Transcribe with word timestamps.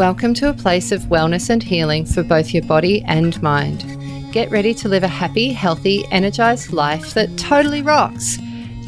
Welcome 0.00 0.32
to 0.36 0.48
a 0.48 0.54
place 0.54 0.92
of 0.92 1.02
wellness 1.02 1.50
and 1.50 1.62
healing 1.62 2.06
for 2.06 2.22
both 2.22 2.54
your 2.54 2.62
body 2.62 3.02
and 3.02 3.40
mind. 3.42 3.84
Get 4.32 4.50
ready 4.50 4.72
to 4.72 4.88
live 4.88 5.02
a 5.02 5.08
happy, 5.08 5.52
healthy, 5.52 6.06
energized 6.10 6.72
life 6.72 7.12
that 7.12 7.36
totally 7.36 7.82
rocks. 7.82 8.38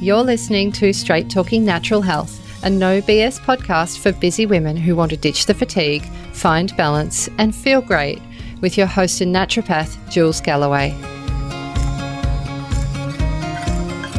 You're 0.00 0.22
listening 0.22 0.72
to 0.72 0.94
Straight 0.94 1.28
Talking 1.28 1.66
Natural 1.66 2.00
Health, 2.00 2.40
a 2.64 2.70
no 2.70 3.02
BS 3.02 3.40
podcast 3.40 3.98
for 3.98 4.12
busy 4.12 4.46
women 4.46 4.74
who 4.74 4.96
want 4.96 5.10
to 5.10 5.18
ditch 5.18 5.44
the 5.44 5.52
fatigue, 5.52 6.06
find 6.32 6.74
balance, 6.78 7.28
and 7.36 7.54
feel 7.54 7.82
great, 7.82 8.22
with 8.62 8.78
your 8.78 8.86
host 8.86 9.20
and 9.20 9.34
naturopath, 9.34 9.98
Jules 10.10 10.40
Galloway. 10.40 10.96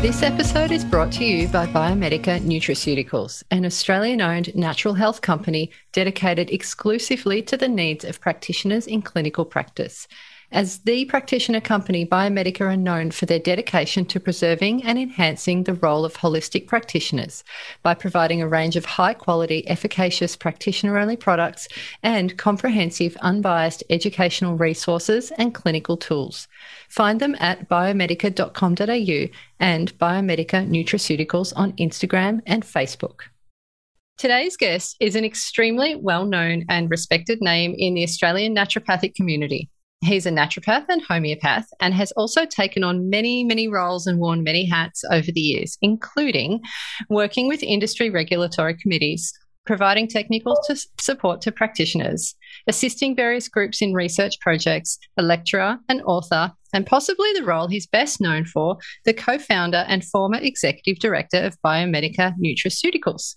This 0.03 0.21
episode 0.21 0.73
is 0.73 0.83
brought 0.83 1.13
to 1.13 1.23
you 1.23 1.47
by 1.47 1.65
Biomedica 1.65 2.41
Nutraceuticals, 2.41 3.41
an 3.51 3.65
Australian 3.65 4.19
owned 4.19 4.53
natural 4.53 4.95
health 4.95 5.21
company 5.21 5.71
dedicated 5.93 6.51
exclusively 6.51 7.41
to 7.43 7.55
the 7.55 7.69
needs 7.69 8.03
of 8.03 8.19
practitioners 8.19 8.85
in 8.85 9.01
clinical 9.01 9.45
practice. 9.45 10.09
As 10.53 10.77
the 10.81 11.05
practitioner 11.05 11.61
company, 11.61 12.05
Biomedica 12.05 12.61
are 12.61 12.77
known 12.77 13.09
for 13.09 13.25
their 13.25 13.39
dedication 13.39 14.05
to 14.05 14.19
preserving 14.19 14.83
and 14.83 14.99
enhancing 14.99 15.63
the 15.63 15.73
role 15.73 16.05
of 16.05 16.17
holistic 16.17 16.67
practitioners 16.67 17.43
by 17.81 17.95
providing 17.95 18.39
a 18.39 18.47
range 18.47 18.75
of 18.75 18.85
high 18.85 19.15
quality, 19.15 19.67
efficacious 19.67 20.35
practitioner 20.35 20.99
only 20.99 21.17
products 21.17 21.67
and 22.03 22.37
comprehensive, 22.37 23.17
unbiased 23.21 23.83
educational 23.89 24.55
resources 24.55 25.31
and 25.39 25.55
clinical 25.55 25.97
tools. 25.97 26.47
Find 26.87 27.19
them 27.19 27.35
at 27.39 27.67
biomedica.com.au 27.67 29.35
and 29.59 29.97
Biomedica 29.97 30.69
Nutraceuticals 30.69 31.51
on 31.55 31.73
Instagram 31.77 32.41
and 32.45 32.63
Facebook. 32.63 33.21
Today's 34.19 34.55
guest 34.55 34.97
is 34.99 35.15
an 35.15 35.25
extremely 35.25 35.95
well 35.95 36.27
known 36.27 36.65
and 36.69 36.91
respected 36.91 37.41
name 37.41 37.73
in 37.75 37.95
the 37.95 38.03
Australian 38.03 38.53
naturopathic 38.53 39.15
community. 39.15 39.71
He's 40.03 40.25
a 40.25 40.31
naturopath 40.31 40.85
and 40.89 41.01
homeopath 41.01 41.67
and 41.79 41.93
has 41.93 42.11
also 42.13 42.45
taken 42.45 42.83
on 42.83 43.09
many, 43.09 43.43
many 43.43 43.67
roles 43.67 44.05
and 44.05 44.19
worn 44.19 44.43
many 44.43 44.65
hats 44.65 45.03
over 45.11 45.31
the 45.31 45.39
years, 45.39 45.77
including 45.81 46.61
working 47.09 47.47
with 47.47 47.63
industry 47.63 48.09
regulatory 48.09 48.75
committees, 48.75 49.31
providing 49.65 50.07
technical 50.07 50.57
to 50.67 50.75
support 50.99 51.41
to 51.41 51.51
practitioners, 51.51 52.35
assisting 52.67 53.15
various 53.15 53.47
groups 53.47 53.81
in 53.81 53.93
research 53.93 54.39
projects, 54.41 54.97
a 55.17 55.23
lecturer, 55.23 55.77
an 55.87 56.01
author, 56.01 56.51
and 56.73 56.85
possibly 56.85 57.31
the 57.33 57.43
role 57.43 57.67
he's 57.67 57.87
best 57.87 58.19
known 58.19 58.45
for, 58.45 58.77
the 59.05 59.13
co 59.13 59.37
founder 59.37 59.85
and 59.87 60.03
former 60.03 60.39
executive 60.39 60.99
director 60.99 61.37
of 61.37 61.55
Biomedica 61.65 62.33
Nutraceuticals. 62.43 63.35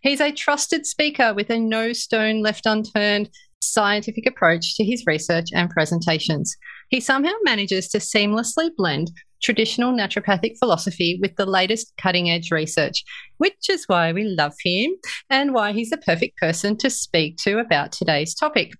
He's 0.00 0.20
a 0.20 0.32
trusted 0.32 0.86
speaker 0.86 1.34
with 1.34 1.50
a 1.50 1.60
no 1.60 1.92
stone 1.92 2.42
left 2.42 2.66
unturned 2.66 3.30
scientific 3.60 4.26
approach 4.26 4.76
to 4.76 4.84
his 4.84 5.04
research 5.06 5.48
and 5.52 5.70
presentations. 5.70 6.56
He 6.88 7.00
somehow 7.00 7.32
manages 7.42 7.88
to 7.90 7.98
seamlessly 7.98 8.70
blend 8.76 9.10
traditional 9.42 9.92
naturopathic 9.92 10.58
philosophy 10.58 11.18
with 11.20 11.36
the 11.36 11.46
latest 11.46 11.92
cutting 11.96 12.30
edge 12.30 12.50
research, 12.50 13.04
which 13.36 13.68
is 13.70 13.84
why 13.86 14.12
we 14.12 14.24
love 14.24 14.54
him 14.64 14.92
and 15.30 15.54
why 15.54 15.72
he's 15.72 15.90
the 15.90 15.98
perfect 15.98 16.36
person 16.38 16.76
to 16.78 16.90
speak 16.90 17.36
to 17.38 17.58
about 17.58 17.92
today's 17.92 18.34
topic. 18.34 18.72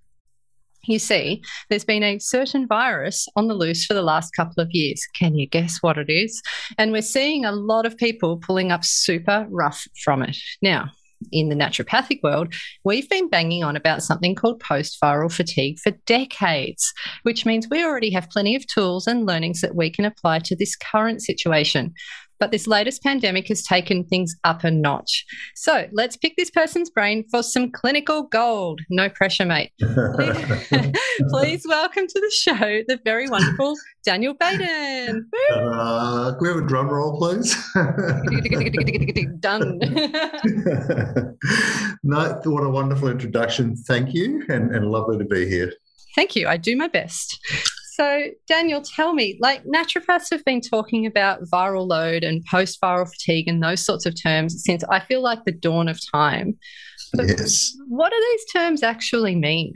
You 0.84 0.98
see, 0.98 1.42
there's 1.68 1.84
been 1.84 2.02
a 2.02 2.18
certain 2.18 2.66
virus 2.66 3.28
on 3.36 3.46
the 3.46 3.54
loose 3.54 3.84
for 3.84 3.94
the 3.94 4.02
last 4.02 4.30
couple 4.34 4.62
of 4.62 4.70
years. 4.70 5.06
Can 5.14 5.36
you 5.36 5.46
guess 5.46 5.78
what 5.82 5.98
it 5.98 6.08
is? 6.08 6.40
And 6.78 6.92
we're 6.92 7.02
seeing 7.02 7.44
a 7.44 7.52
lot 7.52 7.84
of 7.84 7.96
people 7.96 8.38
pulling 8.38 8.72
up 8.72 8.84
super 8.84 9.46
rough 9.50 9.84
from 10.02 10.22
it. 10.22 10.36
Now, 10.62 10.90
in 11.32 11.48
the 11.48 11.54
naturopathic 11.54 12.20
world, 12.22 12.54
we've 12.84 13.08
been 13.08 13.28
banging 13.28 13.64
on 13.64 13.76
about 13.76 14.02
something 14.02 14.34
called 14.34 14.60
post 14.60 14.98
viral 15.02 15.32
fatigue 15.32 15.78
for 15.78 15.92
decades, 16.06 16.92
which 17.22 17.44
means 17.44 17.68
we 17.70 17.84
already 17.84 18.10
have 18.10 18.30
plenty 18.30 18.54
of 18.54 18.66
tools 18.66 19.06
and 19.06 19.26
learnings 19.26 19.60
that 19.60 19.74
we 19.74 19.90
can 19.90 20.04
apply 20.04 20.38
to 20.40 20.56
this 20.56 20.76
current 20.76 21.22
situation. 21.22 21.92
But 22.40 22.50
this 22.50 22.66
latest 22.66 23.02
pandemic 23.02 23.48
has 23.48 23.62
taken 23.62 24.04
things 24.04 24.34
up 24.44 24.64
a 24.64 24.70
notch. 24.70 25.24
So 25.54 25.86
let's 25.92 26.16
pick 26.16 26.34
this 26.36 26.50
person's 26.50 26.90
brain 26.90 27.24
for 27.30 27.42
some 27.42 27.70
clinical 27.70 28.24
gold. 28.24 28.80
No 28.90 29.08
pressure, 29.08 29.44
mate. 29.44 29.72
Please, 31.30 31.64
welcome 31.68 32.06
to 32.06 32.20
the 32.20 32.32
show 32.32 32.82
the 32.86 32.98
very 33.04 33.28
wonderful 33.28 33.74
Daniel 34.04 34.34
Baden. 34.34 35.28
Uh, 35.52 36.32
can 36.32 36.38
we 36.40 36.48
have 36.48 36.58
a 36.58 36.66
drum 36.66 36.88
roll, 36.88 37.18
please? 37.18 37.56
Done. 39.40 39.78
no, 42.02 42.40
what 42.44 42.64
a 42.64 42.70
wonderful 42.70 43.08
introduction. 43.08 43.76
Thank 43.76 44.14
you, 44.14 44.44
and, 44.48 44.74
and 44.74 44.90
lovely 44.90 45.18
to 45.18 45.24
be 45.24 45.48
here. 45.48 45.72
Thank 46.14 46.36
you. 46.36 46.48
I 46.48 46.56
do 46.56 46.76
my 46.76 46.88
best. 46.88 47.38
So, 47.98 48.26
Daniel, 48.46 48.80
tell 48.80 49.12
me, 49.12 49.38
like 49.40 49.64
naturopaths 49.64 50.30
have 50.30 50.44
been 50.44 50.60
talking 50.60 51.04
about 51.04 51.42
viral 51.52 51.88
load 51.88 52.22
and 52.22 52.44
post 52.48 52.80
viral 52.80 53.10
fatigue 53.10 53.48
and 53.48 53.60
those 53.60 53.84
sorts 53.84 54.06
of 54.06 54.14
terms 54.20 54.62
since 54.64 54.84
I 54.84 55.00
feel 55.00 55.20
like 55.20 55.44
the 55.44 55.52
dawn 55.52 55.88
of 55.88 55.98
time. 56.12 56.56
But 57.12 57.26
yes. 57.26 57.74
What 57.88 58.10
do 58.10 58.16
these 58.32 58.52
terms 58.52 58.82
actually 58.84 59.34
mean? 59.34 59.72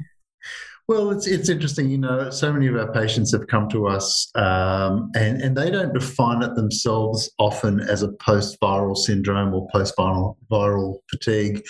Well, 0.86 1.10
it's 1.10 1.26
it's 1.26 1.48
interesting. 1.48 1.90
You 1.90 1.98
know, 1.98 2.30
so 2.30 2.52
many 2.52 2.66
of 2.66 2.76
our 2.76 2.92
patients 2.92 3.32
have 3.32 3.46
come 3.46 3.68
to 3.70 3.86
us, 3.88 4.30
um, 4.34 5.10
and 5.16 5.40
and 5.40 5.56
they 5.56 5.70
don't 5.70 5.94
define 5.94 6.42
it 6.42 6.54
themselves 6.54 7.30
often 7.38 7.80
as 7.80 8.02
a 8.02 8.12
post-viral 8.20 8.96
syndrome 8.96 9.54
or 9.54 9.66
post-viral 9.72 10.36
viral 10.50 10.98
fatigue. 11.08 11.62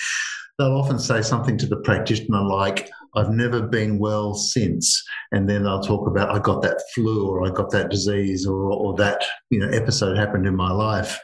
They'll 0.59 0.77
often 0.77 0.99
say 0.99 1.23
something 1.23 1.57
to 1.59 1.67
the 1.67 1.79
practitioner 1.79 2.43
like, 2.43 2.91
I've 3.15 3.31
never 3.31 3.63
been 3.63 3.99
well 3.99 4.35
since. 4.35 5.03
And 5.33 5.49
then 5.49 5.65
they'll 5.65 5.83
talk 5.83 6.07
about, 6.07 6.31
I 6.31 6.39
got 6.39 6.63
that 6.63 6.83
flu 6.95 7.29
or 7.29 7.47
I 7.47 7.51
got 7.51 7.71
that 7.71 7.91
disease 7.91 8.47
or, 8.47 8.71
or 8.73 8.95
that, 8.97 9.25
you 9.51 9.59
know, 9.59 9.69
episode 9.69 10.17
happened 10.17 10.47
in 10.47 10.57
my 10.57 10.71
life. 10.71 11.21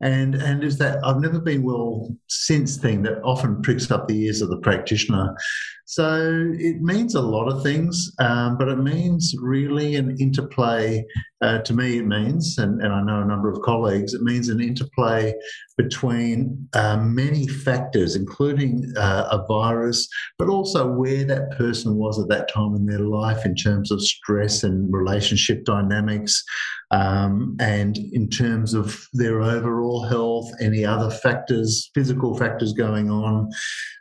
And, 0.00 0.34
and 0.34 0.64
is 0.64 0.78
that 0.78 0.98
I've 1.04 1.20
never 1.20 1.38
been 1.38 1.62
well 1.62 2.08
since 2.28 2.76
thing 2.76 3.02
that 3.02 3.22
often 3.22 3.62
pricks 3.62 3.90
up 3.90 4.08
the 4.08 4.24
ears 4.24 4.42
of 4.42 4.50
the 4.50 4.58
practitioner. 4.58 5.34
So 5.92 6.54
it 6.58 6.80
means 6.80 7.16
a 7.16 7.20
lot 7.20 7.52
of 7.52 7.62
things, 7.62 8.12
um, 8.18 8.56
but 8.56 8.68
it 8.68 8.78
means 8.78 9.34
really 9.38 9.96
an 9.96 10.16
interplay. 10.18 11.04
Uh, 11.42 11.58
to 11.58 11.74
me, 11.74 11.98
it 11.98 12.06
means, 12.06 12.56
and, 12.56 12.80
and, 12.80 12.90
I 12.90 13.02
know 13.02 13.20
a 13.20 13.26
number 13.26 13.52
of 13.52 13.60
colleagues, 13.60 14.14
it 14.14 14.22
means 14.22 14.48
an 14.48 14.58
interplay 14.58 15.34
between 15.76 16.66
uh, 16.72 16.96
many 16.96 17.46
factors, 17.46 18.16
including 18.16 18.90
uh, 18.96 19.28
a 19.32 19.46
virus, 19.46 20.08
but 20.38 20.48
also 20.48 20.90
where 20.90 21.24
that 21.24 21.58
person 21.58 21.96
was 21.96 22.18
at 22.18 22.28
that 22.28 22.48
time 22.48 22.74
in 22.74 22.86
their 22.86 23.00
life 23.00 23.44
in 23.44 23.54
terms 23.54 23.90
of 23.90 24.00
stress 24.00 24.64
and 24.64 24.90
relationship 24.90 25.62
dynamics, 25.66 26.42
um, 26.90 27.54
and 27.60 27.98
in 27.98 28.30
terms 28.30 28.72
of 28.72 29.06
their 29.12 29.42
overall 29.42 30.06
health, 30.06 30.50
any 30.58 30.86
other 30.86 31.10
factors, 31.10 31.90
physical 31.94 32.34
factors 32.34 32.72
going 32.72 33.10
on, 33.10 33.50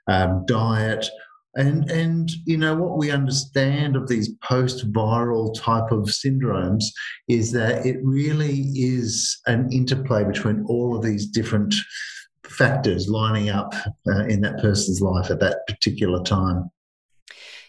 um, 0.07 0.45
diet 0.45 1.09
and 1.55 1.89
and 1.91 2.31
you 2.45 2.57
know 2.57 2.75
what 2.75 2.97
we 2.97 3.11
understand 3.11 3.95
of 3.95 4.07
these 4.07 4.29
post-viral 4.43 5.53
type 5.59 5.91
of 5.91 6.05
syndromes 6.05 6.85
is 7.27 7.51
that 7.51 7.85
it 7.85 7.97
really 8.03 8.69
is 8.73 9.39
an 9.47 9.69
interplay 9.71 10.23
between 10.23 10.63
all 10.67 10.95
of 10.95 11.03
these 11.03 11.27
different 11.27 11.75
factors 12.47 13.09
lining 13.09 13.49
up 13.49 13.73
uh, 14.07 14.25
in 14.25 14.41
that 14.41 14.59
person's 14.59 15.01
life 15.01 15.29
at 15.29 15.39
that 15.39 15.65
particular 15.67 16.23
time. 16.23 16.69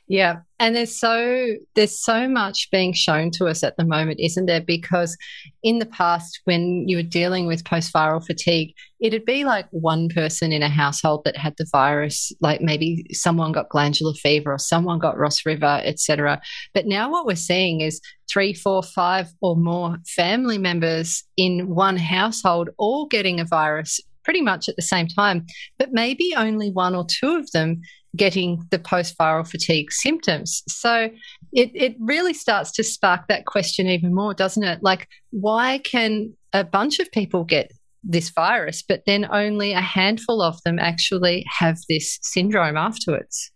Yeah, 0.09 0.41
and 0.59 0.75
there's 0.75 0.99
so 0.99 1.55
there's 1.75 2.05
so 2.05 2.29
much 2.29 2.69
being 2.71 2.93
shown 2.93 3.31
to 3.33 3.47
us 3.47 3.63
at 3.63 3.77
the 3.77 3.85
moment, 3.85 4.21
isn't 4.21 4.47
there? 4.47 4.61
Because 4.61 5.17
in 5.63 5.79
the 5.79 5.87
past, 5.87 6.41
when 6.45 6.87
you 6.89 6.97
were 6.97 7.03
dealing 7.03 7.47
with 7.47 7.65
post-viral 7.65 8.25
fatigue, 8.25 8.75
it'd 9.01 9.25
be 9.25 9.45
like 9.45 9.67
one 9.71 10.09
person 10.09 10.53
in 10.53 10.63
a 10.63 10.69
household 10.69 11.23
that 11.25 11.37
had 11.37 11.55
the 11.57 11.67
virus, 11.71 12.33
like 12.41 12.61
maybe 12.61 13.07
someone 13.13 13.53
got 13.53 13.71
glandular 13.71 14.13
fever 14.15 14.53
or 14.53 14.59
someone 14.59 14.99
got 14.99 15.19
Ross 15.19 15.47
River, 15.47 15.81
etc. 15.85 16.41
But 16.75 16.87
now 16.87 17.11
what 17.11 17.25
we're 17.25 17.37
seeing 17.37 17.81
is 17.81 18.01
three, 18.31 18.53
four, 18.53 18.83
five, 18.83 19.33
or 19.41 19.57
more 19.57 19.99
family 20.07 20.59
members 20.59 21.23
in 21.37 21.69
one 21.69 21.97
household 21.97 22.71
all 22.77 23.07
getting 23.07 23.41
a 23.41 23.45
virus 23.45 24.01
pretty 24.25 24.41
much 24.41 24.69
at 24.69 24.77
the 24.77 24.83
same 24.83 25.09
time, 25.09 25.47
but 25.79 25.93
maybe 25.93 26.33
only 26.37 26.71
one 26.71 26.95
or 26.95 27.05
two 27.09 27.37
of 27.37 27.51
them 27.53 27.81
getting 28.17 28.63
the 28.71 28.79
post 28.79 29.17
viral 29.19 29.49
fatigue 29.49 29.91
symptoms. 29.93 30.63
So 30.69 31.09
it, 31.53 31.71
it 31.75 31.97
really 31.99 32.35
starts 32.35 32.71
to 32.73 32.85
spark 32.85 33.29
that 33.29 33.47
question 33.47 33.87
even 33.87 34.15
more, 34.15 34.35
doesn't 34.35 34.65
it? 34.65 34.83
Like, 34.83 35.09
why 35.31 35.79
can 35.79 36.35
a 36.53 36.65
bunch 36.65 36.99
of 36.99 37.11
people 37.11 37.45
get 37.45 37.73
this 38.05 38.31
virus, 38.31 38.83
but 38.83 39.03
then 39.07 39.29
only 39.33 39.73
a 39.73 39.81
handful 39.81 40.43
of 40.43 40.59
them 40.65 40.79
actually 40.79 41.45
have 41.49 41.79
this 41.89 42.19
syndrome 42.23 42.77
afterwards? 42.77 43.51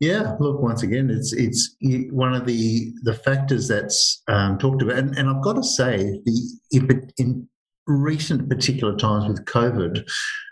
Yeah, 0.00 0.34
look, 0.40 0.60
once 0.60 0.82
again, 0.82 1.08
it's 1.10 1.32
it's 1.32 1.74
one 2.10 2.34
of 2.34 2.44
the 2.44 2.92
the 3.02 3.14
factors 3.14 3.68
that's 3.68 4.22
um, 4.28 4.58
talked 4.58 4.82
about, 4.82 4.98
and, 4.98 5.16
and 5.16 5.28
I've 5.28 5.42
got 5.42 5.54
to 5.54 5.62
say, 5.62 6.20
the 6.24 6.58
if 6.70 6.82
it 6.90 7.12
in 7.18 7.48
recent 7.86 8.48
particular 8.48 8.96
times 8.96 9.28
with 9.28 9.44
COVID, 9.44 10.04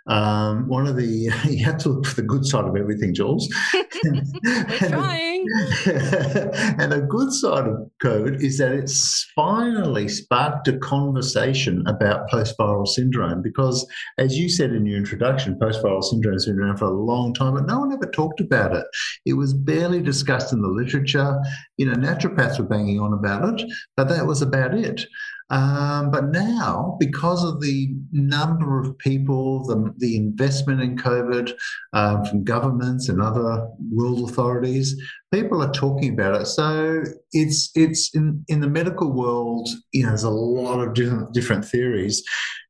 um, 0.06 0.69
one 0.69 0.88
of 0.88 0.96
the 0.96 1.05
you 1.49 1.64
have 1.64 1.79
to 1.79 1.90
look 1.90 2.06
for 2.06 2.17
the 2.17 2.26
good 2.26 2.44
side 2.44 2.64
of 2.64 2.76
everything, 2.76 3.14
Jules. 3.14 3.52
We're 4.05 4.67
trying. 4.79 5.46
and 5.87 6.93
a 6.93 7.00
good 7.00 7.32
side 7.32 7.69
of 7.69 7.90
COVID 8.02 8.43
is 8.43 8.58
that 8.58 8.73
it's 8.73 9.31
finally 9.34 10.08
sparked 10.08 10.69
a 10.69 10.79
conversation 10.79 11.84
about 11.87 12.29
post-viral 12.29 12.87
syndrome 12.87 13.43
because, 13.43 13.87
as 14.19 14.37
you 14.38 14.49
said 14.49 14.73
in 14.73 14.87
your 14.87 14.99
introduction, 14.99 15.58
post-viral 15.58 16.02
syndrome 16.02 16.34
has 16.34 16.46
been 16.46 16.58
around 16.58 16.79
for 16.79 16.87
a 16.87 16.90
long 16.90 17.32
time, 17.34 17.55
but 17.55 17.67
no 17.67 17.81
one 17.81 17.93
ever 17.93 18.06
talked 18.06 18.40
about 18.40 18.75
it. 18.75 18.87
It 19.25 19.34
was 19.34 19.55
barely 19.55 20.00
discussed 20.00 20.52
in 20.52 20.62
the 20.62 20.69
literature. 20.69 21.40
You 21.76 21.87
know, 21.87 21.94
naturopaths 21.94 22.58
were 22.58 22.64
banging 22.64 23.00
on 23.00 23.12
about 23.12 23.61
it, 23.61 23.70
but 23.96 24.08
that 24.08 24.26
was 24.26 24.43
about 24.43 24.75
it. 24.75 25.06
Um, 25.52 26.10
but 26.10 26.31
now, 26.31 26.96
because 26.99 27.44
of 27.44 27.60
the 27.60 27.94
number 28.10 28.81
of 28.81 28.96
people, 28.96 29.64
the, 29.66 29.93
the 29.99 30.16
investment 30.16 30.81
in 30.81 30.96
COVID 30.96 31.52
um, 31.93 32.25
from 32.25 32.43
governments 32.43 33.10
and 33.10 33.20
other 33.20 33.69
world 33.93 34.31
authorities, 34.31 34.99
people 35.31 35.62
are 35.62 35.70
talking 35.72 36.14
about 36.14 36.40
it. 36.40 36.46
So 36.46 37.04
it's 37.32 37.70
it's 37.75 38.14
in, 38.14 38.43
in 38.49 38.60
the 38.60 38.69
medical 38.69 39.12
world, 39.12 39.69
you 39.93 40.04
know, 40.04 40.08
there's 40.08 40.25
a 40.25 40.31
lot 40.31 40.81
of 40.81 40.94
different 40.94 41.34
different 41.34 41.66
theories, 41.66 42.22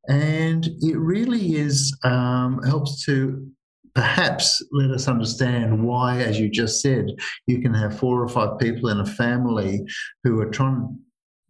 and 0.09 0.67
it 0.81 0.99
really 0.99 1.55
is 1.55 1.97
um, 2.03 2.61
helps 2.65 3.05
to 3.07 3.47
perhaps 3.95 4.61
let 4.73 4.91
us 4.91 5.07
understand 5.07 5.85
why, 5.85 6.19
as 6.19 6.41
you 6.41 6.49
just 6.49 6.81
said, 6.81 7.07
you 7.47 7.61
can 7.61 7.75
have 7.75 7.97
four 7.97 8.21
or 8.21 8.29
five 8.29 8.59
people 8.59 8.89
in 8.89 8.99
a 8.99 9.07
family 9.07 9.85
who 10.25 10.41
are 10.41 10.51
trying 10.51 10.99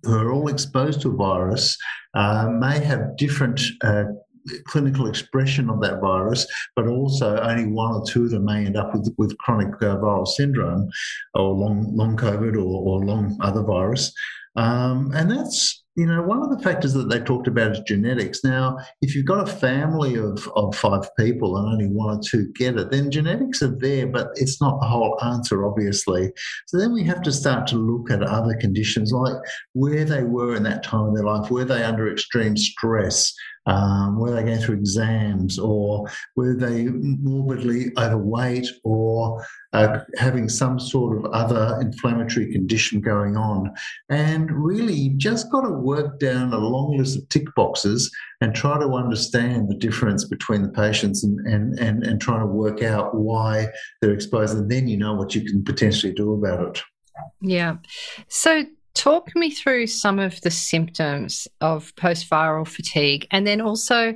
who 0.02 0.16
are 0.16 0.32
all 0.32 0.49
exposed 0.49 1.00
to 1.02 1.10
a 1.10 1.16
virus 1.16 1.76
uh, 2.14 2.49
may 2.50 2.78
have 2.78 3.16
different 3.16 3.60
uh, 3.82 4.04
clinical 4.64 5.06
expression 5.06 5.70
of 5.70 5.81
that 5.81 6.00
virus, 6.00 6.46
but 6.75 6.87
also 6.87 7.38
only 7.38 7.66
one 7.66 7.93
or 7.94 8.04
two 8.06 8.25
of 8.25 8.31
them 8.31 8.44
may 8.44 8.66
end 8.66 8.76
up 8.76 8.93
with, 8.93 9.14
with 9.19 9.37
chronic 9.38 9.69
uh, 9.82 9.96
viral 9.96 10.26
syndrome 10.26 10.88
or 11.34 11.54
long, 11.54 11.94
long 11.94 12.16
COVID 12.16 12.54
or, 12.54 12.58
or 12.60 13.04
long 13.04 13.37
other 13.40 13.62
virus. 13.62 14.12
Um, 14.56 15.12
and 15.14 15.31
that's 15.31 15.81
you 15.94 16.06
know, 16.06 16.23
one 16.23 16.43
of 16.43 16.49
the 16.49 16.62
factors 16.62 16.94
that 16.94 17.11
they 17.11 17.21
talked 17.21 17.47
about 17.47 17.73
is 17.73 17.81
genetics. 17.81 18.43
Now, 18.43 18.79
if 19.03 19.15
you've 19.15 19.27
got 19.27 19.47
a 19.47 19.53
family 19.53 20.17
of, 20.17 20.49
of 20.56 20.75
five 20.75 21.09
people 21.19 21.59
and 21.59 21.69
only 21.69 21.87
one 21.87 22.17
or 22.17 22.21
two 22.23 22.50
get 22.55 22.79
it, 22.79 22.91
then 22.91 23.11
genetics 23.11 23.61
are 23.61 23.77
there, 23.79 24.06
but 24.06 24.29
it's 24.37 24.61
not 24.61 24.81
the 24.81 24.87
whole 24.87 25.19
answer, 25.23 25.67
obviously. 25.67 26.33
So 26.67 26.79
then 26.79 26.94
we 26.94 27.05
have 27.05 27.21
to 27.23 27.33
start 27.33 27.67
to 27.69 27.77
look 27.77 28.11
at 28.11 28.23
other 28.23 28.56
conditions 28.56 29.12
like 29.12 29.37
where 29.75 30.06
they 30.06 30.23
were 30.23 30.55
in 30.55 30.62
that 30.62 30.83
time 30.83 31.09
of 31.09 31.15
their 31.15 31.25
life. 31.25 31.50
Were 31.50 31.67
they 31.67 31.85
under 31.85 32.11
extreme 32.11 32.56
stress? 32.56 33.35
Um, 33.67 34.19
were 34.19 34.32
they 34.32 34.43
going 34.43 34.59
through 34.59 34.76
exams 34.76 35.59
or 35.59 36.09
were 36.35 36.55
they 36.55 36.85
morbidly 36.87 37.93
overweight 37.97 38.67
or 38.82 39.44
uh, 39.73 40.00
having 40.17 40.49
some 40.49 40.81
sort 40.81 41.17
of 41.17 41.31
other 41.32 41.79
inflammatory 41.81 42.50
condition 42.50 43.00
going 43.00 43.37
on? 43.37 43.73
And 44.09 44.50
really, 44.50 45.11
just 45.11 45.50
got 45.50 45.62
to 45.62 45.70
work 45.70 46.19
down 46.19 46.53
a 46.53 46.59
long 46.59 46.97
list 46.97 47.19
of 47.19 47.29
tick 47.29 47.47
boxes 47.55 48.11
and 48.41 48.55
try 48.55 48.79
to 48.79 48.88
understand 48.88 49.69
the 49.69 49.76
difference 49.76 50.25
between 50.25 50.62
the 50.62 50.69
patients 50.69 51.23
and, 51.23 51.38
and, 51.47 51.79
and, 51.79 52.05
and 52.05 52.20
trying 52.20 52.41
to 52.41 52.47
work 52.47 52.82
out 52.82 53.14
why 53.14 53.69
they're 54.00 54.12
exposed. 54.12 54.56
And 54.56 54.70
then 54.70 54.88
you 54.88 54.97
know 54.97 55.14
what 55.14 55.35
you 55.35 55.44
can 55.44 55.62
potentially 55.62 56.12
do 56.12 56.32
about 56.32 56.76
it. 56.76 56.82
Yeah. 57.41 57.76
So 58.29 58.64
talk 58.94 59.35
me 59.35 59.50
through 59.50 59.87
some 59.87 60.19
of 60.19 60.41
the 60.43 60.50
symptoms 60.50 61.49
of 61.61 61.94
post 61.97 62.29
viral 62.29 62.67
fatigue 62.67 63.27
and 63.31 63.47
then 63.47 63.61
also 63.61 64.15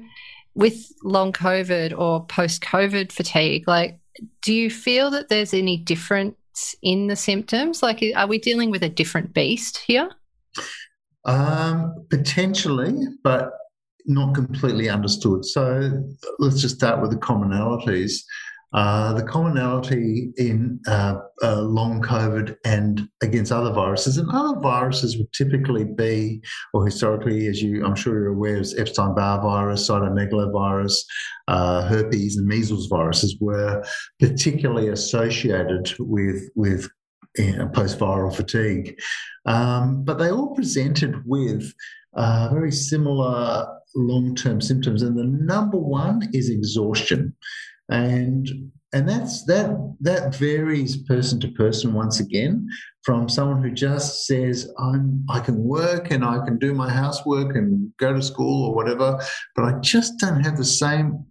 with 0.54 0.92
long 1.02 1.32
COVID 1.32 1.96
or 1.98 2.24
post 2.26 2.62
COVID 2.62 3.12
fatigue. 3.12 3.68
Like, 3.68 3.98
do 4.42 4.54
you 4.54 4.70
feel 4.70 5.10
that 5.10 5.28
there's 5.28 5.54
any 5.54 5.76
difference 5.76 6.74
in 6.82 7.06
the 7.06 7.16
symptoms? 7.16 7.82
Like, 7.82 8.02
are 8.14 8.26
we 8.26 8.38
dealing 8.38 8.70
with 8.70 8.82
a 8.82 8.88
different 8.88 9.34
beast 9.34 9.78
here? 9.86 10.10
Um, 11.26 12.06
potentially, 12.08 12.94
but 13.22 13.50
not 14.06 14.34
completely 14.34 14.88
understood. 14.88 15.44
So 15.44 15.90
let's 16.38 16.60
just 16.60 16.76
start 16.76 17.02
with 17.02 17.10
the 17.10 17.16
commonalities. 17.16 18.22
Uh, 18.76 19.14
the 19.14 19.22
commonality 19.22 20.30
in 20.36 20.78
uh, 20.86 21.18
uh, 21.42 21.62
long 21.62 22.02
COVID 22.02 22.58
and 22.66 23.08
against 23.22 23.50
other 23.50 23.72
viruses, 23.72 24.18
and 24.18 24.28
other 24.30 24.60
viruses 24.60 25.16
would 25.16 25.32
typically 25.32 25.84
be, 25.84 26.42
or 26.74 26.84
historically, 26.84 27.46
as 27.46 27.62
you, 27.62 27.86
I'm 27.86 27.94
sure 27.94 28.12
you're 28.12 28.34
aware, 28.34 28.58
is 28.58 28.78
Epstein-Barr 28.78 29.40
virus, 29.40 29.88
cytomegalovirus, 29.88 30.92
uh, 31.48 31.88
herpes, 31.88 32.36
and 32.36 32.46
measles 32.46 32.86
viruses 32.88 33.34
were 33.40 33.82
particularly 34.20 34.88
associated 34.88 35.94
with 35.98 36.42
with 36.54 36.86
know, 37.38 37.68
post-viral 37.68 38.36
fatigue, 38.36 39.00
um, 39.46 40.04
but 40.04 40.18
they 40.18 40.30
all 40.30 40.54
presented 40.54 41.22
with 41.24 41.72
uh, 42.14 42.50
very 42.52 42.72
similar 42.72 43.66
long-term 43.94 44.60
symptoms, 44.60 45.00
and 45.00 45.16
the 45.16 45.24
number 45.24 45.78
one 45.78 46.28
is 46.34 46.50
exhaustion 46.50 47.34
and 47.88 48.48
and 48.92 49.08
that's 49.08 49.44
that 49.44 49.96
that 50.00 50.34
varies 50.36 50.96
person 50.96 51.40
to 51.40 51.48
person 51.48 51.92
once 51.92 52.20
again 52.20 52.68
from 53.06 53.28
someone 53.28 53.62
who 53.62 53.70
just 53.70 54.26
says 54.26 54.68
i'm 54.80 55.24
i 55.30 55.38
can 55.38 55.56
work 55.62 56.10
and 56.10 56.24
i 56.24 56.44
can 56.44 56.58
do 56.58 56.74
my 56.74 56.90
housework 56.90 57.54
and 57.54 57.92
go 57.98 58.12
to 58.12 58.20
school 58.20 58.66
or 58.66 58.74
whatever 58.74 59.16
but 59.54 59.64
i 59.64 59.78
just 59.78 60.18
don't 60.18 60.40
have 60.40 60.56
the 60.56 60.64
same 60.64 61.24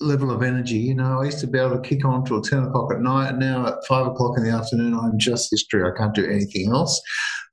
level 0.00 0.30
of 0.30 0.42
energy 0.42 0.78
you 0.78 0.94
know 0.94 1.20
i 1.20 1.24
used 1.26 1.38
to 1.38 1.46
be 1.46 1.58
able 1.58 1.76
to 1.76 1.88
kick 1.88 2.06
on 2.06 2.24
till 2.24 2.40
10 2.40 2.64
o'clock 2.64 2.90
at 2.90 3.02
night 3.02 3.36
now 3.36 3.66
at 3.66 3.74
5 3.86 4.06
o'clock 4.06 4.38
in 4.38 4.44
the 4.44 4.50
afternoon 4.50 4.94
i'm 4.94 5.18
just 5.18 5.50
history 5.50 5.84
i 5.84 5.94
can't 5.96 6.14
do 6.14 6.24
anything 6.24 6.72
else 6.72 6.98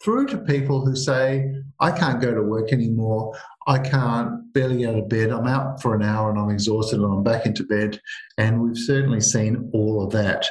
through 0.01 0.25
to 0.27 0.37
people 0.37 0.85
who 0.85 0.95
say 0.95 1.45
i 1.81 1.91
can't 1.91 2.21
go 2.21 2.33
to 2.33 2.41
work 2.41 2.71
anymore 2.71 3.35
I 3.67 3.79
can't 3.79 4.53
barely 4.53 4.77
get 4.77 4.91
out 4.91 4.99
of 4.99 5.09
bed. 5.09 5.29
I'm 5.29 5.45
out 5.45 5.81
for 5.81 5.93
an 5.93 6.01
hour 6.01 6.29
and 6.29 6.39
I'm 6.39 6.49
exhausted 6.49 7.01
and 7.01 7.13
I'm 7.13 7.21
back 7.21 7.45
into 7.45 7.65
bed. 7.65 7.99
And 8.37 8.61
we've 8.61 8.77
certainly 8.77 9.19
seen 9.19 9.69
all 9.73 10.05
of 10.05 10.13
that. 10.13 10.45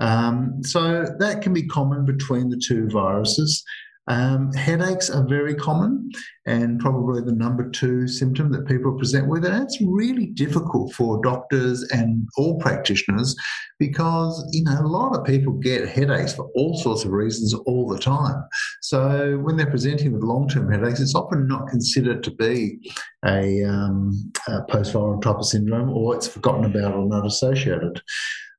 Um, 0.00 0.62
so 0.62 1.06
that 1.18 1.42
can 1.42 1.52
be 1.52 1.66
common 1.66 2.04
between 2.04 2.48
the 2.48 2.56
two 2.56 2.88
viruses. 2.88 3.62
Um, 4.10 4.52
headaches 4.54 5.08
are 5.08 5.24
very 5.24 5.54
common 5.54 6.10
and 6.44 6.80
probably 6.80 7.20
the 7.20 7.30
number 7.30 7.70
two 7.70 8.08
symptom 8.08 8.50
that 8.50 8.66
people 8.66 8.98
present 8.98 9.28
with. 9.28 9.44
And 9.44 9.62
it's 9.62 9.80
really 9.80 10.26
difficult 10.26 10.92
for 10.94 11.22
doctors 11.22 11.82
and 11.92 12.26
all 12.36 12.58
practitioners 12.58 13.36
because, 13.78 14.44
you 14.50 14.64
know, 14.64 14.80
a 14.80 14.88
lot 14.88 15.16
of 15.16 15.24
people 15.24 15.52
get 15.52 15.88
headaches 15.88 16.34
for 16.34 16.50
all 16.56 16.76
sorts 16.76 17.04
of 17.04 17.12
reasons 17.12 17.54
all 17.54 17.86
the 17.86 18.00
time. 18.00 18.42
So 18.80 19.38
when 19.38 19.56
they're 19.56 19.70
presenting 19.70 20.12
with 20.12 20.24
long 20.24 20.48
term 20.48 20.72
headaches, 20.72 20.98
it's 20.98 21.14
often 21.14 21.46
not 21.46 21.68
considered 21.68 22.24
to 22.24 22.32
be 22.32 22.80
a, 23.24 23.62
um, 23.62 24.32
a 24.48 24.62
post 24.64 24.92
viral 24.92 25.22
type 25.22 25.36
of 25.36 25.46
syndrome 25.46 25.90
or 25.90 26.16
it's 26.16 26.26
forgotten 26.26 26.64
about 26.64 26.94
or 26.94 27.06
not 27.06 27.26
associated. 27.26 28.02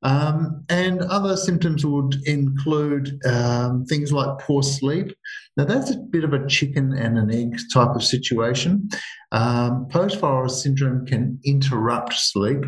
Um, 0.03 0.65
and 0.69 1.01
other 1.01 1.37
symptoms 1.37 1.85
would 1.85 2.15
include 2.25 3.19
um, 3.25 3.85
things 3.85 4.11
like 4.11 4.39
poor 4.39 4.63
sleep. 4.63 5.15
Now, 5.57 5.65
that's 5.65 5.91
a 5.91 5.97
bit 5.97 6.23
of 6.23 6.33
a 6.33 6.47
chicken 6.47 6.93
and 6.93 7.17
an 7.17 7.31
egg 7.31 7.59
type 7.73 7.95
of 7.95 8.03
situation. 8.03 8.89
Um, 9.31 9.87
Post 9.89 10.19
viral 10.19 10.49
syndrome 10.49 11.05
can 11.05 11.39
interrupt 11.45 12.13
sleep, 12.13 12.63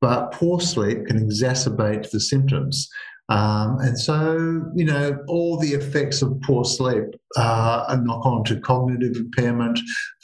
but 0.00 0.32
poor 0.32 0.60
sleep 0.60 1.06
can 1.06 1.18
exacerbate 1.18 2.10
the 2.10 2.20
symptoms. 2.20 2.88
Um, 3.28 3.78
and 3.80 3.98
so, 3.98 4.62
you 4.74 4.84
know, 4.84 5.18
all 5.28 5.56
the 5.56 5.72
effects 5.72 6.20
of 6.20 6.40
poor 6.42 6.64
sleep 6.64 7.04
uh, 7.36 7.96
knock 8.02 8.26
on 8.26 8.42
to 8.44 8.60
cognitive 8.60 9.16
impairment, 9.16 9.78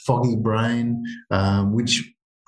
foggy 0.05 0.35
brain, 0.35 1.01
um, 1.31 1.73
which 1.73 2.03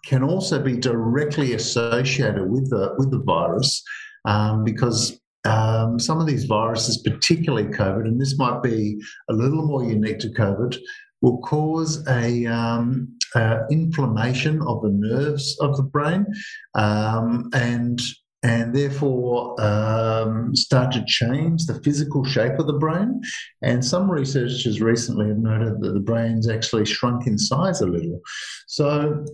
can 0.10 0.24
also 0.24 0.60
be 0.60 0.76
directly 0.76 1.54
associated 1.54 2.50
with 2.50 2.68
the 2.72 2.96
with 2.98 3.12
the 3.12 3.20
virus 3.20 3.84
um, 4.26 4.64
because 4.64 5.20
um, 5.46 6.00
some 6.00 6.20
of 6.20 6.26
these 6.26 6.46
viruses, 6.46 6.98
particularly 6.98 7.68
COVID, 7.68 8.06
and 8.06 8.20
this 8.20 8.38
might 8.38 8.62
be 8.64 9.00
a 9.30 9.34
little 9.34 9.66
more 9.66 9.84
unique 9.84 10.20
to 10.20 10.30
COVID, 10.30 10.78
will 11.22 11.38
cause 11.40 12.06
a 12.08 12.46
um, 12.48 13.08
uh, 13.36 13.60
inflammation 13.72 14.62
of 14.64 14.82
the 14.82 14.90
nerves 14.90 15.56
of 15.62 15.78
the 15.78 15.84
brain, 15.84 16.26
um, 16.74 17.50
and 17.54 18.02
and 18.42 18.74
therefore 18.74 19.62
um, 19.62 20.56
start 20.56 20.92
to 20.94 21.04
change 21.06 21.66
the 21.66 21.80
physical 21.84 22.24
shape 22.24 22.58
of 22.58 22.66
the 22.66 22.80
brain. 22.86 23.22
And 23.62 23.86
some 23.86 24.10
researchers 24.10 24.82
recently 24.82 25.28
have 25.28 25.38
noted 25.38 25.82
that 25.82 25.94
the 25.94 26.00
brain's 26.00 26.50
actually 26.50 26.86
shrunk 26.86 27.28
in 27.28 27.38
size 27.38 27.82
a 27.82 27.86
little. 27.86 28.22
So 28.68 29.26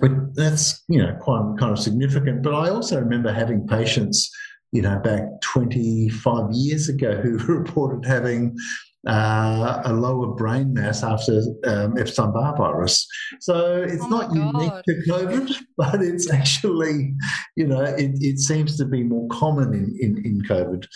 but 0.00 0.34
that's 0.34 0.82
you 0.88 0.98
know 1.02 1.16
quite 1.20 1.56
kind 1.58 1.72
of 1.72 1.78
significant. 1.78 2.42
But 2.42 2.54
I 2.54 2.70
also 2.70 3.00
remember 3.00 3.32
having 3.32 3.66
patients 3.66 4.30
you 4.74 4.82
know, 4.82 4.98
back 4.98 5.22
25 5.42 6.50
years 6.50 6.88
ago 6.88 7.14
who 7.14 7.38
reported 7.46 8.04
having 8.04 8.56
uh, 9.06 9.82
a 9.84 9.92
lower 9.92 10.34
brain 10.34 10.74
mass 10.74 11.04
after 11.04 11.42
um, 11.64 11.96
Epstein-Barr 11.96 12.56
virus. 12.56 13.06
So 13.40 13.82
it's 13.82 14.02
oh 14.02 14.08
not 14.08 14.34
unique 14.34 14.82
to 14.84 15.02
COVID, 15.08 15.56
but 15.76 16.02
it's 16.02 16.28
actually, 16.30 17.14
you 17.54 17.68
know, 17.68 17.82
it, 17.82 18.12
it 18.20 18.40
seems 18.40 18.76
to 18.78 18.84
be 18.84 19.04
more 19.04 19.28
common 19.28 19.72
in, 19.74 19.96
in, 20.00 20.24
in 20.24 20.42
COVID. 20.42 20.86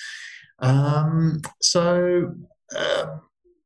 Um, 0.58 1.40
so 1.62 2.34
uh, 2.76 3.06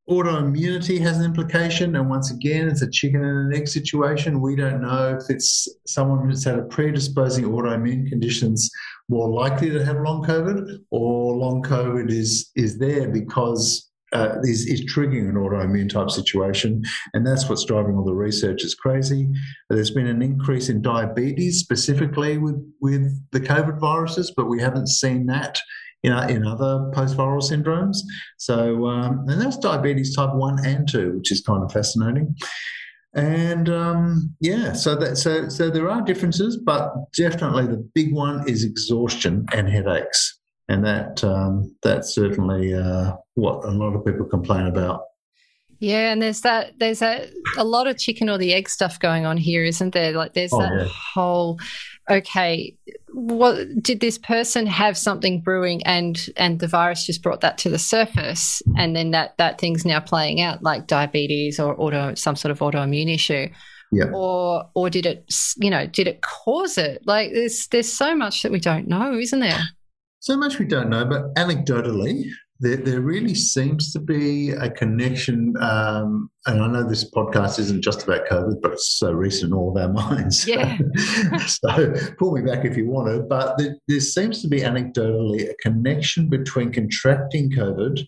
autoimmunity 0.09 1.01
has 1.01 1.19
an 1.19 1.25
implication, 1.25 1.97
and 1.97 2.11
once 2.11 2.31
again, 2.31 2.69
it's 2.69 2.83
a 2.83 2.91
chicken 2.91 3.25
and 3.25 3.53
an 3.53 3.59
egg 3.59 3.69
situation. 3.69 4.41
We 4.41 4.57
don't 4.57 4.83
know 4.83 5.17
if 5.17 5.25
it's 5.29 5.69
someone 5.87 6.27
who's 6.27 6.45
had 6.45 6.59
a 6.59 6.65
predisposing 6.65 7.45
autoimmune 7.45 8.09
conditions 8.09 8.71
more 9.09 9.29
likely 9.29 9.71
to 9.71 9.85
have 9.85 10.01
long 10.01 10.25
COVID, 10.25 10.79
or 10.91 11.35
long 11.35 11.63
COVID 11.63 12.11
is 12.11 12.51
is 12.57 12.79
there 12.79 13.09
because 13.09 13.91
uh, 14.13 14.37
is, 14.43 14.67
is 14.67 14.85
triggering 14.93 15.29
an 15.29 15.37
autoimmune 15.37 15.89
type 15.89 16.11
situation, 16.11 16.83
and 17.15 17.27
that's 17.27 17.49
what's 17.49 17.65
driving 17.65 17.97
all 17.97 18.05
the 18.05 18.15
research. 18.15 18.65
It's 18.65 18.75
crazy. 18.75 19.29
There's 19.71 19.91
been 19.91 20.07
an 20.07 20.21
increase 20.21 20.69
in 20.69 20.83
diabetes 20.83 21.61
specifically 21.61 22.39
with 22.39 22.61
with 22.81 23.09
the 23.31 23.41
COVID 23.41 23.79
viruses, 23.79 24.33
but 24.37 24.47
we 24.47 24.61
haven't 24.61 24.89
seen 24.89 25.27
that 25.27 25.61
in, 26.03 26.13
in 26.31 26.47
other 26.47 26.91
post-viral 26.93 27.43
syndromes. 27.43 27.99
So, 28.39 28.87
um, 28.87 29.25
and 29.29 29.41
that's 29.41 29.59
diabetes 29.59 30.15
type 30.15 30.35
one 30.35 30.65
and 30.65 30.89
two, 30.89 31.13
which 31.17 31.33
is 31.33 31.41
kind 31.41 31.63
of 31.63 31.73
fascinating. 31.73 32.35
And 33.15 33.69
um, 33.69 34.35
yeah, 34.41 34.73
so 34.73 34.97
that 34.97 35.17
so 35.17 35.49
so 35.51 35.69
there 35.69 35.91
are 35.91 36.01
differences, 36.01 36.57
but 36.57 36.93
definitely 37.17 37.67
the 37.67 37.87
big 37.95 38.15
one 38.15 38.49
is 38.49 38.65
exhaustion 38.65 39.45
and 39.53 39.69
headaches 39.69 40.39
and 40.69 40.85
that 40.85 41.23
um, 41.23 41.75
that's 41.83 42.15
certainly 42.15 42.75
uh, 42.75 43.13
what 43.35 43.65
a 43.65 43.71
lot 43.71 43.95
of 43.95 44.05
people 44.05 44.25
complain 44.25 44.67
about. 44.67 45.03
Yeah, 45.81 46.13
and 46.13 46.23
there's 46.23 46.43
that 46.43 46.79
there's 46.79 47.01
that 47.01 47.29
a 47.59 47.65
lot 47.65 47.89
of 47.89 47.99
chicken 47.99 48.31
or 48.31 48.39
the 48.39 48.55
egg 48.55 48.69
stuff 48.69 48.99
going 49.01 49.27
on 49.27 49.37
here, 49.37 49.65
isn't 49.65 49.93
there? 49.93 50.13
Like 50.13 50.35
there's 50.35 50.53
oh, 50.53 50.61
that 50.61 50.73
yeah. 50.73 50.89
whole 50.89 51.59
okay, 52.11 52.77
what 53.13 53.67
did 53.81 54.01
this 54.01 54.19
person 54.19 54.67
have 54.67 54.97
something 54.97 55.41
brewing 55.41 55.83
and 55.87 56.29
and 56.37 56.61
the 56.61 56.67
virus 56.67 57.07
just 57.07 57.23
brought 57.23 57.41
that 57.43 57.59
to 57.59 57.69
the 57.69 57.79
surface 57.79 58.63
and 58.77 58.97
then 58.97 59.11
that 59.11 59.37
that 59.39 59.61
thing's 59.61 59.85
now 59.85 60.01
playing 60.01 60.41
out 60.41 60.63
like 60.63 60.87
diabetes 60.87 61.61
or 61.61 61.79
auto 61.81 62.15
some 62.15 62.37
sort 62.37 62.51
of 62.51 62.59
autoimmune 62.61 63.13
issue. 63.13 63.49
Yeah. 63.93 64.07
Or 64.13 64.65
or 64.75 64.89
did 64.89 65.07
it 65.07 65.33
you 65.59 65.71
know, 65.71 65.87
did 65.87 66.09
it 66.09 66.23
cause 66.23 66.79
it? 66.79 67.03
Like 67.07 67.33
there's 67.33 67.67
there's 67.69 67.93
so 67.93 68.15
much 68.17 68.43
that 68.43 68.53
we 68.53 68.61
don't 68.61 68.89
know, 68.89 69.15
isn't 69.15 69.41
there? 69.41 69.61
So 70.21 70.37
much 70.37 70.59
we 70.59 70.67
don't 70.67 70.89
know, 70.89 71.05
but 71.05 71.35
anecdotally, 71.35 72.25
there, 72.63 72.77
there 72.77 73.01
really 73.01 73.35
seems 73.35 73.93
to 73.93 73.99
be 73.99 74.51
a 74.51 74.71
connection. 74.71 75.55
Um, 75.61 76.31
and 76.47 76.63
I 76.63 76.69
know 76.69 76.89
this 76.89 77.11
podcast 77.11 77.59
isn't 77.59 77.83
just 77.83 78.05
about 78.05 78.29
COVID, 78.29 78.63
but 78.63 78.73
it's 78.73 78.99
so 78.99 79.11
recent 79.11 79.51
in 79.51 79.59
all 79.59 79.77
of 79.77 79.83
our 79.83 79.93
minds. 80.11 80.47
Yeah. 80.47 80.79
so 81.47 81.93
pull 82.21 82.37
me 82.37 82.43
back 82.43 82.65
if 82.65 82.77
you 82.77 82.89
want 82.89 83.09
to. 83.09 83.21
But 83.25 83.59
there, 83.59 83.77
there 83.89 84.01
seems 84.01 84.43
to 84.43 84.49
be 84.49 84.61
anecdotally 84.61 85.51
a 85.51 85.55
connection 85.57 86.29
between 86.29 86.73
contracting 86.73 87.51
COVID 87.51 88.07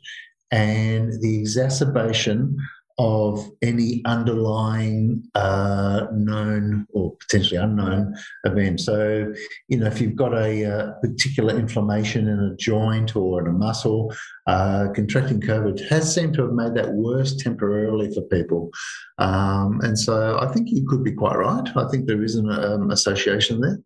and 0.52 1.12
the 1.20 1.36
exacerbation 1.40 2.56
of 2.98 3.50
any 3.60 4.02
underlying 4.04 5.24
uh, 5.34 6.06
known 6.12 6.86
or 6.90 7.16
potentially 7.16 7.58
unknown 7.58 8.14
event. 8.44 8.80
So, 8.80 9.32
you 9.68 9.78
know, 9.78 9.86
if 9.86 10.00
you've 10.00 10.14
got 10.14 10.32
a, 10.32 10.62
a 10.62 10.70
uh, 10.70 10.92
particular 11.00 11.58
inflammation 11.58 12.28
in 12.28 12.38
a 12.38 12.56
joint 12.56 13.16
or 13.16 13.40
in 13.40 13.48
a 13.48 13.52
muscle, 13.52 14.14
uh, 14.46 14.88
contracting 14.94 15.40
COVID 15.40 15.88
has 15.88 16.14
seemed 16.14 16.34
to 16.34 16.42
have 16.42 16.52
made 16.52 16.74
that 16.74 16.92
worse 16.92 17.34
temporarily 17.36 18.14
for 18.14 18.22
people. 18.22 18.70
Um, 19.18 19.80
and 19.80 19.98
so 19.98 20.38
I 20.38 20.52
think 20.52 20.68
you 20.70 20.86
could 20.88 21.02
be 21.02 21.12
quite 21.12 21.36
right. 21.36 21.68
I 21.76 21.88
think 21.88 22.06
there 22.06 22.22
is 22.22 22.36
an 22.36 22.50
um, 22.50 22.90
association 22.90 23.60
there. 23.60 23.80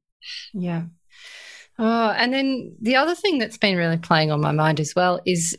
Yeah. 0.52 0.82
Oh, 1.78 2.10
and 2.10 2.34
then 2.34 2.74
the 2.80 2.96
other 2.96 3.14
thing 3.14 3.38
that's 3.38 3.56
been 3.56 3.76
really 3.76 3.98
playing 3.98 4.32
on 4.32 4.40
my 4.40 4.52
mind 4.52 4.80
as 4.80 4.94
well 4.94 5.20
is 5.24 5.56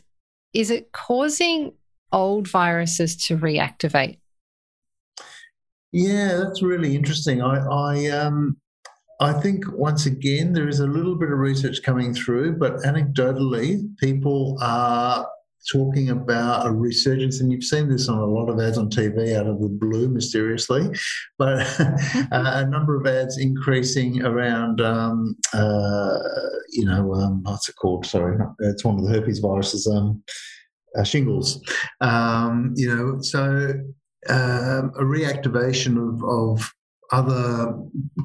is 0.52 0.70
it 0.70 0.92
causing 0.92 1.72
old 2.12 2.48
viruses 2.48 3.16
to 3.26 3.36
reactivate? 3.36 4.18
Yeah, 5.92 6.36
that's 6.36 6.62
really 6.62 6.94
interesting. 6.94 7.42
I, 7.42 7.66
I, 7.66 8.06
um, 8.10 8.56
I 9.20 9.32
think 9.32 9.64
once 9.72 10.06
again 10.06 10.52
there 10.52 10.68
is 10.68 10.80
a 10.80 10.86
little 10.86 11.16
bit 11.16 11.30
of 11.32 11.38
research 11.38 11.82
coming 11.82 12.14
through, 12.14 12.58
but 12.58 12.76
anecdotally, 12.78 13.96
people 13.98 14.56
are 14.60 15.26
talking 15.70 16.10
about 16.10 16.66
a 16.66 16.70
resurgence, 16.70 17.40
and 17.40 17.52
you've 17.52 17.64
seen 17.64 17.88
this 17.88 18.08
on 18.08 18.18
a 18.18 18.24
lot 18.24 18.48
of 18.48 18.58
ads 18.60 18.78
on 18.78 18.88
TV 18.88 19.36
out 19.36 19.46
of 19.46 19.60
the 19.60 19.68
blue, 19.68 20.08
mysteriously, 20.08 20.88
but 21.38 21.66
a 22.30 22.66
number 22.66 22.98
of 22.98 23.06
ads 23.06 23.36
increasing 23.38 24.24
around, 24.24 24.80
um, 24.80 25.36
uh, 25.52 26.18
you 26.70 26.84
know, 26.84 27.12
um, 27.14 27.42
what's 27.42 27.68
it 27.68 27.76
called? 27.76 28.06
Sorry, 28.06 28.38
it's 28.60 28.84
one 28.84 28.98
of 28.98 29.04
the 29.04 29.12
herpes 29.12 29.40
viruses. 29.40 29.86
Um, 29.86 30.22
uh, 30.98 31.04
shingles. 31.04 31.60
Um, 32.00 32.72
you 32.76 32.94
know, 32.94 33.20
so 33.20 33.74
um, 34.28 34.92
a 34.96 35.02
reactivation 35.02 35.96
of, 35.96 36.22
of 36.24 36.72
other 37.12 37.74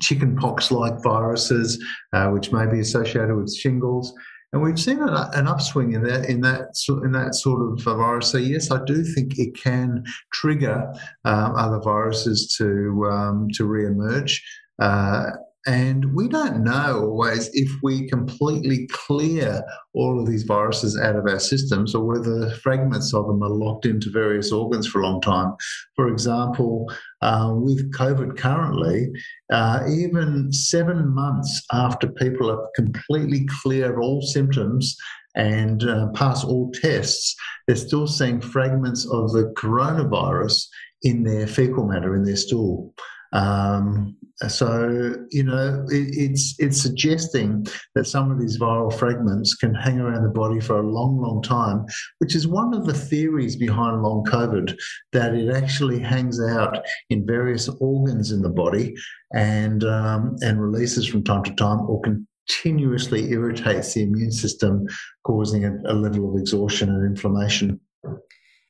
chickenpox 0.01 0.71
like 0.71 1.01
viruses, 1.03 1.83
uh, 2.13 2.29
which 2.29 2.51
may 2.51 2.65
be 2.67 2.79
associated 2.79 3.35
with 3.35 3.53
shingles. 3.53 4.13
And 4.53 4.63
we've 4.63 4.79
seen 4.79 4.99
an, 5.01 5.47
upswing 5.47 5.93
in 5.93 6.03
that 6.03 6.29
in 6.29 6.39
that 6.41 6.69
in 7.03 7.11
that 7.11 7.35
sort 7.35 7.61
of 7.61 7.83
virus. 7.83 8.31
So 8.31 8.37
yes, 8.37 8.71
I 8.71 8.79
do 8.85 9.03
think 9.03 9.37
it 9.37 9.53
can 9.61 10.03
trigger 10.31 10.93
um, 11.25 11.55
other 11.55 11.81
viruses 11.81 12.55
to 12.57 13.05
um, 13.11 13.49
to 13.55 13.63
reemerge. 13.63 14.39
Uh, 14.79 15.31
and 15.65 16.13
we 16.13 16.27
don't 16.27 16.63
know 16.63 17.01
always 17.05 17.49
if 17.53 17.71
we 17.81 18.07
completely 18.07 18.87
clear 18.91 19.63
all 19.93 20.19
of 20.19 20.27
these 20.27 20.43
viruses 20.43 20.99
out 20.99 21.15
of 21.15 21.25
our 21.25 21.39
systems 21.39 21.95
or 21.95 22.03
whether 22.05 22.51
fragments 22.57 23.13
of 23.13 23.25
them 23.25 23.41
are 23.41 23.49
locked 23.49 23.85
into 23.85 24.11
various 24.11 24.51
organs 24.51 24.87
for 24.87 25.01
a 25.01 25.07
long 25.07 25.21
time. 25.21 25.55
For 25.95 26.07
example, 26.07 26.91
uh, 27.21 27.51
with 27.55 27.91
COVID 27.93 28.37
currently, 28.37 29.11
uh, 29.51 29.81
even 29.89 30.51
seven 30.51 31.13
months 31.13 31.63
after 31.71 32.09
people 32.09 32.51
are 32.51 32.69
completely 32.75 33.47
clear 33.63 33.91
of 33.93 33.99
all 33.99 34.21
symptoms 34.21 34.95
and 35.35 35.83
uh, 35.83 36.09
pass 36.13 36.43
all 36.43 36.71
tests, 36.75 37.35
they're 37.65 37.75
still 37.75 38.07
seeing 38.07 38.39
fragments 38.39 39.05
of 39.05 39.31
the 39.31 39.51
coronavirus 39.57 40.67
in 41.01 41.23
their 41.23 41.47
fecal 41.47 41.85
matter, 41.87 42.15
in 42.15 42.23
their 42.23 42.35
stool. 42.35 42.93
Um, 43.35 44.15
so 44.47 45.15
you 45.29 45.43
know, 45.43 45.85
it, 45.89 46.07
it's 46.11 46.55
it's 46.59 46.81
suggesting 46.81 47.65
that 47.93 48.05
some 48.05 48.31
of 48.31 48.39
these 48.39 48.59
viral 48.59 48.93
fragments 48.93 49.55
can 49.55 49.73
hang 49.73 49.99
around 49.99 50.23
the 50.23 50.29
body 50.29 50.59
for 50.59 50.77
a 50.77 50.87
long, 50.87 51.21
long 51.21 51.41
time, 51.41 51.85
which 52.19 52.35
is 52.35 52.47
one 52.47 52.73
of 52.73 52.85
the 52.85 52.93
theories 52.93 53.55
behind 53.55 54.01
long 54.03 54.25
COVID 54.25 54.77
that 55.13 55.35
it 55.35 55.53
actually 55.53 55.99
hangs 55.99 56.41
out 56.41 56.79
in 57.09 57.25
various 57.25 57.69
organs 57.79 58.31
in 58.31 58.41
the 58.41 58.49
body 58.49 58.95
and 59.33 59.83
um, 59.83 60.35
and 60.41 60.61
releases 60.61 61.05
from 61.05 61.23
time 61.23 61.43
to 61.43 61.53
time 61.55 61.81
or 61.89 62.01
continuously 62.01 63.31
irritates 63.31 63.93
the 63.93 64.03
immune 64.03 64.31
system, 64.31 64.85
causing 65.23 65.65
a, 65.65 65.71
a 65.85 65.93
level 65.93 66.33
of 66.33 66.39
exhaustion 66.39 66.89
and 66.89 67.05
inflammation. 67.05 67.79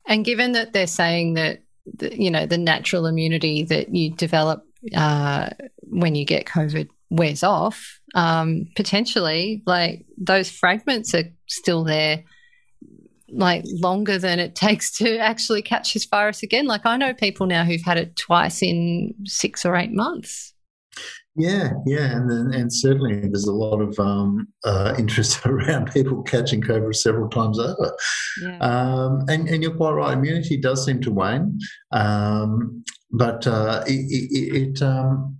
And 0.07 0.23
given 0.23 0.51
that 0.51 0.73
they're 0.73 0.85
saying 0.85 1.33
that 1.35 1.64
the, 1.85 2.15
you 2.21 2.31
know 2.31 2.45
the 2.45 2.57
natural 2.57 3.05
immunity 3.05 3.63
that 3.63 3.93
you 3.93 4.11
develop 4.11 4.63
uh, 4.95 5.49
when 5.83 6.15
you 6.15 6.25
get 6.25 6.45
COVID 6.45 6.89
wears 7.09 7.43
off, 7.43 7.99
um, 8.13 8.67
potentially 8.75 9.63
like 9.65 10.05
those 10.17 10.49
fragments 10.49 11.13
are 11.13 11.25
still 11.47 11.83
there 11.83 12.23
like 13.29 13.63
longer 13.65 14.17
than 14.17 14.39
it 14.39 14.55
takes 14.65 14.97
to 14.97 15.17
actually 15.17 15.61
catch 15.61 15.93
this 15.93 16.05
virus 16.05 16.43
again. 16.43 16.65
Like 16.65 16.85
I 16.85 16.97
know 16.97 17.13
people 17.13 17.47
now 17.47 17.63
who've 17.63 17.81
had 17.81 17.97
it 17.97 18.15
twice 18.15 18.61
in 18.61 19.13
six 19.25 19.65
or 19.65 19.75
eight 19.75 19.91
months. 19.91 20.53
Yeah, 21.37 21.73
yeah, 21.85 22.15
and 22.15 22.55
and 22.55 22.71
certainly 22.71 23.19
there's 23.27 23.47
a 23.47 23.53
lot 23.53 23.81
of 23.81 23.99
um, 23.99 24.47
uh, 24.63 24.95
interest 24.99 25.45
around 25.45 25.91
people 25.91 26.23
catching 26.23 26.61
COVID 26.61 26.95
several 26.95 27.29
times 27.29 27.59
over. 27.59 27.95
Yeah. 28.41 28.57
Um, 28.59 29.25
and, 29.27 29.47
and 29.49 29.61
you're 29.61 29.75
quite 29.75 29.91
right, 29.91 30.17
immunity 30.17 30.57
does 30.57 30.85
seem 30.85 31.01
to 31.01 31.11
wane, 31.11 31.59
um, 31.91 32.83
but 33.11 33.45
uh, 33.47 33.83
it, 33.85 33.91
it, 33.91 34.77
it 34.77 34.81
um, 34.81 35.37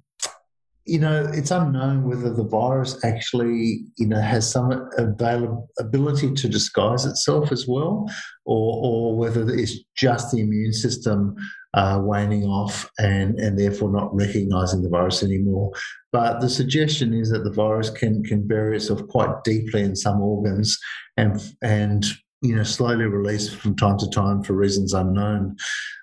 you 0.86 1.00
know, 1.00 1.27
it's 1.34 1.50
unknown 1.50 2.04
whether 2.04 2.32
the 2.32 2.44
virus 2.44 3.04
actually, 3.04 3.86
you 3.98 4.06
know, 4.08 4.22
has 4.22 4.50
some 4.50 4.88
ability 5.00 6.34
to 6.34 6.48
disguise 6.48 7.06
itself 7.06 7.51
as 7.51 7.68
well, 7.68 8.08
or, 8.46 8.86
or 8.86 9.18
whether 9.18 9.50
it's 9.50 9.80
just 9.96 10.32
the 10.32 10.42
immune 10.42 10.74
system 10.74 11.36
uh, 11.74 12.00
waning 12.01 12.44
off 12.44 12.89
and, 13.00 13.39
and 13.39 13.58
therefore 13.58 13.92
not 13.92 14.15
recognizing 14.15 14.84
the 14.84 14.89
virus 14.89 15.24
anymore. 15.24 15.72
But 16.12 16.39
the 16.39 16.50
suggestion 16.50 17.15
is 17.15 17.32
that 17.32 17.44
the 17.44 17.51
virus 17.51 17.89
can 17.89 18.24
can 18.24 18.48
bury 18.48 18.77
itself 18.77 19.06
quite 19.08 19.44
deeply 19.44 19.82
in 19.82 19.96
some 19.96 20.22
organs 20.22 20.77
and 21.18 21.42
and 21.63 22.06
you 22.42 22.56
know 22.56 22.63
slowly 22.63 23.06
release 23.06 23.51
from 23.51 23.75
time 23.75 23.98
to 23.98 24.10
time 24.10 24.44
for 24.44 24.54
reasons 24.54 24.94
unknown. 24.94 25.58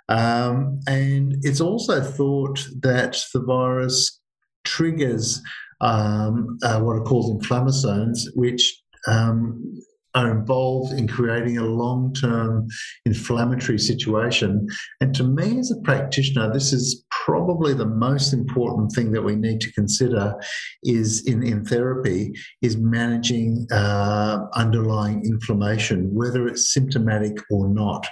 Um, 0.08 0.80
and 0.88 1.36
it's 1.42 1.60
also 1.60 2.02
thought 2.02 2.66
that 2.82 3.24
the 3.32 3.40
virus 3.40 4.20
triggers 4.64 5.42
um, 5.80 6.58
uh, 6.62 6.80
what 6.80 6.96
are 6.96 7.02
called 7.02 7.42
inflammasomes, 7.42 8.20
which 8.34 8.82
um, 9.08 9.82
are 10.14 10.30
involved 10.30 10.92
in 10.92 11.08
creating 11.08 11.58
a 11.58 11.64
long 11.64 12.12
term 12.14 12.66
inflammatory 13.04 13.78
situation. 13.78 14.66
And 15.00 15.14
to 15.14 15.24
me, 15.24 15.58
as 15.58 15.70
a 15.70 15.80
practitioner, 15.82 16.52
this 16.52 16.72
is 16.72 17.04
probably 17.24 17.72
the 17.72 17.86
most 17.86 18.32
important 18.32 18.92
thing 18.92 19.12
that 19.12 19.22
we 19.22 19.36
need 19.36 19.60
to 19.62 19.72
consider 19.72 20.34
is 20.82 21.26
in, 21.26 21.42
in 21.42 21.64
therapy 21.64 22.32
is 22.60 22.76
managing 22.76 23.66
uh, 23.72 24.38
underlying 24.54 25.24
inflammation, 25.24 26.14
whether 26.14 26.46
it's 26.46 26.72
symptomatic 26.72 27.36
or 27.50 27.68
not. 27.68 28.06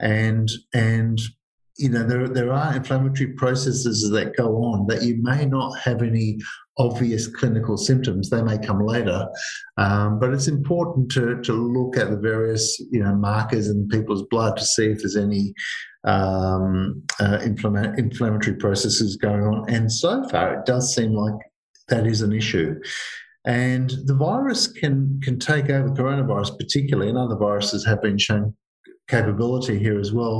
And, 0.00 0.50
and 0.74 1.20
you 1.78 1.88
know, 1.88 2.04
there, 2.04 2.28
there 2.28 2.52
are 2.52 2.76
inflammatory 2.76 3.32
processes 3.32 4.08
that 4.10 4.36
go 4.36 4.56
on 4.56 4.86
that 4.88 5.02
you 5.02 5.22
may 5.22 5.46
not 5.46 5.78
have 5.78 6.02
any 6.02 6.38
obvious 6.78 7.26
clinical 7.26 7.76
symptoms. 7.76 8.28
They 8.28 8.42
may 8.42 8.58
come 8.58 8.84
later, 8.84 9.26
um, 9.78 10.18
but 10.18 10.32
it's 10.32 10.48
important 10.48 11.10
to, 11.12 11.40
to 11.42 11.52
look 11.52 11.96
at 11.96 12.10
the 12.10 12.16
various 12.16 12.78
you 12.90 13.02
know 13.02 13.14
markers 13.14 13.68
in 13.68 13.88
people's 13.88 14.24
blood 14.30 14.56
to 14.56 14.64
see 14.64 14.90
if 14.90 14.98
there's 14.98 15.16
any 15.16 15.54
um, 16.04 17.02
uh, 17.20 17.38
inflama- 17.38 17.98
inflammatory 17.98 18.56
processes 18.56 19.16
going 19.16 19.42
on. 19.42 19.68
And 19.70 19.90
so 19.90 20.28
far, 20.28 20.54
it 20.54 20.66
does 20.66 20.94
seem 20.94 21.12
like 21.12 21.40
that 21.88 22.06
is 22.06 22.22
an 22.22 22.32
issue. 22.32 22.74
And 23.44 23.90
the 24.04 24.14
virus 24.14 24.66
can 24.66 25.20
can 25.22 25.38
take 25.38 25.70
over 25.70 25.88
coronavirus, 25.90 26.58
particularly, 26.58 27.08
and 27.08 27.18
other 27.18 27.36
viruses 27.36 27.84
have 27.86 28.02
been 28.02 28.18
shown 28.18 28.54
capability 29.12 29.78
here 29.78 30.00
as 30.00 30.12
well. 30.12 30.38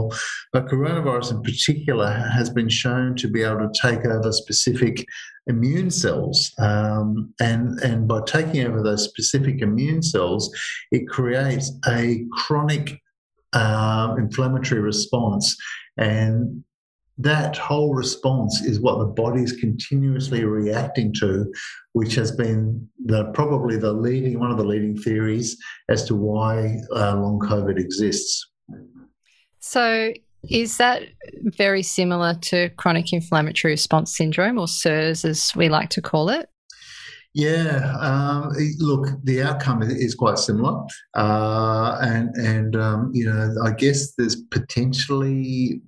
But 0.52 0.66
coronavirus 0.66 1.32
in 1.32 1.42
particular 1.42 2.10
has 2.10 2.48
been 2.50 2.68
shown 2.68 3.14
to 3.16 3.28
be 3.28 3.42
able 3.42 3.68
to 3.68 3.80
take 3.86 4.04
over 4.04 4.32
specific 4.32 5.04
immune 5.46 5.90
cells. 5.90 6.52
Um, 6.58 7.34
and, 7.40 7.78
and 7.80 8.08
by 8.08 8.20
taking 8.26 8.66
over 8.66 8.82
those 8.82 9.04
specific 9.04 9.60
immune 9.60 10.02
cells, 10.02 10.44
it 10.90 11.08
creates 11.08 11.70
a 11.86 12.24
chronic 12.32 13.00
uh, 13.52 14.14
inflammatory 14.18 14.80
response. 14.80 15.56
And 15.98 16.64
that 17.18 17.56
whole 17.56 17.94
response 17.94 18.62
is 18.62 18.80
what 18.80 18.98
the 18.98 19.12
body 19.22 19.42
is 19.42 19.52
continuously 19.52 20.44
reacting 20.44 21.12
to, 21.20 21.52
which 21.92 22.14
has 22.14 22.32
been 22.32 22.88
the 23.04 23.26
probably 23.32 23.76
the 23.76 23.92
leading 23.92 24.40
one 24.40 24.50
of 24.50 24.56
the 24.56 24.64
leading 24.64 24.96
theories 24.96 25.56
as 25.88 26.04
to 26.06 26.14
why 26.14 26.78
uh, 26.94 27.14
long 27.16 27.38
COVID 27.38 27.78
exists. 27.78 28.51
So, 29.60 30.12
is 30.50 30.76
that 30.78 31.02
very 31.56 31.82
similar 31.82 32.34
to 32.34 32.68
chronic 32.70 33.12
inflammatory 33.12 33.72
response 33.72 34.16
syndrome, 34.16 34.58
or 34.58 34.66
CIRS 34.66 35.24
as 35.24 35.52
we 35.54 35.68
like 35.68 35.90
to 35.90 36.02
call 36.02 36.28
it? 36.28 36.48
Yeah, 37.34 37.96
um, 38.00 38.52
look, 38.78 39.08
the 39.24 39.42
outcome 39.42 39.82
is 39.82 40.14
quite 40.14 40.38
similar, 40.38 40.84
uh, 41.16 41.96
and 42.02 42.34
and 42.36 42.76
um, 42.76 43.10
you 43.14 43.24
know, 43.24 43.54
I 43.64 43.70
guess 43.70 44.14
there's 44.14 44.36
potentially 44.36 45.80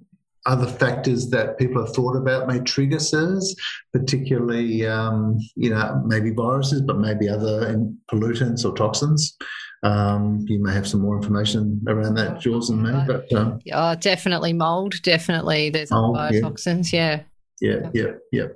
other 0.47 0.67
factors 0.67 1.31
that 1.31 1.59
people 1.59 1.85
have 1.85 1.95
thought 1.95 2.17
about 2.17 2.47
may 2.47 2.61
trigger 2.61 2.99
CIRS, 2.99 3.55
particularly 3.93 4.87
um, 4.87 5.39
you 5.55 5.69
know 5.69 6.03
maybe 6.07 6.31
viruses, 6.31 6.81
but 6.81 6.99
maybe 6.99 7.29
other 7.29 7.77
pollutants 8.11 8.65
or 8.65 8.75
toxins. 8.75 9.37
Um, 9.85 10.45
you 10.49 10.63
may 10.63 10.73
have 10.73 10.89
some 10.89 11.03
more 11.03 11.15
information 11.15 11.81
around 11.87 12.15
that, 12.15 12.41
Jules 12.41 12.71
and 12.71 12.83
me. 12.83 12.91
But 13.07 13.31
um, 13.35 13.61
yeah, 13.67 13.95
definitely 13.95 14.55
mold. 14.55 14.95
Definitely, 15.03 15.69
there's 15.71 15.91
mold, 15.91 16.17
biotoxins. 16.17 16.93
Yeah. 16.93 17.21
Yeah, 17.61 17.91
yeah, 17.95 18.13
yeah, 18.33 18.47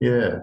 yeah. 0.00 0.38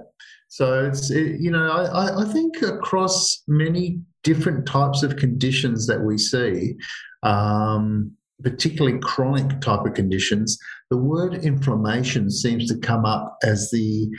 So 0.49 0.85
it's 0.85 1.09
it, 1.09 1.39
you 1.39 1.51
know 1.51 1.71
I, 1.71 2.23
I 2.23 2.25
think 2.25 2.61
across 2.61 3.43
many 3.47 4.01
different 4.23 4.65
types 4.67 5.03
of 5.03 5.15
conditions 5.15 5.87
that 5.87 6.01
we 6.01 6.17
see, 6.17 6.75
um, 7.23 8.11
particularly 8.43 8.99
chronic 8.99 9.61
type 9.61 9.85
of 9.85 9.93
conditions, 9.93 10.57
the 10.89 10.97
word 10.97 11.35
inflammation 11.35 12.29
seems 12.29 12.67
to 12.67 12.77
come 12.77 13.05
up 13.05 13.37
as 13.43 13.71
the 13.71 14.09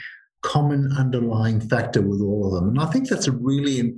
common 0.41 0.91
underlying 0.97 1.59
factor 1.59 2.01
with 2.01 2.21
all 2.21 2.47
of 2.47 2.53
them, 2.53 2.69
and 2.69 2.79
I 2.79 2.91
think 2.91 3.07
that's 3.07 3.27
a 3.27 3.33
really 3.33 3.93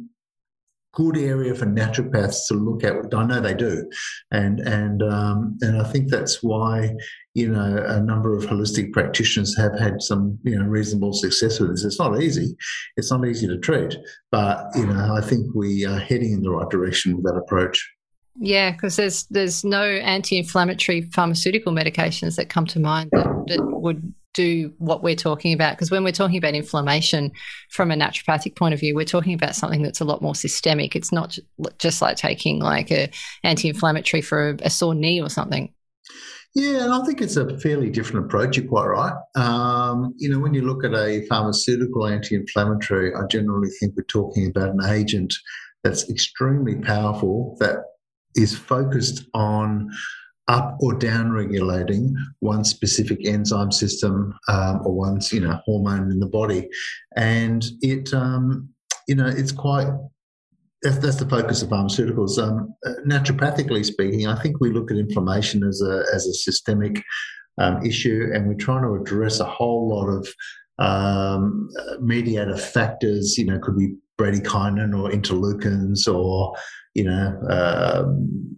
good 0.93 1.17
area 1.17 1.53
for 1.55 1.65
naturopaths 1.65 2.47
to 2.47 2.53
look 2.53 2.83
at. 2.83 3.13
I 3.13 3.25
know 3.25 3.41
they 3.41 3.53
do, 3.53 3.89
and 4.31 4.59
and 4.59 5.03
um, 5.03 5.57
and 5.61 5.81
I 5.81 5.83
think 5.83 6.09
that's 6.09 6.41
why 6.41 6.95
you 7.33 7.49
know 7.49 7.83
a 7.87 7.99
number 7.99 8.37
of 8.37 8.45
holistic 8.45 8.93
practitioners 8.93 9.57
have 9.57 9.77
had 9.77 10.01
some 10.01 10.39
you 10.43 10.57
know 10.57 10.65
reasonable 10.65 11.13
success 11.13 11.59
with 11.59 11.71
this. 11.71 11.83
It's 11.83 11.99
not 11.99 12.21
easy. 12.21 12.55
It's 12.95 13.11
not 13.11 13.27
easy 13.27 13.47
to 13.47 13.57
treat, 13.57 13.95
but 14.31 14.67
you 14.75 14.85
know 14.85 15.15
I 15.15 15.21
think 15.21 15.53
we 15.53 15.85
are 15.85 15.99
heading 15.99 16.33
in 16.33 16.41
the 16.41 16.51
right 16.51 16.69
direction 16.69 17.15
with 17.15 17.25
that 17.25 17.37
approach. 17.37 17.85
Yeah, 18.35 18.71
because 18.71 18.95
there's 18.95 19.25
there's 19.25 19.63
no 19.63 19.83
anti-inflammatory 19.83 21.03
pharmaceutical 21.13 21.73
medications 21.73 22.35
that 22.37 22.49
come 22.49 22.65
to 22.67 22.79
mind 22.79 23.09
that, 23.11 23.27
that 23.47 23.63
would 23.63 24.13
do 24.33 24.73
what 24.77 25.03
we're 25.03 25.15
talking 25.15 25.53
about. 25.53 25.75
Because 25.75 25.91
when 25.91 26.03
we're 26.03 26.11
talking 26.11 26.37
about 26.37 26.53
inflammation 26.53 27.31
from 27.69 27.91
a 27.91 27.95
naturopathic 27.95 28.55
point 28.55 28.73
of 28.73 28.79
view, 28.79 28.95
we're 28.95 29.05
talking 29.05 29.33
about 29.33 29.55
something 29.55 29.81
that's 29.81 30.01
a 30.01 30.05
lot 30.05 30.21
more 30.21 30.35
systemic. 30.35 30.95
It's 30.95 31.11
not 31.11 31.37
just 31.79 32.01
like 32.01 32.17
taking 32.17 32.59
like 32.59 32.91
a 32.91 33.09
anti-inflammatory 33.43 34.21
for 34.21 34.49
a, 34.49 34.57
a 34.63 34.69
sore 34.69 34.95
knee 34.95 35.21
or 35.21 35.29
something. 35.29 35.73
Yeah, 36.55 36.83
and 36.83 36.93
I 36.93 37.03
think 37.03 37.19
it's 37.21 37.35
a 37.35 37.57
fairly 37.59 37.89
different 37.89 38.27
approach. 38.27 38.57
You're 38.57 38.67
quite 38.67 38.85
right. 38.85 39.13
Um, 39.35 40.13
you 40.17 40.29
know, 40.29 40.37
when 40.37 40.53
you 40.53 40.61
look 40.61 40.83
at 40.83 40.93
a 40.93 41.25
pharmaceutical 41.27 42.05
anti-inflammatory, 42.05 43.15
I 43.15 43.25
generally 43.25 43.69
think 43.79 43.95
we're 43.95 44.03
talking 44.03 44.47
about 44.47 44.69
an 44.69 44.85
agent 44.85 45.33
that's 45.83 46.09
extremely 46.09 46.75
powerful 46.75 47.57
that 47.59 47.77
is 48.35 48.55
focused 48.55 49.25
on 49.33 49.89
up 50.47 50.77
or 50.81 50.93
down 50.93 51.31
regulating 51.31 52.15
one 52.39 52.63
specific 52.63 53.25
enzyme 53.25 53.71
system 53.71 54.37
um, 54.49 54.81
or 54.85 54.93
one 54.93 55.19
you 55.31 55.39
know 55.39 55.59
hormone 55.65 56.11
in 56.11 56.19
the 56.19 56.27
body, 56.27 56.69
and 57.15 57.65
it 57.81 58.13
um, 58.13 58.69
you 59.07 59.15
know 59.15 59.27
it's 59.27 59.51
quite 59.51 59.87
that's, 60.81 60.97
that's 60.97 61.15
the 61.15 61.29
focus 61.29 61.61
of 61.61 61.69
pharmaceuticals. 61.69 62.37
Um, 62.37 62.73
naturopathically 63.07 63.85
speaking, 63.85 64.27
I 64.27 64.41
think 64.41 64.59
we 64.59 64.71
look 64.71 64.91
at 64.91 64.97
inflammation 64.97 65.63
as 65.63 65.81
a 65.81 66.03
as 66.13 66.27
a 66.27 66.33
systemic 66.33 67.01
um, 67.57 67.83
issue, 67.85 68.29
and 68.33 68.47
we're 68.47 68.55
trying 68.55 68.83
to 68.83 68.95
address 68.95 69.39
a 69.39 69.45
whole 69.45 69.89
lot 69.89 70.07
of 70.09 70.27
um, 70.79 71.69
mediator 72.01 72.57
factors. 72.57 73.37
You 73.37 73.45
know, 73.45 73.59
could 73.59 73.77
be 73.77 73.95
bradykinin 74.19 74.97
or 74.97 75.09
interleukins 75.09 76.13
or 76.13 76.53
you 76.93 77.05
know 77.05 77.39
um, 77.49 78.57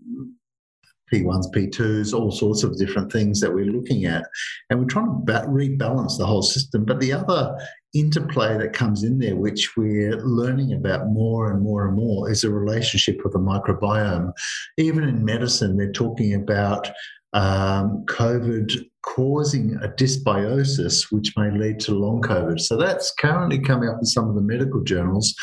P1s, 1.11 1.53
P2s, 1.53 2.13
all 2.13 2.31
sorts 2.31 2.63
of 2.63 2.77
different 2.77 3.11
things 3.11 3.39
that 3.41 3.53
we're 3.53 3.65
looking 3.65 4.05
at. 4.05 4.25
And 4.69 4.79
we're 4.79 4.85
trying 4.85 5.05
to 5.05 5.21
ba- 5.23 5.45
rebalance 5.47 6.17
the 6.17 6.25
whole 6.25 6.41
system. 6.41 6.85
But 6.85 6.99
the 6.99 7.13
other 7.13 7.57
interplay 7.93 8.57
that 8.57 8.73
comes 8.73 9.03
in 9.03 9.19
there, 9.19 9.35
which 9.35 9.77
we're 9.77 10.17
learning 10.17 10.73
about 10.73 11.07
more 11.07 11.51
and 11.51 11.61
more 11.61 11.87
and 11.87 11.95
more, 11.95 12.29
is 12.29 12.43
a 12.43 12.49
relationship 12.49 13.21
with 13.23 13.33
the 13.33 13.39
microbiome. 13.39 14.31
Even 14.77 15.03
in 15.03 15.23
medicine, 15.23 15.77
they're 15.77 15.91
talking 15.91 16.33
about 16.33 16.89
um, 17.33 18.03
COVID 18.05 18.71
causing 19.01 19.75
a 19.83 19.89
dysbiosis, 19.89 21.11
which 21.11 21.33
may 21.37 21.51
lead 21.51 21.79
to 21.81 21.93
long 21.93 22.21
COVID. 22.21 22.59
So 22.59 22.77
that's 22.77 23.13
currently 23.19 23.59
coming 23.59 23.89
up 23.89 23.97
in 23.99 24.05
some 24.05 24.29
of 24.29 24.35
the 24.35 24.41
medical 24.41 24.81
journals. 24.83 25.35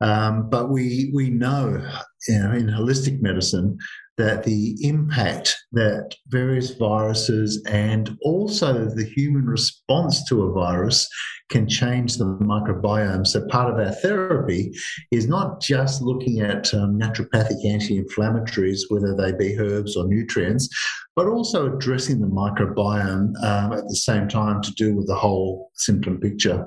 Um, 0.00 0.48
but 0.48 0.70
we 0.70 1.10
we 1.14 1.30
know, 1.30 1.82
you 2.28 2.38
know, 2.38 2.52
in 2.52 2.66
holistic 2.66 3.20
medicine 3.20 3.78
that 4.18 4.42
the 4.42 4.76
impact 4.80 5.56
that 5.72 6.14
various 6.26 6.72
viruses 6.72 7.62
and 7.68 8.18
also 8.22 8.84
the 8.84 9.04
human 9.04 9.46
response 9.46 10.28
to 10.28 10.42
a 10.42 10.52
virus 10.52 11.08
can 11.50 11.68
change 11.68 12.16
the 12.16 12.24
microbiome. 12.24 13.26
So, 13.26 13.46
part 13.46 13.72
of 13.72 13.78
our 13.78 13.92
therapy 13.92 14.72
is 15.12 15.28
not 15.28 15.62
just 15.62 16.02
looking 16.02 16.40
at 16.40 16.74
um, 16.74 16.98
naturopathic 16.98 17.64
anti 17.64 18.02
inflammatories, 18.02 18.80
whether 18.88 19.14
they 19.14 19.32
be 19.32 19.58
herbs 19.58 19.96
or 19.96 20.06
nutrients, 20.06 20.68
but 21.16 21.26
also 21.26 21.72
addressing 21.72 22.20
the 22.20 22.26
microbiome 22.26 23.32
um, 23.42 23.72
at 23.72 23.86
the 23.88 23.96
same 23.96 24.28
time 24.28 24.60
to 24.62 24.72
do 24.72 24.94
with 24.94 25.06
the 25.06 25.14
whole 25.14 25.70
symptom 25.74 26.20
picture. 26.20 26.66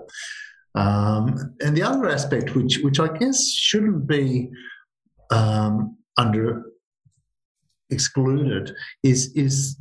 Um, 0.76 1.56
and 1.60 1.76
the 1.76 1.84
other 1.84 2.10
aspect, 2.10 2.56
which, 2.56 2.80
which 2.80 3.00
I 3.00 3.10
guess 3.18 3.52
shouldn't 3.52 4.08
be 4.08 4.50
um, 5.30 5.98
under 6.18 6.64
excluded 7.90 8.74
is 9.04 9.34
is 9.36 9.78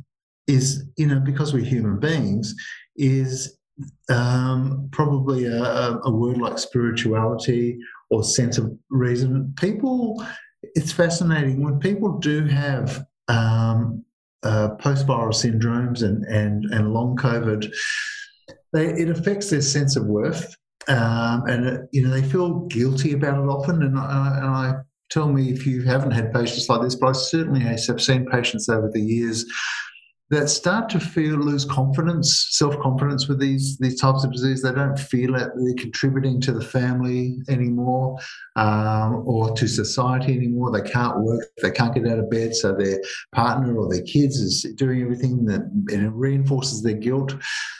is 0.47 0.83
you 0.97 1.07
know 1.07 1.19
because 1.19 1.53
we're 1.53 1.63
human 1.63 1.99
beings 1.99 2.53
is 2.97 3.57
um, 4.09 4.89
probably 4.91 5.45
a, 5.45 5.97
a, 6.03 6.11
word 6.11 6.37
like 6.37 6.59
spirituality 6.59 7.79
or 8.11 8.23
sense 8.23 8.59
of 8.59 8.77
reason. 8.89 9.53
People, 9.57 10.23
it's 10.61 10.91
fascinating 10.91 11.63
when 11.63 11.79
people 11.79 12.19
do 12.19 12.45
have 12.45 13.05
um, 13.27 14.03
uh, 14.43 14.69
post-viral 14.75 15.29
syndromes 15.29 16.03
and 16.03 16.23
and 16.25 16.65
and 16.65 16.93
long 16.93 17.15
COVID. 17.15 17.71
They, 18.73 18.87
it 18.87 19.09
affects 19.09 19.49
their 19.49 19.61
sense 19.61 19.95
of 19.95 20.05
worth, 20.05 20.55
um, 20.91 21.43
and 21.47 21.65
it, 21.65 21.81
you 21.91 22.03
know 22.03 22.11
they 22.11 22.23
feel 22.23 22.65
guilty 22.67 23.13
about 23.13 23.41
it 23.41 23.47
often. 23.47 23.83
And 23.83 23.97
I, 23.97 24.37
and 24.37 24.45
I 24.45 24.73
tell 25.09 25.31
me 25.31 25.51
if 25.51 25.65
you 25.65 25.83
haven't 25.83 26.11
had 26.11 26.33
patients 26.33 26.69
like 26.69 26.81
this, 26.81 26.95
but 26.95 27.07
I 27.07 27.11
certainly 27.13 27.61
have 27.61 28.01
seen 28.01 28.25
patients 28.25 28.69
over 28.69 28.89
the 28.91 29.01
years 29.01 29.45
that 30.31 30.47
start 30.47 30.87
to 30.89 30.99
feel 30.99 31.35
lose 31.35 31.65
confidence, 31.65 32.47
self 32.51 32.79
confidence 32.79 33.27
with 33.27 33.39
these 33.39 33.77
these 33.79 33.99
types 33.99 34.23
of 34.23 34.31
disease. 34.31 34.61
They 34.61 34.71
don't 34.71 34.97
feel 34.97 35.35
it 35.35 35.51
they're 35.55 35.75
contributing 35.77 36.39
to 36.41 36.53
the 36.53 36.63
family 36.63 37.37
anymore 37.49 38.17
um, 38.55 39.23
or 39.25 39.53
to 39.55 39.67
society 39.67 40.35
anymore. 40.35 40.71
They 40.71 40.89
can't 40.89 41.19
work, 41.19 41.43
they 41.61 41.71
can't 41.71 41.93
get 41.93 42.07
out 42.07 42.19
of 42.19 42.29
bed, 42.29 42.55
so 42.55 42.73
their 42.73 43.01
partner 43.35 43.77
or 43.77 43.89
their 43.89 44.03
kids 44.03 44.37
is 44.37 44.65
doing 44.77 45.01
everything 45.01 45.45
that 45.45 45.61
and 45.61 46.05
it 46.05 46.13
reinforces 46.13 46.81
their 46.81 46.93
guilt. 46.93 47.35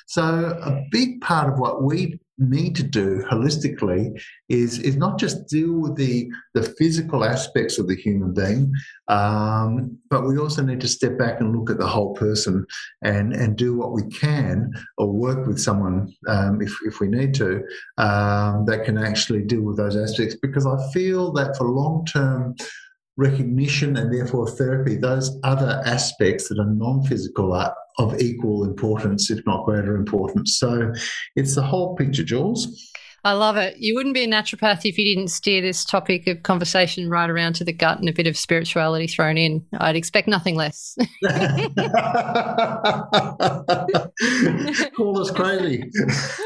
So 0.08 0.21
a 0.21 0.84
big 0.91 1.21
part 1.21 1.52
of 1.52 1.58
what 1.58 1.84
we 1.84 2.19
need 2.41 2.75
to 2.75 2.84
do 2.84 3.23
holistically 3.30 4.19
is 4.49 4.80
is 4.80 4.97
not 4.97 5.19
just 5.19 5.47
deal 5.47 5.73
with 5.73 5.95
the 5.95 6.30
the 6.54 6.63
physical 6.63 7.23
aspects 7.23 7.77
of 7.77 7.88
the 7.88 7.95
human 7.95 8.34
being, 8.34 8.73
um, 9.08 9.97
but 10.10 10.27
we 10.27 10.38
also 10.38 10.62
need 10.62 10.82
to 10.82 10.88
step 10.88 11.17
back 11.17 11.39
and 11.39 11.56
look 11.56 11.69
at 11.69 11.77
the 11.77 11.88
whole 11.88 12.13
person 12.13 12.65
and 13.04 13.34
and 13.34 13.58
do 13.58 13.77
what 13.77 13.93
we 13.93 14.04
can 14.10 14.71
or 14.97 15.08
work 15.08 15.45
with 15.47 15.60
someone 15.60 16.12
um, 16.27 16.62
if 16.62 16.75
if 16.86 16.99
we 16.99 17.08
need 17.08 17.34
to 17.36 17.63
um, 17.97 18.65
that 18.65 18.84
can 18.86 18.97
actually 18.97 19.43
deal 19.43 19.62
with 19.62 19.77
those 19.77 19.95
aspects. 19.95 20.36
Because 20.41 20.65
I 20.65 20.77
feel 20.91 21.32
that 21.34 21.56
for 21.58 21.69
long 21.69 22.06
term 22.06 22.56
recognition 23.17 23.97
and 23.97 24.13
therefore 24.13 24.50
therapy, 24.50 24.95
those 24.95 25.38
other 25.43 25.82
aspects 25.86 26.50
that 26.50 26.60
are 26.60 26.65
non 26.65 27.04
physical 27.04 27.54
are 27.54 27.76
of 27.97 28.19
equal 28.19 28.63
importance, 28.63 29.30
if 29.30 29.45
not 29.45 29.65
greater 29.65 29.95
importance. 29.95 30.58
So 30.58 30.91
it's 31.36 31.56
the 31.56 31.62
whole 31.62 31.95
picture, 31.95 32.24
Jules. 32.24 32.91
I 33.24 33.34
love 33.34 33.56
it. 33.56 33.78
You 33.78 33.93
wouldn't 33.93 34.15
be 34.15 34.24
a 34.24 34.28
naturopath 34.28 34.84
if 34.84 34.97
you 34.97 35.06
didn't 35.06 35.28
steer 35.28 35.62
this 35.62 35.86
topic 35.86 36.26
of 36.26 36.41
conversation 36.41 37.08
right 37.08 37.30
around 37.30 37.54
to 37.54 37.63
the 37.63 37.71
gut 37.71 38.00
and 38.00 38.10
a 38.10 38.13
bit 38.13 38.26
of 38.26 38.36
spirituality 38.36 39.06
thrown 39.06 39.38
in. 39.38 39.63
I'd 39.78 39.95
expect 39.95 40.28
nothing 40.28 40.56
less. 40.56 40.97
Call 44.95 45.21
us 45.21 45.30
crazy. 45.30 45.84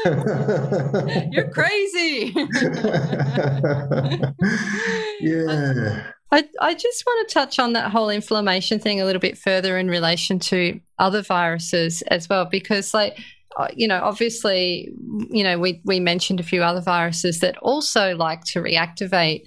You're 1.30 1.50
crazy. 1.50 2.34
yeah. 5.20 6.12
I, 6.32 6.48
I 6.60 6.74
just 6.74 7.04
want 7.06 7.28
to 7.28 7.34
touch 7.34 7.58
on 7.58 7.72
that 7.74 7.90
whole 7.92 8.10
inflammation 8.10 8.80
thing 8.80 9.00
a 9.00 9.04
little 9.04 9.20
bit 9.20 9.38
further 9.38 9.78
in 9.78 9.88
relation 9.88 10.38
to 10.40 10.80
other 10.98 11.22
viruses 11.22 12.02
as 12.02 12.28
well, 12.28 12.44
because, 12.44 12.92
like, 12.92 13.18
uh, 13.56 13.68
you 13.74 13.86
know, 13.86 14.00
obviously, 14.02 14.90
you 15.30 15.44
know, 15.44 15.58
we, 15.58 15.80
we 15.84 16.00
mentioned 16.00 16.40
a 16.40 16.42
few 16.42 16.62
other 16.62 16.80
viruses 16.80 17.40
that 17.40 17.56
also 17.58 18.14
like 18.16 18.44
to 18.44 18.60
reactivate. 18.60 19.42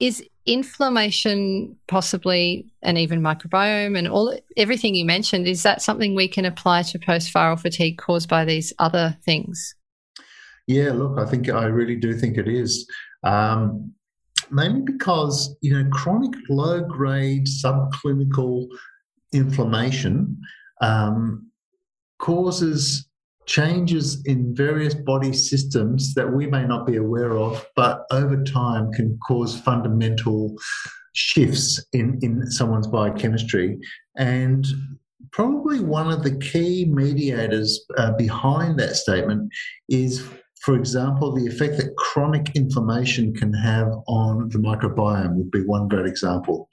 Is 0.00 0.22
inflammation 0.44 1.76
possibly, 1.88 2.66
and 2.82 2.98
even 2.98 3.20
microbiome 3.20 3.98
and 3.98 4.08
all 4.08 4.36
everything 4.56 4.94
you 4.94 5.04
mentioned, 5.04 5.46
is 5.46 5.62
that 5.62 5.82
something 5.82 6.14
we 6.14 6.28
can 6.28 6.44
apply 6.44 6.82
to 6.82 6.98
post 6.98 7.32
viral 7.32 7.60
fatigue 7.60 7.98
caused 7.98 8.28
by 8.28 8.44
these 8.44 8.72
other 8.78 9.16
things? 9.24 9.74
Yeah, 10.66 10.92
look, 10.92 11.18
I 11.18 11.24
think 11.24 11.48
I 11.48 11.64
really 11.64 11.96
do 11.96 12.12
think 12.14 12.38
it 12.38 12.48
is. 12.48 12.86
Um, 13.24 13.92
mainly 14.50 14.82
because 14.82 15.56
you 15.60 15.72
know 15.72 15.88
chronic 15.90 16.32
low 16.48 16.80
grade 16.80 17.46
subclinical 17.46 18.66
inflammation 19.32 20.38
um, 20.80 21.50
causes 22.18 23.08
changes 23.48 24.22
in 24.26 24.54
various 24.54 24.94
body 24.94 25.32
systems 25.32 26.14
that 26.14 26.30
we 26.30 26.46
may 26.46 26.64
not 26.64 26.86
be 26.86 26.96
aware 26.96 27.36
of, 27.36 27.66
but 27.74 28.04
over 28.12 28.44
time 28.44 28.92
can 28.92 29.18
cause 29.26 29.58
fundamental 29.60 30.54
shifts 31.14 31.84
in, 31.92 32.18
in 32.22 32.48
someone's 32.50 32.86
biochemistry. 32.86 33.78
And 34.16 34.66
probably 35.32 35.80
one 35.80 36.10
of 36.10 36.22
the 36.22 36.38
key 36.38 36.84
mediators 36.84 37.84
uh, 37.96 38.12
behind 38.12 38.78
that 38.78 38.96
statement 38.96 39.50
is 39.88 40.28
for 40.62 40.76
example, 40.76 41.32
the 41.32 41.46
effect 41.46 41.76
that 41.78 41.96
chronic 41.96 42.54
inflammation 42.56 43.34
can 43.34 43.52
have 43.52 43.88
on 44.06 44.48
the 44.48 44.58
microbiome 44.58 45.36
would 45.36 45.50
be 45.50 45.64
one 45.64 45.88
great 45.88 46.06
example. 46.06 46.68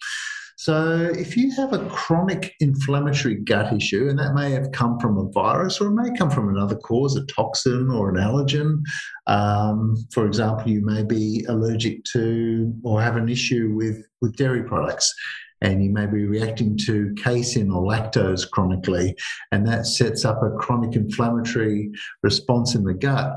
So, 0.58 1.12
if 1.14 1.36
you 1.36 1.52
have 1.52 1.74
a 1.74 1.86
chronic 1.90 2.56
inflammatory 2.62 3.36
gut 3.36 3.74
issue, 3.74 4.08
and 4.08 4.18
that 4.18 4.34
may 4.34 4.52
have 4.52 4.72
come 4.72 4.98
from 5.00 5.18
a 5.18 5.30
virus 5.30 5.82
or 5.82 5.88
it 5.88 5.92
may 5.92 6.18
come 6.18 6.32
from 6.32 6.50
another 6.50 6.78
cause, 6.78 7.18
a 7.18 7.26
toxin 7.26 7.92
or 7.92 8.10
an 8.10 8.16
allergen. 8.16 8.82
Um, 9.28 9.98
for 10.14 10.26
example, 10.26 10.70
you 10.70 10.84
may 10.84 11.04
be 11.04 11.46
allergic 11.50 12.06
to 12.14 12.74
or 12.84 13.02
have 13.02 13.18
an 13.18 13.28
issue 13.28 13.74
with, 13.76 14.06
with 14.22 14.38
dairy 14.38 14.64
products 14.64 15.14
and 15.62 15.84
you 15.84 15.90
may 15.90 16.06
be 16.06 16.26
reacting 16.26 16.78
to 16.78 17.14
casein 17.18 17.72
or 17.72 17.84
lactose 17.84 18.50
chronically, 18.50 19.16
and 19.52 19.66
that 19.68 19.86
sets 19.86 20.26
up 20.26 20.42
a 20.44 20.52
chronic 20.58 20.96
inflammatory 20.96 21.92
response 22.24 22.76
in 22.76 22.84
the 22.84 22.94
gut. 22.94 23.34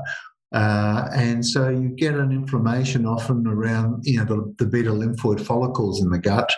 Uh, 0.51 1.07
and 1.13 1.45
so 1.45 1.69
you 1.69 1.89
get 1.89 2.15
an 2.15 2.31
inflammation 2.31 3.05
often 3.05 3.45
around 3.45 4.01
you 4.03 4.17
know 4.17 4.25
the, 4.25 4.55
the 4.57 4.65
beta 4.65 4.89
lymphoid 4.89 5.39
follicles 5.39 6.01
in 6.01 6.09
the 6.09 6.17
gut 6.17 6.51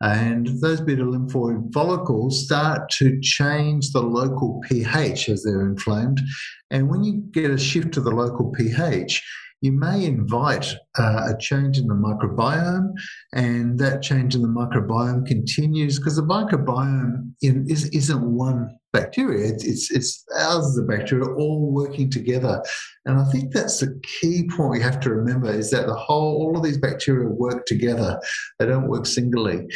and 0.00 0.46
those 0.60 0.80
beta 0.80 1.02
lymphoid 1.02 1.72
follicles 1.72 2.44
start 2.44 2.88
to 2.90 3.20
change 3.20 3.90
the 3.90 4.02
local 4.02 4.60
pH 4.68 5.28
as 5.28 5.42
they're 5.42 5.66
inflamed. 5.66 6.20
And 6.70 6.88
when 6.88 7.02
you 7.02 7.14
get 7.32 7.50
a 7.50 7.58
shift 7.58 7.92
to 7.94 8.00
the 8.00 8.10
local 8.10 8.50
pH, 8.52 9.26
you 9.60 9.72
may 9.72 10.04
invite 10.04 10.66
uh, 10.98 11.32
a 11.34 11.38
change 11.38 11.78
in 11.78 11.86
the 11.88 11.94
microbiome, 11.94 12.92
and 13.34 13.78
that 13.78 14.02
change 14.02 14.34
in 14.34 14.42
the 14.42 14.48
microbiome 14.48 15.26
continues 15.26 15.98
because 15.98 16.16
the 16.16 16.22
microbiome 16.22 17.32
in, 17.42 17.66
is, 17.68 17.86
isn't 17.86 18.22
one 18.22 18.78
bacteria. 18.92 19.52
It's, 19.52 19.64
it's, 19.64 19.90
it's 19.90 20.24
thousands 20.32 20.78
of 20.78 20.88
bacteria 20.88 21.26
all 21.26 21.72
working 21.72 22.10
together. 22.10 22.62
And 23.04 23.18
I 23.18 23.24
think 23.30 23.52
that's 23.52 23.80
the 23.80 24.00
key 24.20 24.48
point 24.48 24.70
we 24.70 24.80
have 24.80 25.00
to 25.00 25.10
remember 25.10 25.50
is 25.50 25.70
that 25.70 25.86
the 25.86 25.94
whole, 25.94 26.36
all 26.36 26.56
of 26.56 26.62
these 26.62 26.78
bacteria 26.78 27.28
work 27.28 27.66
together. 27.66 28.20
They 28.58 28.66
don't 28.66 28.88
work 28.88 29.06
singly. 29.06 29.66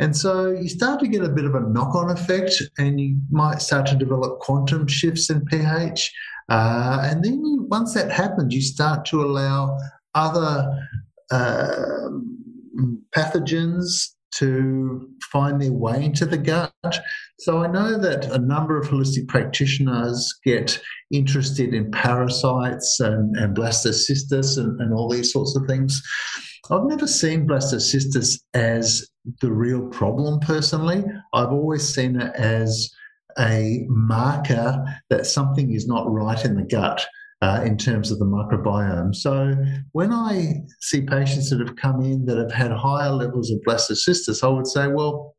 And 0.00 0.16
so 0.16 0.50
you 0.50 0.68
start 0.68 0.98
to 1.00 1.08
get 1.08 1.22
a 1.22 1.28
bit 1.28 1.44
of 1.44 1.54
a 1.54 1.60
knock 1.60 1.94
on 1.94 2.10
effect, 2.10 2.60
and 2.78 2.98
you 2.98 3.18
might 3.30 3.60
start 3.60 3.86
to 3.88 3.94
develop 3.94 4.40
quantum 4.40 4.88
shifts 4.88 5.30
in 5.30 5.44
pH. 5.44 6.10
Uh, 6.48 7.02
and 7.02 7.22
then 7.22 7.44
you, 7.44 7.66
once 7.70 7.94
that 7.94 8.10
happens, 8.10 8.54
you 8.54 8.62
start 8.62 9.04
to 9.04 9.22
allow 9.22 9.78
other 10.14 10.66
uh, 11.30 12.08
pathogens 13.14 14.08
to 14.32 15.08
find 15.30 15.60
their 15.60 15.72
way 15.72 16.04
into 16.04 16.24
the 16.24 16.38
gut. 16.38 16.72
So 17.40 17.62
I 17.62 17.66
know 17.66 17.98
that 17.98 18.24
a 18.26 18.38
number 18.38 18.78
of 18.78 18.88
holistic 18.88 19.28
practitioners 19.28 20.32
get 20.44 20.80
interested 21.10 21.74
in 21.74 21.90
parasites 21.90 23.00
and, 23.00 23.36
and 23.36 23.56
blastocystis 23.56 24.56
and, 24.56 24.80
and 24.80 24.94
all 24.94 25.08
these 25.10 25.32
sorts 25.32 25.56
of 25.56 25.66
things. 25.66 26.00
I've 26.70 26.84
never 26.84 27.06
seen 27.06 27.46
blastocystis 27.46 28.40
as 28.54 29.08
the 29.40 29.52
real 29.52 29.88
problem 29.88 30.40
personally. 30.40 31.04
I've 31.32 31.52
always 31.52 31.88
seen 31.88 32.20
it 32.20 32.34
as 32.34 32.90
a 33.38 33.84
marker 33.88 34.84
that 35.08 35.26
something 35.26 35.72
is 35.72 35.86
not 35.86 36.10
right 36.10 36.44
in 36.44 36.56
the 36.56 36.64
gut. 36.64 37.06
uh, 37.42 37.62
in 37.64 37.76
terms 37.76 38.10
of 38.10 38.18
the 38.18 38.24
microbiome. 38.24 39.14
So 39.14 39.54
when 39.92 40.12
I 40.12 40.56
see 40.80 41.02
patients 41.02 41.50
that 41.50 41.60
have 41.60 41.76
come 41.76 42.00
in 42.02 42.26
that 42.26 42.36
have 42.36 42.52
had 42.52 42.70
higher 42.70 43.10
levels 43.10 43.50
of 43.50 43.60
blastocystis, 43.66 44.44
I 44.44 44.48
would 44.48 44.66
say, 44.66 44.88
well, 44.88 45.34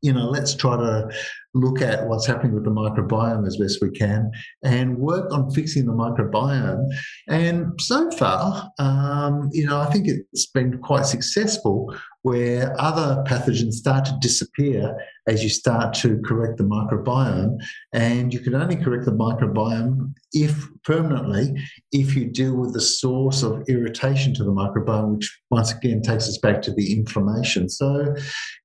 you 0.00 0.12
know, 0.12 0.26
let's 0.26 0.54
try 0.54 0.76
to 0.76 1.10
look 1.54 1.80
at 1.80 2.06
what's 2.06 2.26
happening 2.26 2.52
with 2.52 2.64
the 2.64 2.70
microbiome 2.70 3.46
as 3.46 3.56
best 3.56 3.80
we 3.80 3.90
can 3.90 4.30
and 4.64 4.98
work 4.98 5.32
on 5.32 5.50
fixing 5.52 5.86
the 5.86 5.92
microbiome. 5.92 6.84
And 7.28 7.80
so 7.80 8.10
far, 8.12 8.70
um, 8.78 9.48
you 9.52 9.66
know, 9.66 9.80
I 9.80 9.86
think 9.86 10.08
it's 10.08 10.46
been 10.46 10.78
quite 10.78 11.06
successful 11.06 11.94
where 12.22 12.74
other 12.80 13.22
pathogens 13.26 13.74
start 13.74 14.06
to 14.06 14.16
disappear 14.20 14.96
as 15.28 15.42
you 15.44 15.50
start 15.50 15.92
to 15.92 16.20
correct 16.24 16.56
the 16.56 16.64
microbiome. 16.64 17.58
And 17.92 18.32
you 18.32 18.40
can 18.40 18.54
only 18.54 18.76
correct 18.76 19.04
the 19.04 19.12
microbiome 19.12 20.14
if 20.32 20.66
permanently 20.84 21.54
if 21.92 22.16
you 22.16 22.24
deal 22.24 22.56
with 22.56 22.72
the 22.72 22.80
source 22.80 23.42
of 23.42 23.62
irritation 23.68 24.32
to 24.34 24.44
the 24.44 24.50
microbiome, 24.50 25.16
which 25.16 25.38
once 25.50 25.70
again 25.72 26.00
takes 26.00 26.26
us 26.26 26.38
back 26.38 26.62
to 26.62 26.72
the 26.72 26.94
inflammation. 26.94 27.68
So, 27.68 28.14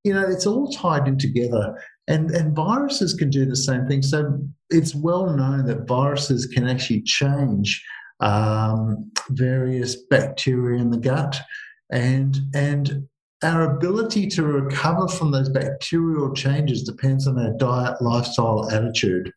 you 0.06 0.14
know, 0.14 0.26
it's 0.28 0.48
all 0.48 0.72
tied 0.72 1.08
in 1.08 1.18
together. 1.18 1.78
And, 2.10 2.32
and 2.32 2.56
viruses 2.56 3.14
can 3.14 3.30
do 3.30 3.46
the 3.46 3.56
same 3.56 3.88
thing. 3.88 4.02
So 4.02 4.42
it's 4.72 4.96
well 4.96 5.28
known 5.28 5.66
that 5.68 5.88
viruses 5.88 6.48
can 6.48 6.68
actually 6.68 7.04
change 7.04 7.82
um, 8.20 9.12
various 9.30 9.96
bacteria 10.10 10.82
in 10.82 10.90
the 10.90 10.98
gut. 10.98 11.40
And, 11.92 12.38
and 12.54 13.08
our 13.44 13.76
ability 13.76 14.28
to 14.28 14.44
recover 14.44 15.08
from 15.08 15.32
those 15.32 15.50
bacterial 15.50 16.34
changes 16.34 16.84
depends 16.84 17.28
on 17.28 17.40
our 17.40 17.54
diet, 17.58 18.02
lifestyle, 18.02 18.70
attitude. 18.72 19.32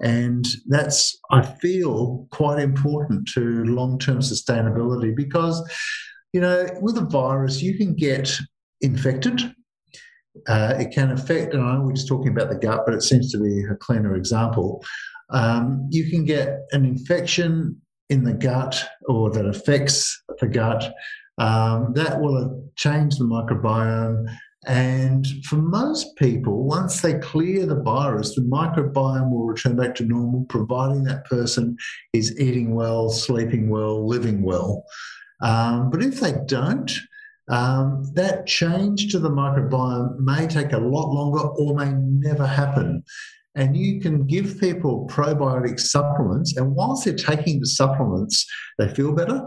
And 0.00 0.46
that's, 0.66 1.18
I 1.30 1.42
feel, 1.42 2.26
quite 2.30 2.60
important 2.60 3.28
to 3.34 3.64
long 3.64 3.98
term 3.98 4.18
sustainability 4.18 5.14
because, 5.14 5.62
you 6.32 6.40
know, 6.40 6.68
with 6.80 6.96
a 6.96 7.04
virus, 7.04 7.60
you 7.60 7.76
can 7.76 7.94
get 7.94 8.32
infected 8.80 9.54
uh, 10.46 10.74
it 10.78 10.92
can 10.92 11.10
affect, 11.10 11.54
and 11.54 11.62
I 11.62 11.74
know 11.74 11.82
we're 11.82 11.92
just 11.92 12.08
talking 12.08 12.28
about 12.28 12.50
the 12.50 12.56
gut, 12.56 12.82
but 12.84 12.94
it 12.94 13.02
seems 13.02 13.32
to 13.32 13.38
be 13.38 13.64
a 13.64 13.76
cleaner 13.76 14.14
example. 14.16 14.84
Um, 15.30 15.86
you 15.90 16.10
can 16.10 16.24
get 16.24 16.60
an 16.72 16.84
infection 16.84 17.80
in 18.08 18.24
the 18.24 18.32
gut 18.32 18.82
or 19.06 19.30
that 19.30 19.46
affects 19.46 20.22
the 20.40 20.48
gut. 20.48 20.94
Um, 21.38 21.92
that 21.94 22.20
will 22.20 22.70
change 22.76 23.16
the 23.16 23.24
microbiome. 23.24 24.26
And 24.66 25.26
for 25.44 25.56
most 25.56 26.16
people, 26.16 26.64
once 26.64 27.00
they 27.00 27.14
clear 27.18 27.64
the 27.64 27.80
virus, 27.80 28.34
the 28.34 28.42
microbiome 28.42 29.30
will 29.30 29.46
return 29.46 29.76
back 29.76 29.94
to 29.96 30.04
normal, 30.04 30.46
providing 30.48 31.04
that 31.04 31.24
person 31.26 31.76
is 32.12 32.38
eating 32.40 32.74
well, 32.74 33.08
sleeping 33.10 33.70
well, 33.70 34.06
living 34.06 34.42
well. 34.42 34.84
Um, 35.40 35.90
but 35.90 36.02
if 36.02 36.20
they 36.20 36.34
don't, 36.46 36.90
um, 37.48 38.04
that 38.14 38.46
change 38.46 39.10
to 39.12 39.18
the 39.18 39.30
microbiome 39.30 40.18
may 40.18 40.46
take 40.46 40.72
a 40.72 40.78
lot 40.78 41.08
longer 41.10 41.40
or 41.40 41.74
may 41.74 41.92
never 41.92 42.46
happen. 42.46 43.02
And 43.54 43.76
you 43.76 44.00
can 44.00 44.26
give 44.26 44.60
people 44.60 45.08
probiotic 45.10 45.80
supplements, 45.80 46.56
and 46.56 46.74
whilst 46.74 47.04
they're 47.04 47.14
taking 47.14 47.58
the 47.58 47.66
supplements, 47.66 48.46
they 48.78 48.88
feel 48.88 49.12
better. 49.12 49.42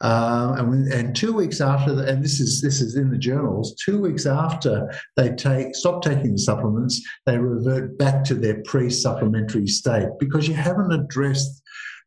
Uh, 0.00 0.56
and, 0.58 0.68
when, 0.68 0.92
and, 0.92 1.14
two 1.14 1.32
weeks 1.32 1.60
after, 1.60 1.94
the, 1.94 2.04
and 2.04 2.24
this 2.24 2.40
is 2.40 2.60
this 2.60 2.80
is 2.80 2.96
in 2.96 3.10
the 3.10 3.18
journals. 3.18 3.74
Two 3.84 4.00
weeks 4.00 4.26
after 4.26 4.92
they 5.16 5.30
take 5.30 5.76
stop 5.76 6.02
taking 6.02 6.32
the 6.32 6.38
supplements, 6.38 7.00
they 7.24 7.38
revert 7.38 7.96
back 7.98 8.24
to 8.24 8.34
their 8.34 8.62
pre-supplementary 8.64 9.68
state 9.68 10.08
because 10.18 10.48
you 10.48 10.54
haven't 10.54 10.90
addressed 10.92 11.62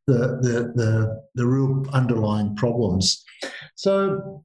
the 0.08 0.40
the 0.42 0.74
the, 0.76 1.24
the 1.36 1.48
real 1.48 1.86
underlying 1.94 2.54
problems. 2.58 3.24
So 3.76 4.44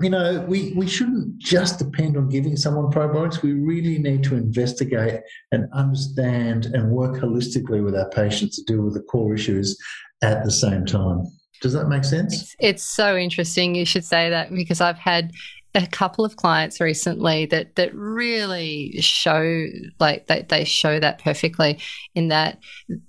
you 0.00 0.10
know, 0.10 0.44
we, 0.48 0.72
we 0.74 0.86
shouldn't 0.86 1.38
just 1.38 1.78
depend 1.78 2.16
on 2.16 2.28
giving 2.28 2.56
someone 2.56 2.90
probiotics. 2.90 3.42
We 3.42 3.52
really 3.52 3.98
need 3.98 4.24
to 4.24 4.36
investigate 4.36 5.20
and 5.52 5.68
understand 5.72 6.66
and 6.66 6.90
work 6.90 7.20
holistically 7.20 7.84
with 7.84 7.94
our 7.94 8.08
patients 8.08 8.56
to 8.56 8.64
deal 8.64 8.82
with 8.82 8.94
the 8.94 9.02
core 9.02 9.34
issues 9.34 9.76
at 10.22 10.44
the 10.44 10.50
same 10.50 10.86
time. 10.86 11.26
Does 11.60 11.72
that 11.74 11.88
make 11.88 12.04
sense? 12.04 12.34
It's, 12.34 12.56
it's 12.58 12.82
so 12.82 13.16
interesting. 13.16 13.74
You 13.74 13.86
should 13.86 14.04
say 14.04 14.30
that 14.30 14.52
because 14.52 14.80
I've 14.80 14.98
had 14.98 15.32
a 15.74 15.86
couple 15.86 16.24
of 16.24 16.36
clients 16.36 16.80
recently 16.80 17.46
that 17.46 17.76
that 17.76 17.94
really 17.94 18.92
show 19.00 19.66
like 19.98 20.26
they, 20.26 20.42
they 20.42 20.64
show 20.64 21.00
that 21.00 21.22
perfectly 21.22 21.78
in 22.14 22.28
that 22.28 22.58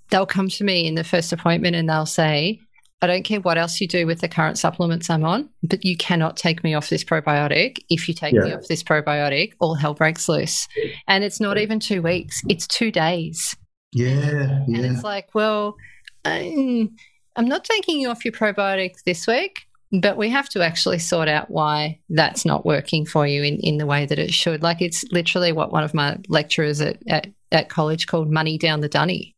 they'll 0.10 0.26
come 0.26 0.48
to 0.48 0.64
me 0.64 0.88
in 0.88 0.96
the 0.96 1.04
first 1.04 1.34
appointment 1.34 1.76
and 1.76 1.90
they'll 1.90 2.06
say 2.06 2.62
I 3.04 3.08
don't 3.08 3.24
care 3.24 3.42
what 3.42 3.58
else 3.58 3.82
you 3.82 3.88
do 3.88 4.08
with 4.08 4.22
the 4.22 4.30
current 4.30 4.58
supplements 4.58 5.10
I'm 5.10 5.26
on, 5.26 5.50
but 5.62 5.84
you 5.84 5.98
cannot 5.98 6.38
take 6.38 6.64
me 6.64 6.74
off 6.74 6.90
this 6.90 7.04
probiotic. 7.04 7.80
If 7.90 8.08
you 8.08 8.14
take 8.14 8.34
yeah. 8.34 8.44
me 8.44 8.54
off 8.54 8.70
this 8.70 8.82
probiotic, 8.82 9.56
all 9.60 9.76
hell 9.76 9.94
breaks 9.94 10.30
loose. 10.30 10.70
And 11.06 11.22
it's 11.22 11.42
not 11.42 11.58
even 11.58 11.82
two 11.82 12.02
weeks, 12.02 12.42
it's 12.48 12.66
two 12.66 12.92
days. 12.92 13.58
Yeah. 13.92 14.64
yeah. 14.68 14.78
And 14.78 14.86
it's 14.86 15.04
like, 15.04 15.36
well, 15.36 15.76
I'm, 16.24 16.96
I'm 17.36 17.46
not 17.46 17.66
taking 17.66 18.00
you 18.00 18.08
off 18.08 18.24
your 18.24 18.32
probiotic 18.32 18.94
this 19.06 19.28
week, 19.28 19.64
but 19.92 20.16
we 20.16 20.30
have 20.30 20.48
to 20.50 20.64
actually 20.64 21.00
sort 21.00 21.28
out 21.28 21.52
why 21.52 22.00
that's 22.08 22.46
not 22.46 22.66
working 22.66 23.06
for 23.06 23.28
you 23.28 23.44
in, 23.44 23.58
in 23.58 23.80
the 23.80 23.86
way 23.86 24.06
that 24.06 24.18
it 24.18 24.34
should. 24.34 24.64
Like 24.64 24.82
it's 24.82 25.04
literally 25.12 25.52
what 25.52 25.74
one 25.74 25.84
of 25.84 25.94
my 25.94 26.20
lecturers 26.30 26.80
at, 26.80 27.00
at, 27.08 27.28
at 27.52 27.68
college 27.68 28.08
called 28.08 28.32
money 28.32 28.58
down 28.58 28.80
the 28.80 28.88
dunny. 28.88 29.36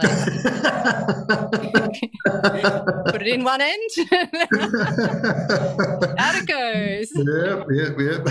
Like, 0.00 2.00
put 3.06 3.22
it 3.22 3.28
in 3.28 3.44
one 3.44 3.60
end. 3.60 3.90
Out 6.18 6.34
it 6.34 6.46
goes. 6.46 7.12
Yep, 7.14 7.66
yep, 7.70 7.96
yep. 7.98 8.26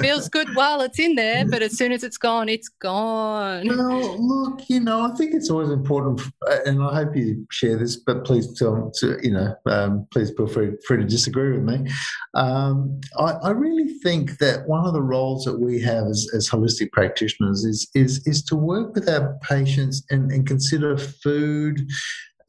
Feels 0.00 0.28
good 0.28 0.48
while 0.54 0.80
it's 0.80 0.98
in 0.98 1.14
there, 1.14 1.44
but 1.46 1.62
as 1.62 1.76
soon 1.76 1.92
as 1.92 2.02
it's 2.02 2.18
gone, 2.18 2.48
it's 2.48 2.68
gone. 2.68 3.68
Well, 3.68 4.16
look, 4.18 4.62
you 4.68 4.80
know, 4.80 5.02
I 5.02 5.14
think 5.16 5.34
it's 5.34 5.50
always 5.50 5.70
important, 5.70 6.22
and 6.66 6.82
I 6.82 6.94
hope 6.94 7.16
you 7.16 7.46
share 7.50 7.76
this, 7.76 7.96
but 7.96 8.24
please 8.24 8.58
tell, 8.58 8.90
you 9.22 9.32
know, 9.32 9.54
um, 9.66 10.06
please 10.10 10.32
feel 10.36 10.46
free, 10.46 10.72
free 10.86 10.98
to 10.98 11.04
disagree 11.04 11.52
with 11.52 11.62
me. 11.62 11.90
Um, 12.34 13.00
I, 13.18 13.32
I, 13.42 13.50
really 13.50 13.92
think 14.02 14.38
that 14.38 14.66
one 14.66 14.86
of 14.86 14.94
the 14.94 15.02
roles 15.02 15.44
that 15.44 15.60
we 15.60 15.80
have 15.82 16.06
as, 16.06 16.26
as 16.34 16.48
holistic 16.48 16.90
practitioners 16.90 17.64
is, 17.64 17.88
is, 17.94 18.26
is 18.26 18.42
to 18.44 18.56
work 18.56 18.94
with 18.94 19.06
our 19.08 19.38
patients 19.42 20.02
and, 20.10 20.32
and 20.32 20.41
and 20.42 20.48
consider 20.48 20.98
food 20.98 21.88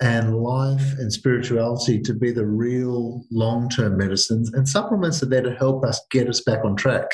and 0.02 0.36
life 0.36 0.94
and 0.98 1.14
spirituality 1.14 2.02
to 2.02 2.14
be 2.14 2.32
the 2.32 2.46
real 2.46 3.24
long 3.32 3.70
term 3.70 3.98
medicines, 3.98 4.52
and 4.54 4.68
supplements 4.68 5.22
are 5.22 5.28
there 5.28 5.44
to 5.44 5.54
help 5.54 5.86
us 5.86 6.02
get 6.10 6.28
us 6.28 6.42
back 6.42 6.66
on 6.66 6.76
track. 6.76 7.06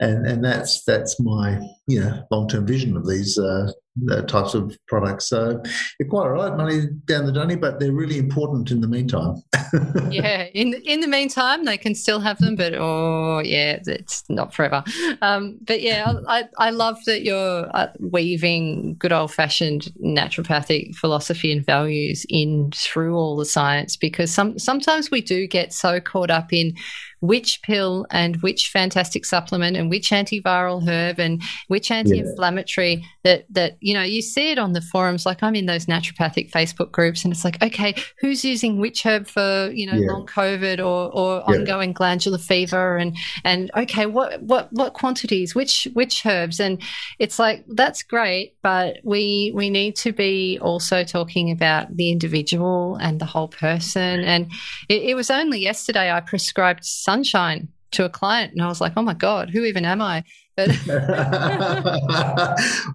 And, 0.00 0.26
and 0.26 0.44
that's 0.44 0.84
that's 0.84 1.20
my 1.20 1.60
you 1.86 2.00
know 2.00 2.24
long 2.30 2.48
term 2.48 2.66
vision 2.66 2.96
of 2.96 3.06
these 3.06 3.38
uh, 3.38 3.70
uh, 4.10 4.22
types 4.22 4.54
of 4.54 4.76
products. 4.88 5.26
So 5.28 5.62
you're 5.98 6.08
quite 6.08 6.28
right, 6.28 6.56
money 6.56 6.86
down 7.04 7.26
the 7.26 7.32
dunny, 7.32 7.56
but 7.56 7.78
they're 7.78 7.92
really 7.92 8.18
important 8.18 8.70
in 8.70 8.80
the 8.80 8.88
meantime. 8.88 9.42
yeah, 10.10 10.44
in 10.54 10.74
in 10.84 11.00
the 11.00 11.06
meantime, 11.06 11.64
they 11.64 11.76
can 11.76 11.94
still 11.94 12.20
have 12.20 12.38
them, 12.38 12.56
but 12.56 12.74
oh 12.74 13.40
yeah, 13.40 13.78
it's 13.86 14.24
not 14.28 14.54
forever. 14.54 14.82
Um, 15.20 15.58
but 15.62 15.82
yeah, 15.82 16.14
I, 16.26 16.48
I 16.58 16.70
love 16.70 16.98
that 17.06 17.22
you're 17.22 17.68
uh, 17.74 17.88
weaving 18.00 18.96
good 18.98 19.12
old 19.12 19.32
fashioned 19.32 19.92
naturopathic 20.04 20.94
philosophy 20.96 21.52
and 21.52 21.64
values 21.64 22.24
in 22.28 22.70
through 22.74 23.16
all 23.16 23.36
the 23.36 23.44
science 23.44 23.96
because 23.96 24.32
some 24.32 24.58
sometimes 24.58 25.10
we 25.10 25.20
do 25.20 25.46
get 25.46 25.72
so 25.72 26.00
caught 26.00 26.30
up 26.30 26.52
in 26.52 26.74
which 27.22 27.62
pill 27.62 28.04
and 28.10 28.42
which 28.42 28.68
fantastic 28.68 29.24
supplement 29.24 29.76
and 29.76 29.88
which 29.88 30.10
antiviral 30.10 30.86
herb 30.86 31.20
and 31.20 31.40
which 31.68 31.88
anti-inflammatory 31.88 32.94
yeah. 32.94 33.06
that 33.22 33.44
that 33.48 33.76
you 33.78 33.94
know 33.94 34.02
you 34.02 34.20
see 34.20 34.50
it 34.50 34.58
on 34.58 34.72
the 34.72 34.80
forums 34.80 35.24
like 35.24 35.40
i'm 35.40 35.54
in 35.54 35.66
those 35.66 35.86
naturopathic 35.86 36.50
facebook 36.50 36.90
groups 36.90 37.22
and 37.22 37.32
it's 37.32 37.44
like 37.44 37.62
okay 37.62 37.94
who's 38.20 38.44
using 38.44 38.78
which 38.78 39.04
herb 39.04 39.28
for 39.28 39.70
you 39.72 39.86
know 39.86 39.96
yeah. 39.96 40.10
long 40.10 40.26
covid 40.26 40.80
or 40.80 41.12
or 41.14 41.44
yeah. 41.46 41.54
ongoing 41.60 41.92
glandular 41.92 42.38
fever 42.38 42.96
and 42.96 43.16
and 43.44 43.70
okay 43.76 44.04
what 44.04 44.42
what 44.42 44.68
what 44.72 44.92
quantities 44.92 45.54
which 45.54 45.86
which 45.92 46.26
herbs 46.26 46.58
and 46.58 46.82
it's 47.20 47.38
like 47.38 47.64
that's 47.68 48.02
great 48.02 48.56
but 48.62 48.96
we 49.04 49.52
we 49.54 49.70
need 49.70 49.94
to 49.94 50.12
be 50.12 50.58
also 50.60 51.04
talking 51.04 51.52
about 51.52 51.96
the 51.96 52.10
individual 52.10 52.96
and 52.96 53.20
the 53.20 53.24
whole 53.24 53.46
person 53.46 54.24
and 54.24 54.50
it, 54.88 55.02
it 55.02 55.14
was 55.14 55.30
only 55.30 55.60
yesterday 55.60 56.10
i 56.10 56.20
prescribed 56.20 56.84
some 56.84 57.11
sunshine 57.12 57.68
to 57.92 58.04
a 58.06 58.08
client. 58.08 58.52
And 58.52 58.62
I 58.62 58.68
was 58.68 58.80
like, 58.80 58.94
oh 58.96 59.02
my 59.02 59.12
God, 59.14 59.50
who 59.50 59.64
even 59.64 59.84
am 59.84 60.00
I? 60.00 60.24
But 60.56 60.70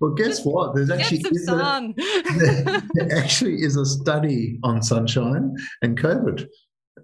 well, 0.01 0.13
guess 0.15 0.43
what? 0.43 0.75
There's 0.75 0.89
actually 0.89 1.19
is 1.19 1.47
a, 1.47 1.93
there 2.93 3.17
actually 3.17 3.61
is 3.61 3.75
a 3.77 3.85
study 3.85 4.59
on 4.63 4.81
sunshine 4.81 5.55
and 5.81 5.99
COVID. 5.99 6.47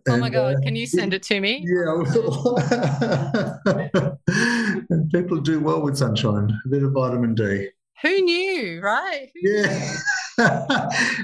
Oh 0.10 0.18
my 0.18 0.30
God, 0.30 0.56
uh, 0.56 0.60
can 0.62 0.76
you 0.76 0.86
send 0.88 1.14
it 1.14 1.24
to 1.24 1.40
me? 1.40 1.66
Yeah, 1.66 2.04
people 5.14 5.40
do 5.40 5.60
well 5.62 5.82
with 5.82 5.98
sunshine, 5.98 6.50
a 6.66 6.70
bit 6.70 6.84
of 6.84 6.92
vitamin 6.92 7.36
D. 7.36 7.70
Who 8.02 8.22
knew, 8.22 8.82
right? 8.82 9.30
Who 9.34 9.50
yeah. 9.50 9.96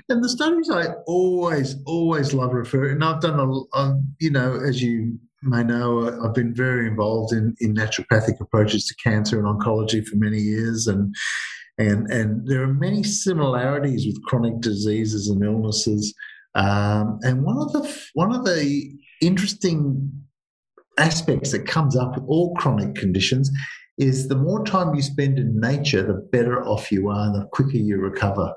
and 0.10 0.24
the 0.24 0.30
studies 0.30 0.70
I 0.72 0.94
always, 1.08 1.76
always 1.86 2.34
love 2.34 2.54
referring, 2.54 2.94
and 2.94 3.04
I've 3.04 3.22
done 3.22 3.40
a, 3.40 3.78
a, 3.78 4.02
you 4.20 4.32
know, 4.32 4.56
as 4.56 4.82
you 4.82 5.20
may 5.42 5.64
know, 5.64 6.20
I've 6.24 6.34
been 6.34 6.54
very 6.54 6.88
involved 6.88 7.34
in, 7.34 7.56
in 7.60 7.76
naturopathic 7.76 8.40
approaches 8.40 8.86
to 8.88 8.96
cancer 8.96 9.40
and 9.40 9.48
oncology 9.48 10.06
for 10.06 10.16
many 10.16 10.40
years, 10.40 10.88
and 10.88 11.14
and 11.78 12.10
and 12.12 12.48
there 12.48 12.62
are 12.64 12.74
many 12.74 13.04
similarities 13.04 14.06
with 14.06 14.22
chronic 14.24 14.60
diseases 14.60 15.30
and 15.30 15.44
illnesses. 15.44 16.14
Um, 16.56 17.20
and 17.22 17.44
one 17.44 17.58
of 17.58 17.72
the 17.74 18.00
one 18.14 18.34
of 18.34 18.46
the 18.46 18.92
interesting 19.22 20.12
aspects 20.98 21.52
that 21.52 21.66
comes 21.66 21.96
up 21.96 22.16
with 22.16 22.26
all 22.28 22.54
chronic 22.56 22.96
conditions 22.96 23.50
is 23.98 24.28
the 24.28 24.36
more 24.36 24.64
time 24.64 24.96
you 24.96 25.02
spend 25.02 25.38
in 25.38 25.60
nature, 25.60 26.02
the 26.02 26.14
better 26.14 26.64
off 26.66 26.92
you 26.92 27.10
are 27.10 27.26
and 27.28 27.36
the 27.36 27.46
quicker 27.52 27.78
you 27.78 27.98
recover. 27.98 28.54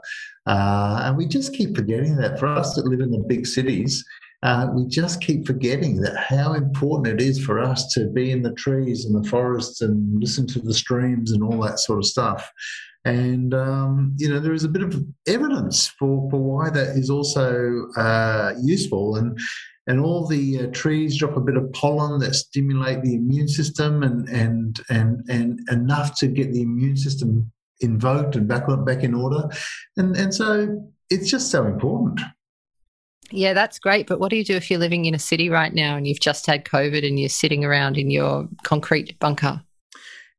Uh, 0.46 1.02
and 1.04 1.16
we 1.16 1.26
just 1.26 1.52
keep 1.52 1.76
forgetting 1.76 2.16
that. 2.16 2.38
For 2.38 2.46
us 2.46 2.74
that 2.74 2.86
live 2.86 3.00
in 3.00 3.10
the 3.10 3.24
big 3.26 3.46
cities, 3.46 4.04
uh, 4.42 4.68
we 4.74 4.86
just 4.86 5.20
keep 5.20 5.46
forgetting 5.46 6.00
that 6.00 6.16
how 6.16 6.54
important 6.54 7.20
it 7.20 7.24
is 7.24 7.42
for 7.44 7.60
us 7.60 7.92
to 7.94 8.08
be 8.08 8.32
in 8.32 8.42
the 8.42 8.52
trees 8.54 9.04
and 9.04 9.14
the 9.14 9.28
forests 9.28 9.80
and 9.82 10.20
listen 10.20 10.46
to 10.48 10.58
the 10.58 10.74
streams 10.74 11.30
and 11.32 11.42
all 11.42 11.60
that 11.60 11.78
sort 11.78 11.98
of 11.98 12.06
stuff. 12.06 12.50
And 13.04 13.54
um, 13.54 14.14
you 14.18 14.28
know 14.28 14.40
there 14.40 14.52
is 14.52 14.64
a 14.64 14.68
bit 14.68 14.82
of 14.82 14.96
evidence 15.26 15.88
for, 15.88 16.28
for 16.30 16.40
why 16.40 16.70
that 16.70 16.96
is 16.96 17.10
also 17.10 17.88
uh, 17.96 18.54
useful. 18.62 19.16
And 19.16 19.38
and 19.86 20.00
all 20.00 20.26
the 20.26 20.60
uh, 20.60 20.66
trees 20.72 21.18
drop 21.18 21.36
a 21.36 21.40
bit 21.40 21.56
of 21.56 21.72
pollen 21.72 22.20
that 22.20 22.34
stimulate 22.34 23.02
the 23.02 23.14
immune 23.14 23.48
system 23.48 24.02
and 24.02 24.28
and 24.28 24.80
and 24.90 25.24
and 25.28 25.60
enough 25.70 26.16
to 26.18 26.28
get 26.28 26.52
the 26.52 26.62
immune 26.62 26.96
system 26.96 27.50
invoked 27.80 28.36
and 28.36 28.46
back 28.46 28.64
back 28.86 29.02
in 29.02 29.12
order 29.12 29.48
and 29.96 30.14
and 30.16 30.32
so 30.32 30.88
it's 31.10 31.28
just 31.28 31.50
so 31.50 31.66
important 31.66 32.20
yeah 33.32 33.52
that's 33.52 33.78
great 33.78 34.06
but 34.06 34.20
what 34.20 34.30
do 34.30 34.36
you 34.36 34.44
do 34.44 34.56
if 34.56 34.70
you're 34.70 34.80
living 34.80 35.04
in 35.04 35.14
a 35.14 35.18
city 35.18 35.48
right 35.48 35.74
now 35.74 35.96
and 35.96 36.06
you've 36.06 36.20
just 36.20 36.46
had 36.46 36.64
covid 36.64 37.06
and 37.06 37.18
you're 37.18 37.28
sitting 37.28 37.64
around 37.64 37.96
in 37.96 38.10
your 38.10 38.48
concrete 38.62 39.18
bunker 39.18 39.62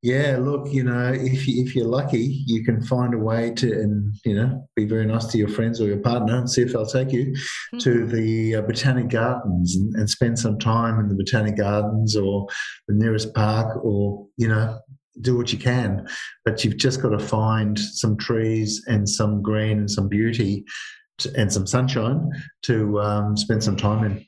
yeah, 0.03 0.37
look, 0.37 0.67
you 0.69 0.83
know, 0.83 1.13
if 1.13 1.47
you, 1.47 1.63
if 1.63 1.73
you're 1.73 1.87
lucky, 1.87 2.43
you 2.45 2.65
can 2.65 2.83
find 2.83 3.13
a 3.13 3.17
way 3.17 3.51
to, 3.51 3.71
and 3.71 4.13
you 4.25 4.35
know, 4.35 4.67
be 4.75 4.83
very 4.83 5.05
nice 5.05 5.25
to 5.27 5.37
your 5.37 5.47
friends 5.47 5.79
or 5.79 5.85
your 5.85 5.99
partner 5.99 6.37
and 6.37 6.49
see 6.49 6.61
if 6.61 6.73
they'll 6.73 6.85
take 6.85 7.13
you 7.13 7.27
mm-hmm. 7.27 7.77
to 7.77 8.05
the 8.05 8.55
uh, 8.55 8.61
botanic 8.63 9.07
gardens 9.07 9.77
and, 9.77 9.95
and, 9.95 10.09
spend 10.09 10.37
some 10.37 10.59
time 10.59 10.99
in 10.99 11.07
the 11.07 11.15
botanic 11.15 11.55
gardens 11.55 12.17
or 12.17 12.45
the 12.89 12.95
nearest 12.95 13.33
park, 13.33 13.81
or 13.81 14.27
you 14.35 14.49
know, 14.49 14.77
do 15.21 15.37
what 15.37 15.53
you 15.53 15.57
can. 15.57 16.05
But 16.43 16.65
you've 16.65 16.75
just 16.75 17.01
got 17.01 17.17
to 17.17 17.19
find 17.19 17.79
some 17.79 18.17
trees 18.17 18.83
and 18.87 19.07
some 19.07 19.41
green 19.41 19.77
and 19.77 19.89
some 19.89 20.09
beauty 20.09 20.65
and 21.35 21.51
some 21.51 21.67
sunshine 21.67 22.29
to 22.63 22.99
um, 22.99 23.37
spend 23.37 23.63
some 23.63 23.77
time 23.77 24.03
in. 24.03 24.25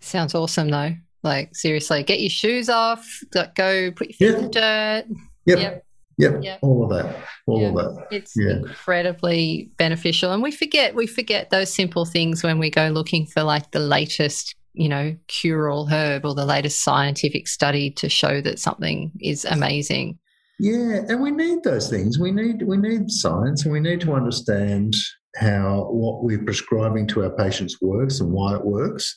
Sounds 0.00 0.34
awesome, 0.34 0.68
though. 0.68 0.94
Like 1.22 1.54
seriously, 1.54 2.02
get 2.02 2.20
your 2.20 2.30
shoes 2.30 2.68
off, 2.68 3.06
go 3.32 3.90
put 3.92 4.08
your 4.08 4.16
feet 4.16 4.34
in 4.38 4.42
the 4.44 4.48
dirt. 4.48 5.04
Yep. 5.46 5.58
yep. 5.58 5.84
Yep, 6.18 6.42
yep, 6.42 6.58
all 6.60 6.84
of 6.84 6.90
that, 6.90 7.16
all 7.46 7.66
of 7.66 7.74
that. 7.76 8.08
It's 8.10 8.34
yeah. 8.36 8.56
incredibly 8.56 9.70
beneficial, 9.78 10.32
and 10.32 10.42
we 10.42 10.50
forget 10.50 10.94
we 10.94 11.06
forget 11.06 11.48
those 11.48 11.72
simple 11.72 12.04
things 12.04 12.42
when 12.42 12.58
we 12.58 12.68
go 12.68 12.88
looking 12.88 13.24
for 13.24 13.42
like 13.42 13.70
the 13.70 13.78
latest, 13.78 14.54
you 14.74 14.86
know, 14.86 15.16
cure-all 15.28 15.86
herb 15.86 16.26
or 16.26 16.34
the 16.34 16.44
latest 16.44 16.84
scientific 16.84 17.48
study 17.48 17.90
to 17.92 18.10
show 18.10 18.42
that 18.42 18.58
something 18.58 19.12
is 19.22 19.46
amazing. 19.46 20.18
Yeah, 20.58 21.04
and 21.08 21.22
we 21.22 21.30
need 21.30 21.62
those 21.64 21.88
things. 21.88 22.18
We 22.18 22.32
need 22.32 22.64
we 22.66 22.76
need 22.76 23.10
science, 23.10 23.64
and 23.64 23.72
we 23.72 23.80
need 23.80 24.02
to 24.02 24.12
understand 24.12 24.94
how 25.36 25.88
what 25.90 26.22
we're 26.22 26.44
prescribing 26.44 27.06
to 27.08 27.24
our 27.24 27.30
patients 27.30 27.80
works 27.80 28.20
and 28.20 28.32
why 28.32 28.54
it 28.54 28.64
works. 28.64 29.14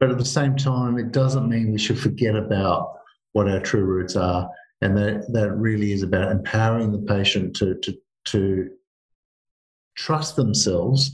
But 0.00 0.10
at 0.10 0.18
the 0.18 0.24
same 0.24 0.56
time, 0.56 0.98
it 0.98 1.12
doesn't 1.12 1.48
mean 1.48 1.72
we 1.72 1.78
should 1.78 1.98
forget 1.98 2.34
about 2.34 2.94
what 3.32 3.48
our 3.48 3.60
true 3.60 3.84
roots 3.84 4.16
are. 4.16 4.48
And 4.80 4.96
that, 4.96 5.32
that 5.32 5.52
really 5.52 5.92
is 5.92 6.02
about 6.02 6.32
empowering 6.32 6.90
the 6.90 6.98
patient 6.98 7.54
to, 7.56 7.76
to, 7.76 7.94
to 8.26 8.70
trust 9.96 10.34
themselves 10.34 11.12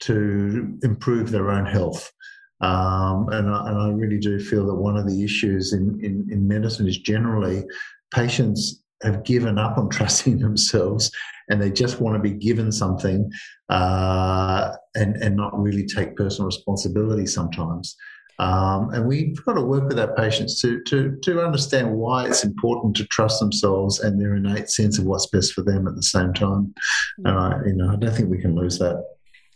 to 0.00 0.78
improve 0.82 1.30
their 1.30 1.50
own 1.50 1.64
health. 1.64 2.12
Um, 2.60 3.28
and, 3.30 3.48
I, 3.50 3.68
and 3.68 3.78
I 3.78 3.88
really 3.90 4.18
do 4.18 4.38
feel 4.38 4.66
that 4.66 4.74
one 4.74 4.96
of 4.96 5.06
the 5.06 5.24
issues 5.24 5.72
in, 5.72 5.98
in, 6.02 6.26
in 6.30 6.46
medicine 6.46 6.86
is 6.86 6.98
generally 6.98 7.64
patients 8.12 8.82
have 9.02 9.24
given 9.24 9.58
up 9.58 9.78
on 9.78 9.88
trusting 9.90 10.38
themselves 10.38 11.10
and 11.48 11.60
they 11.60 11.70
just 11.70 12.00
want 12.00 12.16
to 12.16 12.22
be 12.22 12.36
given 12.36 12.72
something 12.72 13.30
uh, 13.68 14.72
and, 14.94 15.16
and 15.16 15.36
not 15.36 15.58
really 15.58 15.86
take 15.86 16.16
personal 16.16 16.46
responsibility 16.46 17.26
sometimes. 17.26 17.96
Um, 18.38 18.90
and 18.92 19.06
we've 19.06 19.42
got 19.44 19.54
to 19.54 19.62
work 19.62 19.88
with 19.88 19.98
our 19.98 20.14
patients 20.14 20.60
to, 20.60 20.82
to, 20.84 21.16
to 21.22 21.42
understand 21.42 21.90
why 21.90 22.26
it's 22.26 22.44
important 22.44 22.94
to 22.96 23.06
trust 23.06 23.40
themselves 23.40 24.00
and 24.00 24.20
their 24.20 24.34
innate 24.34 24.68
sense 24.68 24.98
of 24.98 25.06
what's 25.06 25.26
best 25.26 25.54
for 25.54 25.62
them 25.62 25.88
at 25.88 25.96
the 25.96 26.02
same 26.02 26.34
time. 26.34 26.74
And 27.24 27.38
I, 27.38 27.60
you 27.64 27.74
know, 27.74 27.90
I 27.90 27.96
don't 27.96 28.14
think 28.14 28.28
we 28.28 28.40
can 28.40 28.54
lose 28.54 28.78
that. 28.78 29.02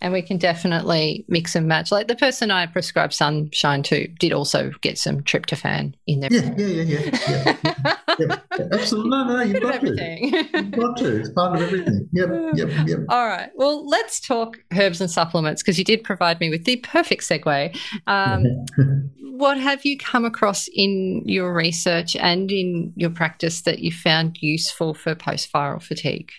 And 0.01 0.13
we 0.13 0.23
can 0.23 0.39
definitely 0.39 1.25
mix 1.29 1.55
and 1.55 1.69
match. 1.69 1.93
Like 1.93 2.09
the 2.09 2.17
person 2.17 2.51
I 2.51 2.67
prescribed 2.67 3.13
sunshine 3.13 3.83
to 3.85 4.09
did 4.19 4.33
also 4.33 4.73
get 4.81 4.99
some 4.99 5.21
tryptophan 5.23 5.95
in 6.07 6.21
there. 6.21 6.31
Yeah, 6.33 6.55
yeah, 6.57 6.67
yeah, 6.67 6.83
yeah. 6.83 7.19
yeah, 7.29 7.57
yeah, 8.19 8.37
yeah 8.59 8.69
absolutely. 8.73 9.11
No, 9.11 9.25
no, 9.25 9.43
you've 9.43 9.63
got 9.63 9.75
everything. 9.75 10.31
to. 10.31 10.59
You've 10.59 10.71
got 10.73 10.97
to. 10.99 11.21
It's 11.21 11.31
part 11.31 11.57
of 11.57 11.63
everything. 11.63 12.09
Yep, 12.13 12.29
yep, 12.55 12.69
yep. 12.87 12.99
All 13.09 13.27
right. 13.27 13.51
Well, 13.55 13.87
let's 13.87 14.21
talk 14.21 14.59
herbs 14.77 15.01
and 15.01 15.11
supplements 15.11 15.63
because 15.63 15.79
you 15.79 15.85
did 15.85 16.05
provide 16.05 16.41
me 16.41 16.51
with 16.51 16.65
the 16.65 16.77
perfect 16.77 17.23
segue. 17.23 17.77
Um, 18.07 18.45
what 19.21 19.59
have 19.59 19.85
you 19.85 19.99
come 19.99 20.25
across 20.25 20.69
in 20.75 21.23
your 21.25 21.53
research 21.55 22.17
and 22.17 22.51
in 22.51 22.93
your 22.97 23.11
practice 23.11 23.63
that 23.63 23.81
you 23.81 23.93
found 23.93 24.39
useful 24.41 24.95
for 24.95 25.15
post 25.15 25.53
viral 25.53 25.83
fatigue? 25.83 26.31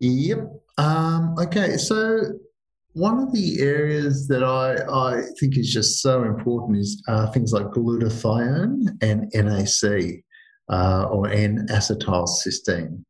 Yep. 0.00 0.38
Um, 0.78 1.34
okay. 1.38 1.76
So 1.76 2.20
one 2.92 3.18
of 3.18 3.32
the 3.32 3.60
areas 3.60 4.26
that 4.28 4.42
I, 4.42 4.76
I 4.90 5.22
think 5.38 5.56
is 5.56 5.72
just 5.72 6.02
so 6.02 6.24
important 6.24 6.78
is 6.78 7.02
uh, 7.08 7.30
things 7.30 7.52
like 7.52 7.66
glutathione 7.66 8.88
and 9.02 9.30
NAC 9.34 10.22
uh, 10.70 11.04
or 11.04 11.28
N-acetylcysteine. 11.28 13.04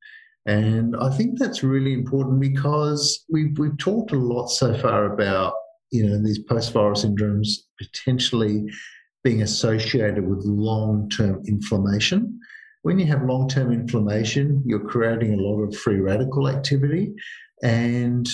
And 0.47 0.97
I 0.97 1.11
think 1.11 1.39
that's 1.39 1.63
really 1.63 1.93
important 1.93 2.41
because 2.41 3.25
we've, 3.31 3.59
we've 3.59 3.77
talked 3.79 4.13
a 4.13 4.19
lot 4.19 4.49
so 4.49 4.77
far 4.79 5.13
about, 5.13 5.53
you 5.91 6.07
know, 6.07 6.23
these 6.23 6.39
post-viral 6.39 6.97
syndromes 6.97 7.49
potentially 7.79 8.67
being 9.25 9.43
associated 9.43 10.27
with 10.27 10.45
long-term 10.45 11.43
inflammation. 11.47 12.39
When 12.83 12.99
you 12.99 13.07
have 13.07 13.25
long 13.25 13.49
term 13.49 13.73
inflammation, 13.73 14.63
you're 14.65 14.89
creating 14.89 15.35
a 15.35 15.43
lot 15.43 15.63
of 15.63 15.77
free 15.77 16.01
radical 16.01 16.49
activity. 16.49 17.13
And 17.63 18.29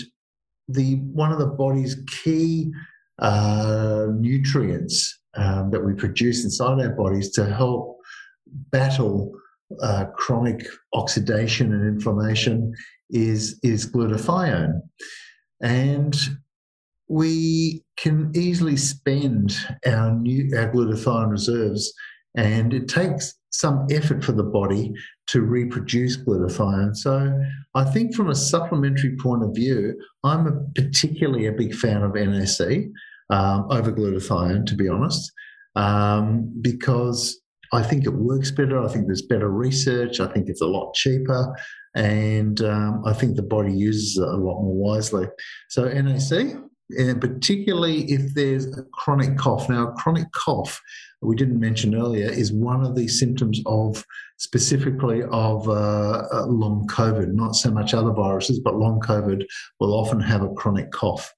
the 0.68 0.96
one 0.96 1.33
of 1.33 1.38
the 1.38 1.46
body's 1.46 1.96
key 2.22 2.70
uh, 3.18 4.07
nutrients 4.18 5.18
um, 5.37 5.70
that 5.70 5.85
we 5.85 5.94
produce 5.94 6.44
inside 6.44 6.80
our 6.80 6.90
bodies 6.90 7.30
to 7.33 7.46
help 7.46 7.98
battle 8.70 9.33
uh, 9.83 10.07
chronic 10.16 10.66
oxidation 10.92 11.72
and 11.72 11.87
inflammation 11.87 12.72
is 13.11 13.59
is 13.62 13.90
glutathione, 13.90 14.80
and 15.61 16.16
we 17.09 17.85
can 17.96 18.30
easily 18.35 18.76
spend 18.76 19.54
our 19.87 20.12
new 20.12 20.50
our 20.57 20.70
glutathione 20.72 21.30
reserves, 21.30 21.92
and 22.37 22.72
it 22.72 22.88
takes 22.88 23.35
some 23.58 23.86
effort 23.90 24.24
for 24.24 24.32
the 24.32 24.42
body 24.42 24.92
to 25.28 25.42
reproduce 25.42 26.16
glutathione. 26.16 26.96
So 26.96 27.32
I 27.74 27.84
think 27.84 28.14
from 28.14 28.30
a 28.30 28.34
supplementary 28.34 29.16
point 29.16 29.44
of 29.44 29.54
view, 29.54 29.94
I'm 30.24 30.46
a 30.46 30.52
particularly 30.74 31.46
a 31.46 31.52
big 31.52 31.74
fan 31.74 32.02
of 32.02 32.14
NAC 32.14 32.86
um, 33.30 33.66
over 33.70 33.92
glutathione, 33.92 34.66
to 34.66 34.74
be 34.74 34.88
honest, 34.88 35.30
um, 35.76 36.52
because 36.60 37.40
I 37.72 37.82
think 37.82 38.06
it 38.06 38.14
works 38.14 38.50
better. 38.50 38.82
I 38.82 38.88
think 38.88 39.06
there's 39.06 39.22
better 39.22 39.50
research. 39.50 40.18
I 40.18 40.26
think 40.26 40.48
it's 40.48 40.60
a 40.60 40.66
lot 40.66 40.94
cheaper. 40.94 41.56
And 41.94 42.60
um, 42.60 43.02
I 43.06 43.12
think 43.12 43.36
the 43.36 43.42
body 43.42 43.72
uses 43.72 44.16
it 44.16 44.28
a 44.28 44.36
lot 44.36 44.62
more 44.62 44.74
wisely. 44.74 45.28
So 45.68 45.84
NAC, 45.84 46.56
and 46.90 47.20
particularly 47.20 48.02
if 48.12 48.34
there's 48.34 48.66
a 48.76 48.82
chronic 48.92 49.36
cough. 49.38 49.68
Now, 49.68 49.88
a 49.88 49.92
chronic 49.92 50.30
cough, 50.32 50.80
we 51.22 51.36
didn't 51.36 51.60
mention 51.60 51.94
earlier, 51.94 52.28
is 52.28 52.52
one 52.52 52.84
of 52.84 52.94
the 52.94 53.08
symptoms 53.08 53.60
of 53.66 54.04
specifically 54.36 55.22
of 55.24 55.68
uh, 55.68 56.26
uh, 56.32 56.46
long 56.46 56.86
COVID. 56.88 57.32
Not 57.32 57.56
so 57.56 57.70
much 57.70 57.94
other 57.94 58.12
viruses, 58.12 58.60
but 58.60 58.76
long 58.76 59.00
COVID 59.00 59.44
will 59.80 59.94
often 59.94 60.20
have 60.20 60.42
a 60.42 60.50
chronic 60.50 60.90
cough. 60.90 61.32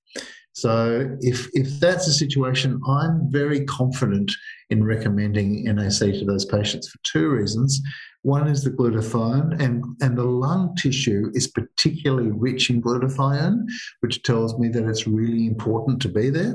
So 0.57 1.14
if 1.21 1.51
if 1.53 1.69
that's 1.81 2.07
a 2.07 2.14
situation, 2.14 2.81
I'm 2.88 3.31
very 3.31 3.66
confident 3.66 4.33
in 4.71 4.83
recommending 4.85 5.64
NAC 5.64 5.99
to 5.99 6.25
those 6.25 6.47
patients 6.47 6.88
for 6.88 6.99
two 7.03 7.29
reasons. 7.29 7.83
One 8.23 8.49
is 8.49 8.64
the 8.64 8.71
glutathione, 8.71 9.61
and, 9.62 9.85
and 10.01 10.16
the 10.16 10.25
lung 10.25 10.75
tissue 10.75 11.31
is 11.35 11.47
particularly 11.47 12.31
rich 12.33 12.71
in 12.71 12.81
glutathione, 12.81 13.66
which 14.01 14.23
tells 14.23 14.59
me 14.59 14.69
that 14.71 14.88
it's 14.88 15.07
really 15.07 15.47
important 15.47 16.01
to 16.03 16.09
be 16.09 16.31
there. 16.31 16.55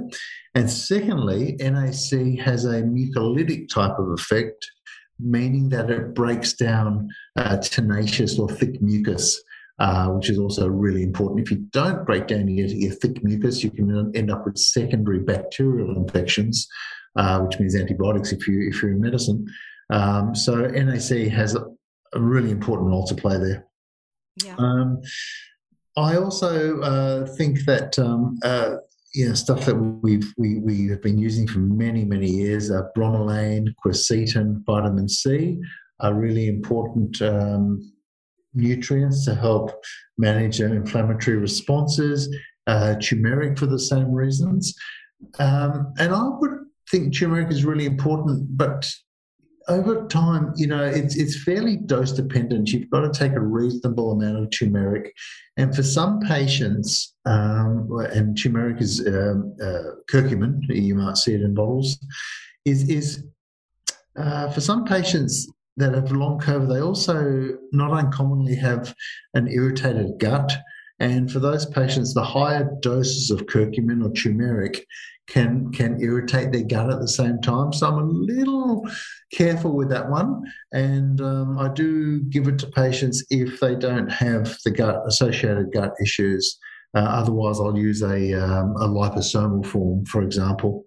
And 0.56 0.68
secondly, 0.68 1.56
NAC 1.60 2.40
has 2.44 2.66
a 2.66 2.82
mucolytic 2.82 3.70
type 3.70 4.00
of 4.00 4.10
effect, 4.10 4.66
meaning 5.20 5.70
that 5.70 5.92
it 5.92 6.16
breaks 6.16 6.54
down 6.54 7.08
uh, 7.36 7.58
tenacious 7.58 8.40
or 8.40 8.50
thick 8.50 8.82
mucus 8.82 9.40
uh, 9.82 10.10
which 10.10 10.30
is 10.30 10.38
also 10.38 10.67
really 10.67 11.02
important. 11.02 11.42
If 11.42 11.50
you 11.50 11.58
don't 11.71 12.06
break 12.06 12.27
down 12.27 12.48
your, 12.48 12.67
your, 12.67 12.94
thick 12.94 13.23
mucus, 13.23 13.63
you 13.63 13.71
can 13.71 14.12
end 14.13 14.29
up 14.29 14.46
with 14.46 14.60
secondary 14.60 15.17
bacterial 15.17 15.98
infections, 15.98 16.67
uh, 17.15 17.40
which 17.40 17.60
means 17.60 17.75
antibiotics 17.75 18.32
if 18.32 18.48
you 18.48 18.69
if 18.69 18.79
you're 18.79 18.92
in 18.92 19.02
medicine. 19.02 19.44
Um, 19.90 20.36
so 20.36 20.67
NAC 20.67 21.32
has 21.32 21.56
a, 21.56 21.65
a, 22.13 22.19
really 22.19 22.52
important 22.52 22.90
role 22.90 23.08
to 23.08 23.15
play 23.15 23.40
there. 23.40 23.65
Yeah. 24.46 24.56
Um, 24.60 25.02
I 25.98 26.15
also 26.15 26.79
uh, 26.82 27.25
think 27.25 27.65
that 27.65 27.98
um, 27.98 28.38
uh, 28.44 28.75
you 29.15 29.29
know, 29.29 29.34
stuff 29.34 29.65
that 29.65 29.75
we've 29.75 30.32
we, 30.38 30.60
we 30.60 30.90
have 30.90 31.02
been 31.02 31.17
using 31.17 31.48
for 31.48 31.58
many 31.58 32.06
many 32.06 32.29
years, 32.29 32.69
uh, 32.69 32.84
bromelain, 32.96 33.73
quercetin, 33.84 34.63
vitamin 34.63 35.10
C, 35.10 35.60
are 36.02 36.13
really 36.13 36.48
important 36.50 37.19
um, 37.23 37.92
nutrients 38.54 39.25
to 39.25 39.35
help 39.35 39.71
manage 40.17 40.60
inflammatory 40.60 41.37
responses, 41.37 42.33
uh, 42.67 42.95
turmeric 42.95 43.58
for 43.58 43.65
the 43.65 43.79
same 43.79 44.12
reasons. 44.12 44.75
Um, 45.39 45.93
and 45.97 46.13
I 46.13 46.29
would 46.39 46.52
think 46.89 47.15
turmeric 47.15 47.52
is 47.52 47.65
really 47.65 47.85
important, 47.85 48.58
but 48.58 48.91
over 49.67 50.08
time, 50.08 50.54
you 50.56 50.67
know, 50.67 50.83
it's 50.83 51.15
it's 51.15 51.43
fairly 51.43 51.77
dose 51.77 52.12
dependent. 52.12 52.71
You've 52.71 52.89
got 52.89 53.02
to 53.02 53.12
take 53.12 53.33
a 53.33 53.39
reasonable 53.39 54.12
amount 54.12 54.43
of 54.43 54.49
turmeric, 54.49 55.13
and 55.58 55.75
for 55.75 55.83
some 55.83 56.19
patients, 56.19 57.15
um, 57.25 57.87
and 58.12 58.37
turmeric 58.37 58.81
is 58.81 59.06
um, 59.08 59.56
uh, 59.63 59.95
curcumin. 60.12 60.62
You 60.67 60.95
might 60.95 61.17
see 61.17 61.33
it 61.35 61.41
in 61.41 61.54
bottles. 61.54 62.04
Is 62.65 62.89
is 62.89 63.23
uh, 64.17 64.49
for 64.52 64.62
some 64.62 64.83
patients, 64.85 65.47
that 65.78 65.94
have 65.94 66.12
long 66.12 66.40
COVID, 66.40 66.69
they 66.69 66.82
also 66.82 67.58
not 67.72 67.92
uncommonly 67.92 68.56
have 68.56 68.94
an 69.34 69.48
irritated 69.48 70.19
gut. 70.19 70.52
And 71.00 71.32
for 71.32 71.40
those 71.40 71.65
patients, 71.65 72.13
the 72.13 72.24
higher 72.24 72.69
doses 72.82 73.32
of 73.32 73.48
curcumin 73.48 74.06
or 74.06 74.13
turmeric 74.13 74.86
can 75.28 75.72
can 75.72 76.02
irritate 76.02 76.52
their 76.52 76.63
gut 76.63 76.92
at 76.92 77.00
the 77.00 77.08
same 77.08 77.40
time. 77.42 77.72
So 77.74 77.88
I'm 77.88 78.00
a 78.00 78.04
little 78.04 78.88
careful 79.34 79.76
with 79.76 79.90
that 79.90 80.10
one, 80.10 80.44
and 80.74 81.22
um, 81.22 81.58
I 81.58 81.69
do 81.69 82.22
give 82.24 82.48
it 82.48 82.60
to 82.60 82.67
patients 82.67 83.24
if 83.30 83.60
they 83.60 83.76
don't 83.76 84.12
have 84.12 84.58
the 84.65 84.72
gut 84.72 85.02
associated 85.08 85.72
gut 85.74 85.94
issues. 86.02 86.60
Uh, 86.94 87.00
otherwise, 87.00 87.60
I'll 87.60 87.78
use 87.78 88.02
a, 88.02 88.34
um, 88.34 88.76
a 88.76 88.88
liposomal 88.88 89.65
form, 89.65 90.06
for 90.06 90.24
example. 90.24 90.86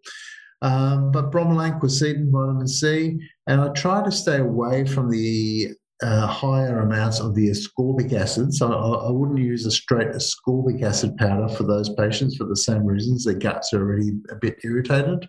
Um, 0.65 1.13
but 1.13 1.31
bromelain, 1.31 1.79
quercetin, 1.79 2.31
vitamin 2.31 2.67
C, 2.67 3.21
and 3.47 3.61
I 3.61 3.69
try 3.75 4.03
to 4.03 4.11
stay 4.11 4.39
away 4.39 4.87
from 4.87 5.11
the 5.11 5.73
uh, 6.03 6.27
higher 6.27 6.81
amounts 6.81 7.21
of 7.21 7.35
the 7.35 7.51
ascorbic 7.51 8.15
acid. 8.15 8.55
So 8.55 8.73
I, 8.73 9.09
I, 9.09 9.11
wouldn't 9.11 9.39
use 9.39 9.67
a 9.67 9.71
straight 9.71 10.09
ascorbic 10.09 10.83
acid 10.83 11.19
powder 11.19 11.49
for 11.49 11.65
those 11.65 11.95
patients 11.97 12.37
for 12.37 12.45
the 12.45 12.57
same 12.57 12.85
reasons. 12.85 13.25
Their 13.25 13.35
guts 13.35 13.75
are 13.75 13.81
already 13.83 14.13
a 14.31 14.37
bit 14.37 14.57
irritated. 14.65 15.29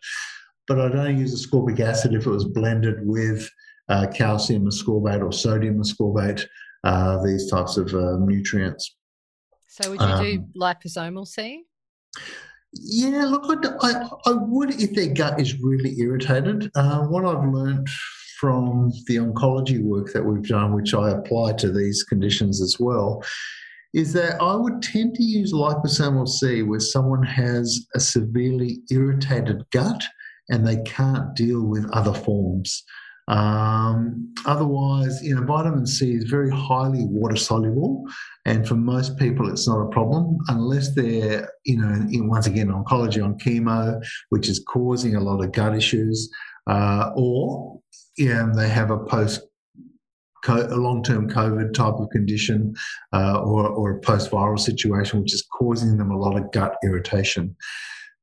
But 0.69 0.79
I'd 0.79 0.95
only 0.95 1.19
use 1.19 1.45
ascorbic 1.45 1.81
acid 1.81 2.13
if 2.13 2.25
it 2.25 2.29
was 2.29 2.45
blended 2.45 3.05
with 3.05 3.47
uh, 3.89 4.07
calcium 4.07 4.65
ascorbate 4.65 5.21
or 5.21 5.33
sodium 5.33 5.81
ascorbate, 5.81 6.45
uh, 6.85 7.21
these 7.23 7.51
types 7.51 7.75
of 7.75 7.93
uh, 7.93 8.17
nutrients. 8.19 8.95
So 9.67 9.91
would 9.91 9.99
you 9.99 10.07
um, 10.07 10.23
do 10.23 10.45
liposomal 10.57 11.27
C? 11.27 11.65
Yeah, 12.81 13.25
look, 13.25 13.45
I, 13.81 14.07
I, 14.25 14.33
would 14.33 14.81
if 14.81 14.93
their 14.93 15.13
gut 15.13 15.39
is 15.39 15.59
really 15.61 15.99
irritated. 15.99 16.69
Uh, 16.75 17.05
what 17.05 17.25
I've 17.25 17.47
learned 17.47 17.87
from 18.39 18.91
the 19.07 19.15
oncology 19.15 19.81
work 19.81 20.11
that 20.13 20.25
we've 20.25 20.47
done, 20.47 20.73
which 20.73 20.93
I 20.93 21.11
apply 21.11 21.53
to 21.53 21.71
these 21.71 22.03
conditions 22.03 22.61
as 22.61 22.77
well, 22.79 23.23
is 23.93 24.11
that 24.13 24.41
I 24.41 24.55
would 24.55 24.81
tend 24.81 25.15
to 25.15 25.23
use 25.23 25.53
liposomal 25.53 26.27
C 26.27 26.63
where 26.63 26.81
someone 26.81 27.23
has 27.23 27.87
a 27.95 27.99
severely 27.99 28.79
irritated 28.91 29.65
gut 29.71 30.03
and 30.49 30.67
they 30.67 30.83
can't 30.83 31.33
deal 31.33 31.61
with 31.61 31.89
other 31.91 32.13
forms. 32.13 32.83
Um, 33.27 34.33
otherwise, 34.45 35.23
you 35.23 35.35
know, 35.35 35.43
vitamin 35.43 35.87
C 35.87 36.13
is 36.13 36.25
very 36.25 36.51
highly 36.51 37.05
water 37.05 37.35
soluble, 37.35 38.05
and 38.45 38.67
for 38.67 38.75
most 38.75 39.17
people, 39.17 39.49
it's 39.49 39.67
not 39.67 39.81
a 39.81 39.89
problem 39.89 40.37
unless 40.47 40.93
they're, 40.93 41.49
you 41.65 41.77
know, 41.77 41.91
in, 42.11 42.27
once 42.29 42.45
again, 42.45 42.67
oncology 42.67 43.23
on 43.23 43.37
chemo, 43.39 44.03
which 44.29 44.47
is 44.47 44.63
causing 44.67 45.15
a 45.15 45.21
lot 45.21 45.43
of 45.43 45.51
gut 45.51 45.75
issues, 45.75 46.29
uh, 46.67 47.11
or 47.15 47.79
yeah, 48.17 48.47
they 48.55 48.69
have 48.69 48.91
a 48.91 48.99
post 48.99 49.41
a 50.47 50.75
long-term 50.75 51.27
COVID 51.27 51.73
type 51.73 51.95
of 51.95 52.07
condition 52.11 52.75
uh, 53.13 53.39
or, 53.39 53.67
or, 53.67 53.97
a 53.97 53.99
post-viral 54.01 54.59
situation, 54.59 55.19
which 55.19 55.33
is 55.33 55.43
causing 55.57 55.97
them 55.97 56.11
a 56.11 56.17
lot 56.19 56.37
of 56.37 56.51
gut 56.51 56.75
irritation 56.83 57.55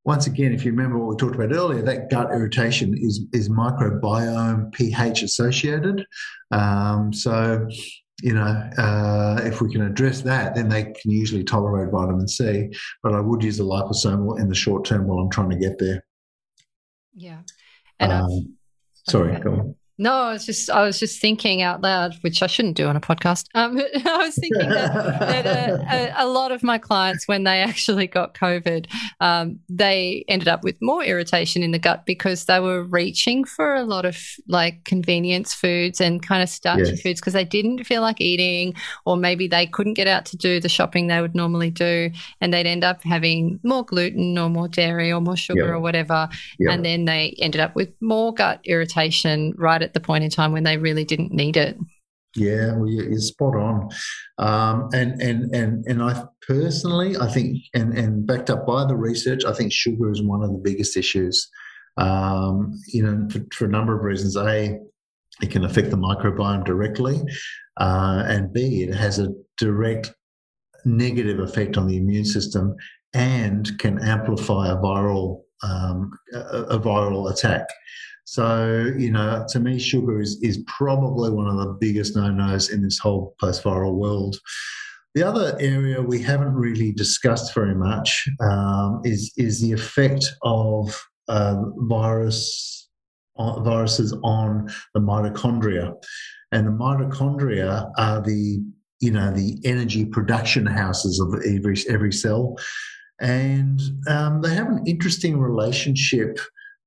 once 0.05 0.27
again, 0.27 0.53
if 0.53 0.65
you 0.65 0.73
remember 0.73 0.99
what 0.99 1.09
we 1.09 1.17
talked 1.17 1.37
about 1.37 1.53
earlier, 1.53 1.83
that 1.83 2.11
gut 2.11 2.31
irritation 2.31 2.97
is 2.97 3.25
is 3.33 3.49
microbiome 3.49 4.73
pH 4.73 5.23
associated. 5.23 6.05
Um, 6.51 7.13
so, 7.13 7.69
you 8.21 8.35
know, 8.35 8.71
uh, 8.79 9.41
if 9.45 9.61
we 9.61 9.71
can 9.71 9.83
address 9.83 10.23
that, 10.23 10.55
then 10.55 10.69
they 10.69 10.85
can 10.85 11.11
usually 11.11 11.45
tolerate 11.45 11.93
vitamin 11.93 12.27
C. 12.27 12.71
But 13.03 13.15
I 13.15 13.21
would 13.21 13.45
use 13.45 13.61
a 13.61 13.65
liposomal 13.65 14.41
in 14.41 14.49
the 14.49 14.55
short 14.55 14.85
term 14.85 15.07
while 15.07 15.19
I'm 15.19 15.31
trying 15.31 15.51
to 15.51 15.57
get 15.57 15.79
there. 15.79 16.05
Yeah, 17.15 17.39
and 18.01 18.13
um, 18.13 18.57
sorry, 19.09 19.39
go 19.39 19.53
on. 19.53 19.75
No, 20.03 20.15
I 20.15 20.33
was 20.33 20.45
just 20.45 20.69
I 20.69 20.83
was 20.83 20.99
just 20.99 21.21
thinking 21.21 21.63
out 21.63 21.81
loud, 21.81 22.17
which 22.23 22.43
I 22.43 22.49
shouldn't 22.49 22.77
do 22.77 22.89
on 22.89 22.97
a 22.97 23.01
podcast. 23.01 23.47
Um, 23.55 23.79
I 24.05 24.17
was 24.17 24.35
thinking 24.35 24.69
that, 24.69 25.21
that 25.21 25.47
a, 25.47 26.23
a, 26.23 26.25
a, 26.25 26.27
lot 26.27 26.51
of 26.51 26.65
my 26.65 26.79
clients, 26.79 27.29
when 27.29 27.45
they 27.45 27.61
actually 27.63 28.07
got 28.07 28.35
COVID, 28.35 28.87
um, 29.21 29.61
they 29.69 30.25
ended 30.29 30.49
up 30.49 30.65
with 30.65 30.77
more 30.83 31.05
irritation 31.05 31.63
in 31.63 31.71
the 31.71 31.79
gut 31.79 32.05
because 32.07 32.47
they 32.47 32.59
were 32.59 32.83
reaching 32.83 33.45
for 33.45 33.77
a 33.77 33.85
lot 33.85 34.05
of 34.05 34.19
like 34.49 34.85
convenience 34.85 35.55
foods 35.55 36.01
and 36.01 36.27
kind 36.27 36.43
of 36.43 36.49
starchy 36.49 36.91
yes. 36.91 37.03
foods 37.03 37.21
because 37.21 37.35
they 37.35 37.45
didn't 37.45 37.85
feel 37.85 38.03
like 38.03 38.21
eating, 38.21 38.75
or 39.07 39.17
maybe 39.17 39.47
they 39.47 39.67
couldn't 39.67 39.95
get 39.95 40.09
out 40.09 40.27
to 40.27 40.37
do 40.37 40.59
the 40.59 40.69
shopping 40.69 41.07
they 41.07 41.21
would 41.21 41.37
normally 41.37 41.71
do, 41.71 42.11
and 42.41 42.53
they'd 42.53 42.67
end 42.67 42.83
up 42.83 43.05
having 43.05 43.61
more 43.63 43.85
gluten 43.85 44.37
or 44.37 44.49
more 44.49 44.69
dairy 44.69 45.13
or 45.13 45.21
more 45.21 45.37
sugar 45.37 45.73
or 45.75 45.81
whatever, 45.81 46.29
and 46.69 46.85
then 46.85 47.05
they 47.05 47.37
ended 47.39 47.61
up 47.61 47.77
with 47.77 47.91
more 48.01 48.35
gut 48.35 48.61
irritation 48.65 49.55
right 49.57 49.83
right 49.83 49.92
the 49.95 50.01
point 50.01 50.25
in 50.25 50.31
time 50.31 50.53
when 50.53 50.65
they 50.65 50.77
really 50.77 51.05
didn't 51.05 51.33
need 51.33 51.57
it. 51.57 51.77
Yeah, 52.35 52.75
well, 52.77 52.89
you're 52.89 53.19
spot 53.19 53.57
on, 53.57 53.91
um, 54.39 54.89
and 54.95 55.21
and 55.21 55.55
and 55.55 55.85
and 55.87 56.03
I 56.03 56.25
personally, 56.47 57.15
I 57.17 57.29
think, 57.29 57.59
and 57.75 57.97
and 57.97 58.27
backed 58.27 58.49
up 58.49 58.67
by 58.67 58.87
the 58.87 58.97
research, 58.97 59.45
I 59.45 59.53
think 59.53 59.71
sugar 59.71 60.11
is 60.11 60.23
one 60.23 60.43
of 60.43 60.51
the 60.51 60.59
biggest 60.59 60.97
issues. 60.97 61.51
Um, 61.99 62.73
you 62.87 63.03
know, 63.03 63.29
for, 63.29 63.41
for, 63.53 63.65
a 63.67 63.69
number 63.69 63.95
of 63.95 64.03
reasons. 64.03 64.35
A, 64.35 64.79
it 65.43 65.51
can 65.51 65.67
affect 65.67 65.91
the 65.91 65.99
microbiome 65.99 66.65
directly, 66.65 67.21
uh, 67.79 68.25
and 68.27 68.51
B, 68.51 68.83
it 68.83 68.95
has 68.95 69.19
a 69.19 69.29
direct 69.59 70.15
negative 70.87 71.39
effect 71.39 71.77
on 71.77 71.87
the 71.87 71.99
immune 71.99 72.25
system 72.25 72.75
and 73.13 73.79
can 73.79 74.03
amplify 74.03 74.71
a 74.71 74.77
viral 74.77 75.43
um, 75.63 76.11
a, 76.33 76.39
a 76.39 76.81
viral 76.81 77.31
attack. 77.31 77.67
So, 78.25 78.93
you 78.97 79.11
know, 79.11 79.45
to 79.49 79.61
me, 79.61 79.79
sugar 79.79 80.21
is, 80.21 80.39
is 80.43 80.63
probably 80.67 81.31
one 81.31 81.49
of 81.49 81.57
the 81.57 81.77
biggest 81.81 82.17
no 82.17 82.31
nos 82.31 82.71
in 82.71 82.83
this 82.83 82.99
whole 82.99 83.35
post 83.41 83.65
viral 83.65 83.95
world. 83.95 84.37
The 85.15 85.23
other 85.23 85.57
area 85.61 86.01
we 86.01 86.23
haven't 86.23 86.55
really 86.55 86.93
discussed 86.93 87.55
very 87.55 87.75
much 87.75 88.27
um, 88.41 89.03
is, 89.05 89.33
is 89.37 89.61
the 89.61 89.73
effect 89.73 90.25
of 90.43 90.99
uh, 91.29 91.57
virus, 91.79 92.89
uh, 93.39 93.61
viruses 93.61 94.17
on 94.25 94.69
the 94.95 95.01
mitochondria. 95.01 95.95
And 96.53 96.67
the 96.67 96.71
mitochondria 96.71 97.91
are 97.99 98.23
the 98.23 98.63
you 99.03 99.11
know 99.11 99.33
the 99.33 99.59
energy 99.65 100.05
production 100.05 100.65
houses 100.65 101.19
of 101.19 101.35
every 101.45 101.77
every 101.89 102.13
cell, 102.13 102.57
and 103.21 103.81
um, 104.09 104.41
they 104.41 104.55
have 104.55 104.69
an 104.69 104.85
interesting 104.87 105.39
relationship 105.41 106.39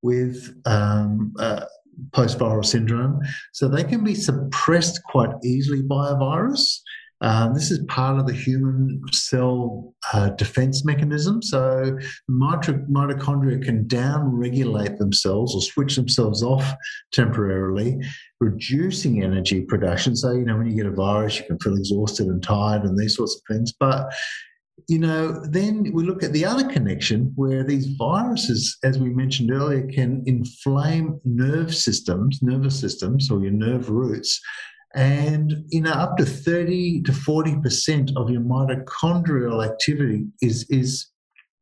with 0.05 0.55
um, 0.65 1.33
uh, 1.39 1.65
post 2.13 2.37
viral 2.37 2.65
syndrome. 2.65 3.19
So 3.53 3.67
they 3.67 3.83
can 3.83 4.03
be 4.03 4.15
suppressed 4.15 5.01
quite 5.03 5.31
easily 5.43 5.81
by 5.81 6.11
a 6.11 6.15
virus. 6.15 6.83
Um, 7.21 7.53
this 7.53 7.71
is 7.71 7.79
part 7.87 8.19
of 8.19 8.27
the 8.27 8.33
human 8.33 9.01
cell 9.11 9.95
uh, 10.13 10.29
defense 10.31 10.83
mechanism. 10.83 11.41
So, 11.41 11.97
mitochondria 12.29 13.63
can 13.63 13.87
down 13.87 14.35
regulate 14.35 14.97
themselves 14.97 15.55
or 15.55 15.61
switch 15.61 15.95
themselves 15.95 16.43
off 16.43 16.75
temporarily, 17.13 18.01
reducing 18.41 19.23
energy 19.23 19.61
production. 19.61 20.15
So, 20.15 20.33
you 20.33 20.43
know, 20.43 20.57
when 20.57 20.67
you 20.67 20.75
get 20.75 20.91
a 20.91 20.91
virus, 20.91 21.39
you 21.39 21.45
can 21.45 21.57
feel 21.59 21.77
exhausted 21.77 22.27
and 22.27 22.43
tired 22.43 22.83
and 22.83 22.97
these 22.97 23.15
sorts 23.15 23.35
of 23.35 23.41
things. 23.55 23.73
But 23.79 24.13
you 24.87 24.99
know, 24.99 25.31
then 25.45 25.91
we 25.93 26.03
look 26.03 26.21
at 26.21 26.33
the 26.33 26.45
other 26.45 26.67
connection 26.67 27.31
where 27.35 27.63
these 27.63 27.87
viruses, 27.97 28.77
as 28.83 28.99
we 28.99 29.09
mentioned 29.09 29.51
earlier, 29.51 29.87
can 29.87 30.23
inflame 30.25 31.19
nerve 31.23 31.73
systems, 31.73 32.39
nervous 32.41 32.79
systems, 32.79 33.31
or 33.31 33.41
your 33.41 33.51
nerve 33.51 33.89
roots. 33.89 34.39
And, 34.93 35.65
you 35.69 35.81
know, 35.81 35.91
up 35.91 36.17
to 36.17 36.25
30 36.25 37.01
to 37.03 37.11
40% 37.11 38.15
of 38.15 38.29
your 38.29 38.41
mitochondrial 38.41 39.65
activity 39.65 40.25
is, 40.41 40.65
is 40.69 41.07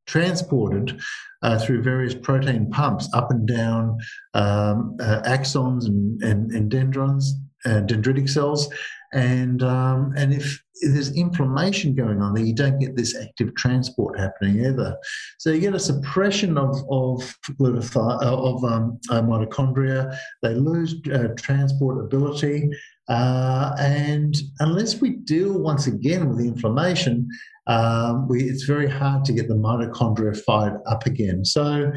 transported 0.05 0.99
uh, 1.41 1.57
through 1.59 1.81
various 1.81 2.13
protein 2.13 2.69
pumps 2.69 3.09
up 3.13 3.31
and 3.31 3.47
down 3.47 3.97
um, 4.33 4.95
uh, 4.99 5.21
axons 5.21 5.85
and, 5.85 6.21
and, 6.21 6.51
and 6.51 6.71
dendrons, 6.71 7.25
uh, 7.65 7.81
dendritic 7.81 8.29
cells. 8.29 8.69
And, 9.13 9.61
um, 9.61 10.13
and 10.17 10.33
if 10.33 10.63
there's 10.81 11.15
inflammation 11.15 11.95
going 11.95 12.21
on 12.21 12.33
there, 12.33 12.43
you 12.43 12.55
don't 12.55 12.79
get 12.79 12.95
this 12.95 13.15
active 13.15 13.55
transport 13.55 14.19
happening 14.19 14.65
either. 14.65 14.97
So 15.37 15.51
you 15.51 15.61
get 15.61 15.75
a 15.75 15.79
suppression 15.79 16.57
of 16.57 16.75
of 16.89 17.35
uh, 17.59 18.17
of 18.21 18.63
um, 18.63 18.99
uh, 19.09 19.21
mitochondria. 19.21 20.17
They 20.41 20.55
lose 20.55 20.95
uh, 21.13 21.29
transport 21.37 22.03
ability, 22.03 22.69
uh, 23.07 23.75
and 23.79 24.35
unless 24.59 24.99
we 24.99 25.11
deal 25.11 25.59
once 25.59 25.87
again 25.87 26.29
with 26.29 26.39
the 26.39 26.47
inflammation, 26.47 27.27
um, 27.67 28.27
we, 28.27 28.43
it's 28.43 28.63
very 28.63 28.89
hard 28.89 29.25
to 29.25 29.33
get 29.33 29.47
the 29.47 29.55
mitochondria 29.55 30.35
fired 30.37 30.79
up 30.87 31.05
again. 31.05 31.45
So 31.45 31.91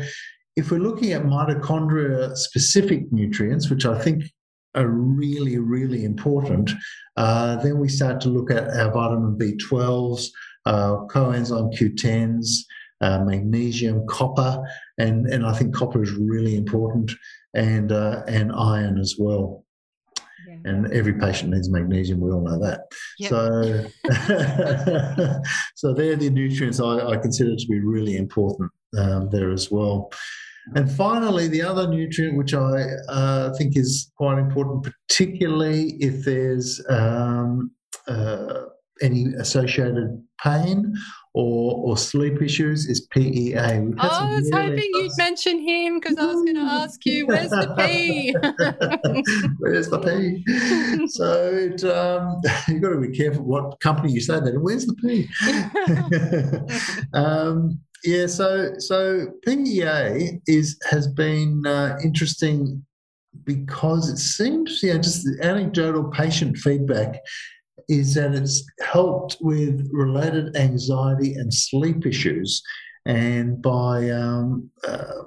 if 0.56 0.70
we're 0.70 0.78
looking 0.78 1.12
at 1.12 1.22
mitochondria 1.22 2.36
specific 2.36 3.12
nutrients, 3.12 3.68
which 3.68 3.84
I 3.84 3.98
think 3.98 4.24
are 4.77 4.87
really, 4.87 5.59
really 5.59 6.05
important. 6.05 6.70
Uh, 7.16 7.57
then 7.57 7.79
we 7.79 7.89
start 7.89 8.20
to 8.20 8.29
look 8.29 8.51
at 8.51 8.68
our 8.68 8.93
vitamin 8.93 9.37
B12s, 9.39 10.29
uh, 10.66 10.97
coenzyme 11.07 11.72
Q10s, 11.74 12.59
uh, 13.01 13.24
magnesium, 13.24 14.07
copper, 14.07 14.62
and, 14.99 15.27
and 15.27 15.47
I 15.47 15.53
think 15.55 15.74
copper 15.74 16.03
is 16.03 16.12
really 16.12 16.57
important, 16.57 17.12
and 17.55 17.93
uh, 17.93 18.22
and 18.29 18.53
iron 18.53 18.99
as 18.99 19.16
well. 19.18 19.64
Yeah. 20.49 20.57
And 20.64 20.93
every 20.93 21.14
patient 21.14 21.51
needs 21.51 21.68
magnesium. 21.70 22.20
We 22.20 22.31
all 22.31 22.43
know 22.43 22.59
that. 22.61 22.93
Yep. 23.18 23.31
So, 23.31 23.87
so 25.74 25.93
they're 25.95 26.16
the 26.16 26.31
nutrients 26.31 26.81
I, 26.81 26.99
I, 26.99 27.16
consider 27.16 27.57
to 27.57 27.66
be 27.66 27.81
really 27.81 28.16
important 28.16 28.70
um, 28.97 29.29
there 29.31 29.51
as 29.51 29.70
well. 29.70 30.11
And 30.74 30.90
finally, 30.90 31.48
the 31.48 31.62
other 31.62 31.86
nutrient, 31.86 32.36
which 32.36 32.52
I 32.52 32.86
uh, 33.08 33.54
think 33.56 33.76
is 33.76 34.10
quite 34.16 34.38
important, 34.38 34.84
particularly 34.84 35.96
if 36.00 36.24
there's 36.24 36.84
um, 36.88 37.70
uh, 38.08 38.62
any 39.00 39.26
associated 39.38 40.22
pain 40.42 40.92
or, 41.34 41.76
or 41.76 41.96
sleep 41.96 42.42
issues, 42.42 42.86
is 42.86 43.06
PEA. 43.12 43.54
Oh, 43.56 43.94
I 44.00 44.34
was 44.34 44.50
really 44.52 44.70
hoping 44.70 44.90
you'd 44.94 45.12
mention 45.18 45.60
him 45.60 46.00
because 46.00 46.18
I 46.18 46.24
was 46.24 46.42
going 46.42 46.56
to 46.56 46.62
ask 46.62 47.04
you, 47.04 47.26
where's 47.26 47.50
the 47.50 47.74
P? 47.76 48.34
where's 49.58 49.88
the 49.88 50.00
P? 50.00 51.06
So 51.08 51.50
it, 51.52 51.84
um, 51.84 52.40
you've 52.68 52.82
got 52.82 52.90
to 52.90 53.00
be 53.00 53.16
careful 53.16 53.44
what 53.44 53.78
company 53.80 54.12
you 54.12 54.20
say 54.20 54.40
that. 54.40 54.60
Where's 54.60 54.86
the 54.86 54.94
P? 54.94 55.28
um, 57.14 57.78
yeah, 58.07 58.26
so 58.26 58.74
so 58.78 59.26
PEA 59.44 60.40
is 60.46 60.78
has 60.88 61.09
been 61.09 61.66
uh, 61.66 61.98
interesting 62.02 62.84
because 63.44 64.09
it 64.09 64.18
seems, 64.18 64.82
know, 64.94 65.00
just 65.00 65.24
the 65.24 65.44
anecdotal 65.44 66.04
patient 66.11 66.57
feedback 66.57 67.20
is 67.88 68.14
that 68.14 68.34
it's 68.34 68.64
helped 68.80 69.36
with 69.40 69.88
related 69.92 70.57
anxiety 70.57 71.34
and 71.34 71.52
sleep 71.52 72.07
issues, 72.07 72.62
and 73.07 73.61
by 73.61 74.09
um, 74.11 74.70
uh, 74.86 75.22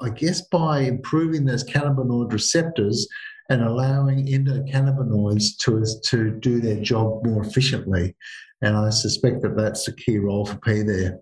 I 0.00 0.10
guess 0.10 0.42
by 0.42 0.80
improving 0.80 1.44
those 1.44 1.64
cannabinoid 1.64 2.32
receptors 2.32 3.08
and 3.50 3.62
allowing 3.62 4.26
endocannabinoids 4.26 5.58
to 5.64 5.84
to 6.10 6.30
do 6.38 6.60
their 6.60 6.80
job 6.80 7.26
more 7.26 7.42
efficiently, 7.42 8.14
and 8.62 8.76
I 8.76 8.90
suspect 8.90 9.42
that 9.42 9.56
that's 9.56 9.84
the 9.84 9.92
key 9.92 10.18
role 10.18 10.46
for 10.46 10.56
P 10.58 10.82
there. 10.82 11.18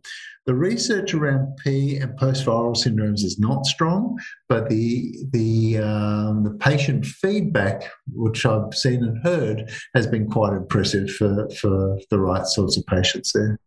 The 0.47 0.55
research 0.55 1.15
around 1.15 1.57
P 1.63 1.99
and 1.99 2.17
post-viral 2.17 2.75
syndromes 2.75 3.23
is 3.25 3.39
not 3.39 3.65
strong, 3.65 4.19
but 4.49 4.69
the 4.69 5.17
the 5.31 5.79
um, 5.79 6.43
the 6.43 6.57
patient 6.59 7.07
feedback, 7.07 7.91
which 8.13 8.45
I've 8.45 8.75
seen 8.75 9.05
and 9.05 9.23
heard, 9.23 9.71
has 9.95 10.09
been 10.09 10.29
quite 10.29 10.53
impressive 10.53 11.11
for 11.11 11.49
for 11.61 11.97
the 12.11 12.19
right 12.19 12.45
sorts 12.45 12.77
of 12.77 12.85
patients 12.87 13.33
there. 13.33 13.59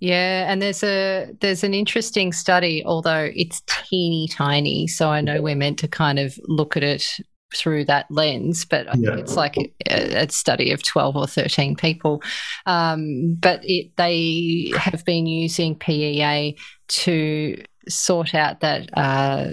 Yeah, 0.00 0.50
and 0.50 0.60
there's 0.60 0.82
a 0.82 1.30
there's 1.40 1.62
an 1.62 1.74
interesting 1.74 2.32
study, 2.32 2.82
although 2.84 3.30
it's 3.34 3.62
teeny 3.66 4.26
tiny. 4.28 4.86
So 4.86 5.10
I 5.10 5.20
know 5.20 5.42
we're 5.42 5.54
meant 5.54 5.78
to 5.80 5.88
kind 5.88 6.18
of 6.18 6.38
look 6.44 6.76
at 6.76 6.82
it 6.82 7.20
through 7.54 7.84
that 7.86 8.10
lens, 8.10 8.64
but 8.64 8.88
I 8.88 8.94
yeah. 8.96 9.10
think 9.10 9.20
it's 9.20 9.36
like 9.36 9.56
a, 9.56 10.24
a, 10.24 10.30
study 10.30 10.72
of 10.72 10.82
12 10.82 11.16
or 11.16 11.26
13 11.26 11.76
people. 11.76 12.22
Um, 12.66 13.36
but 13.40 13.60
it, 13.64 13.96
they 13.96 14.72
have 14.78 15.04
been 15.04 15.26
using 15.26 15.74
PEA 15.74 16.56
to 16.88 17.62
sort 17.88 18.34
out 18.34 18.60
that 18.60 18.88
uh, 18.96 19.50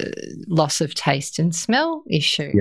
loss 0.47 0.81
of 0.81 0.93
taste 0.93 1.39
and 1.39 1.55
smell 1.55 2.03
issue. 2.09 2.51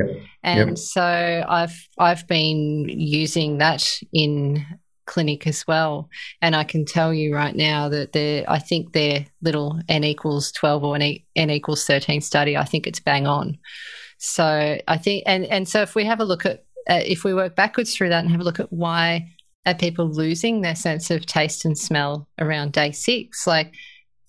And 0.42 0.70
yep. 0.70 0.78
so 0.78 1.44
I've 1.48 1.88
I've 1.98 2.26
been 2.26 2.88
using 2.88 3.58
that 3.58 3.98
in 4.12 4.64
clinic 5.06 5.46
as 5.46 5.66
well. 5.66 6.08
And 6.42 6.54
I 6.54 6.64
can 6.64 6.84
tell 6.84 7.14
you 7.14 7.34
right 7.34 7.54
now 7.54 7.88
that 7.88 8.12
they 8.12 8.44
I 8.46 8.58
think 8.58 8.92
their 8.92 9.26
little 9.40 9.80
n 9.88 10.04
equals 10.04 10.52
12 10.52 10.84
or 10.84 10.96
n, 10.96 11.18
n 11.34 11.50
equals 11.50 11.84
13 11.86 12.20
study, 12.20 12.56
I 12.56 12.64
think 12.64 12.86
it's 12.86 13.00
bang 13.00 13.26
on. 13.26 13.58
So 14.18 14.78
I 14.86 14.96
think, 14.98 15.24
and 15.26 15.44
and 15.46 15.68
so 15.68 15.82
if 15.82 15.94
we 15.94 16.04
have 16.04 16.20
a 16.20 16.24
look 16.24 16.46
at, 16.46 16.64
uh, 16.88 17.02
if 17.04 17.24
we 17.24 17.34
work 17.34 17.56
backwards 17.56 17.94
through 17.94 18.10
that 18.10 18.20
and 18.20 18.30
have 18.30 18.40
a 18.40 18.44
look 18.44 18.60
at 18.60 18.72
why 18.72 19.32
are 19.66 19.74
people 19.74 20.08
losing 20.08 20.60
their 20.60 20.76
sense 20.76 21.10
of 21.10 21.26
taste 21.26 21.64
and 21.64 21.76
smell 21.76 22.28
around 22.38 22.72
day 22.72 22.92
six, 22.92 23.46
like 23.46 23.74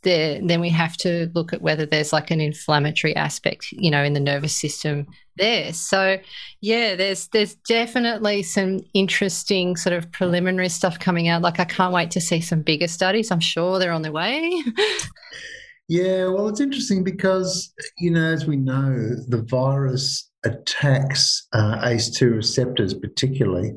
then 0.03 0.61
we 0.61 0.69
have 0.69 0.95
to 0.95 1.29
look 1.33 1.53
at 1.53 1.61
whether 1.61 1.85
there's 1.85 2.13
like 2.13 2.31
an 2.31 2.39
inflammatory 2.39 3.15
aspect, 3.15 3.71
you 3.71 3.91
know, 3.91 4.03
in 4.03 4.13
the 4.13 4.19
nervous 4.19 4.55
system 4.55 5.05
there. 5.35 5.73
So, 5.73 6.17
yeah, 6.61 6.95
there's 6.95 7.27
there's 7.29 7.55
definitely 7.55 8.43
some 8.43 8.79
interesting 8.93 9.75
sort 9.75 9.93
of 9.93 10.11
preliminary 10.11 10.69
stuff 10.69 10.99
coming 10.99 11.27
out. 11.27 11.41
Like 11.41 11.59
I 11.59 11.65
can't 11.65 11.93
wait 11.93 12.11
to 12.11 12.21
see 12.21 12.41
some 12.41 12.61
bigger 12.61 12.87
studies. 12.87 13.31
I'm 13.31 13.39
sure 13.39 13.79
they're 13.79 13.91
on 13.91 14.03
their 14.03 14.11
way. 14.11 14.63
Yeah, 15.87 16.27
well, 16.27 16.49
it's 16.49 16.59
interesting 16.59 17.03
because, 17.03 17.73
you 17.97 18.11
know, 18.11 18.25
as 18.25 18.45
we 18.45 18.57
know, 18.57 18.91
the 19.27 19.45
virus 19.49 20.29
attacks 20.43 21.47
uh, 21.53 21.79
ACE2 21.81 22.35
receptors 22.35 22.93
particularly. 22.93 23.73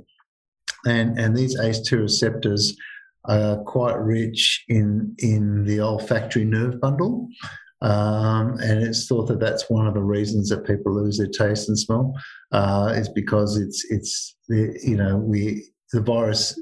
And, 0.87 1.19
and 1.19 1.37
these 1.37 1.59
ACE2 1.59 2.01
receptors 2.01 2.77
are 3.27 3.59
quite 3.59 3.97
rich 3.99 4.65
in, 4.69 5.15
in 5.19 5.65
the 5.65 5.81
olfactory 5.81 6.45
nerve 6.45 6.81
bundle. 6.81 7.29
Um, 7.83 8.59
and 8.61 8.83
it's 8.83 9.07
thought 9.07 9.27
that 9.29 9.41
that's 9.41 9.71
one 9.71 9.87
of 9.87 9.95
the 9.95 10.03
reasons 10.03 10.49
that 10.51 10.67
people 10.67 10.95
lose 10.95 11.17
their 11.17 11.29
taste 11.29 11.69
and 11.69 11.79
smell 11.79 12.13
uh, 12.53 12.93
is 12.95 13.09
because 13.09 13.57
it's 13.57 13.87
it's 13.89 14.37
you 14.49 14.97
know 14.97 15.17
we 15.17 15.65
the 15.93 16.03
virus 16.03 16.61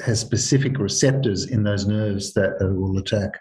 has 0.00 0.20
specific 0.20 0.78
receptors 0.78 1.50
in 1.50 1.64
those 1.64 1.86
nerves 1.86 2.34
that, 2.34 2.58
that 2.60 2.72
will 2.72 2.98
attack. 2.98 3.32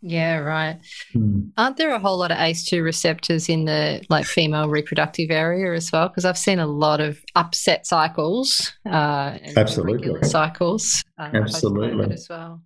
Yeah, 0.00 0.36
right. 0.38 0.78
Hmm. 1.12 1.48
Aren't 1.56 1.76
there 1.76 1.92
a 1.92 1.98
whole 1.98 2.18
lot 2.18 2.30
of 2.30 2.38
ACE2 2.38 2.82
receptors 2.82 3.48
in 3.48 3.64
the 3.64 4.04
like 4.08 4.26
female 4.26 4.68
reproductive 4.68 5.30
area 5.30 5.74
as 5.74 5.90
well? 5.90 6.08
Because 6.08 6.24
I've 6.24 6.38
seen 6.38 6.60
a 6.60 6.66
lot 6.66 7.00
of 7.00 7.18
upset 7.34 7.86
cycles, 7.86 8.72
uh, 8.86 9.38
absolutely 9.56 10.22
cycles, 10.28 11.02
uh, 11.18 11.30
absolutely 11.34 12.14
as 12.14 12.28
well. 12.30 12.62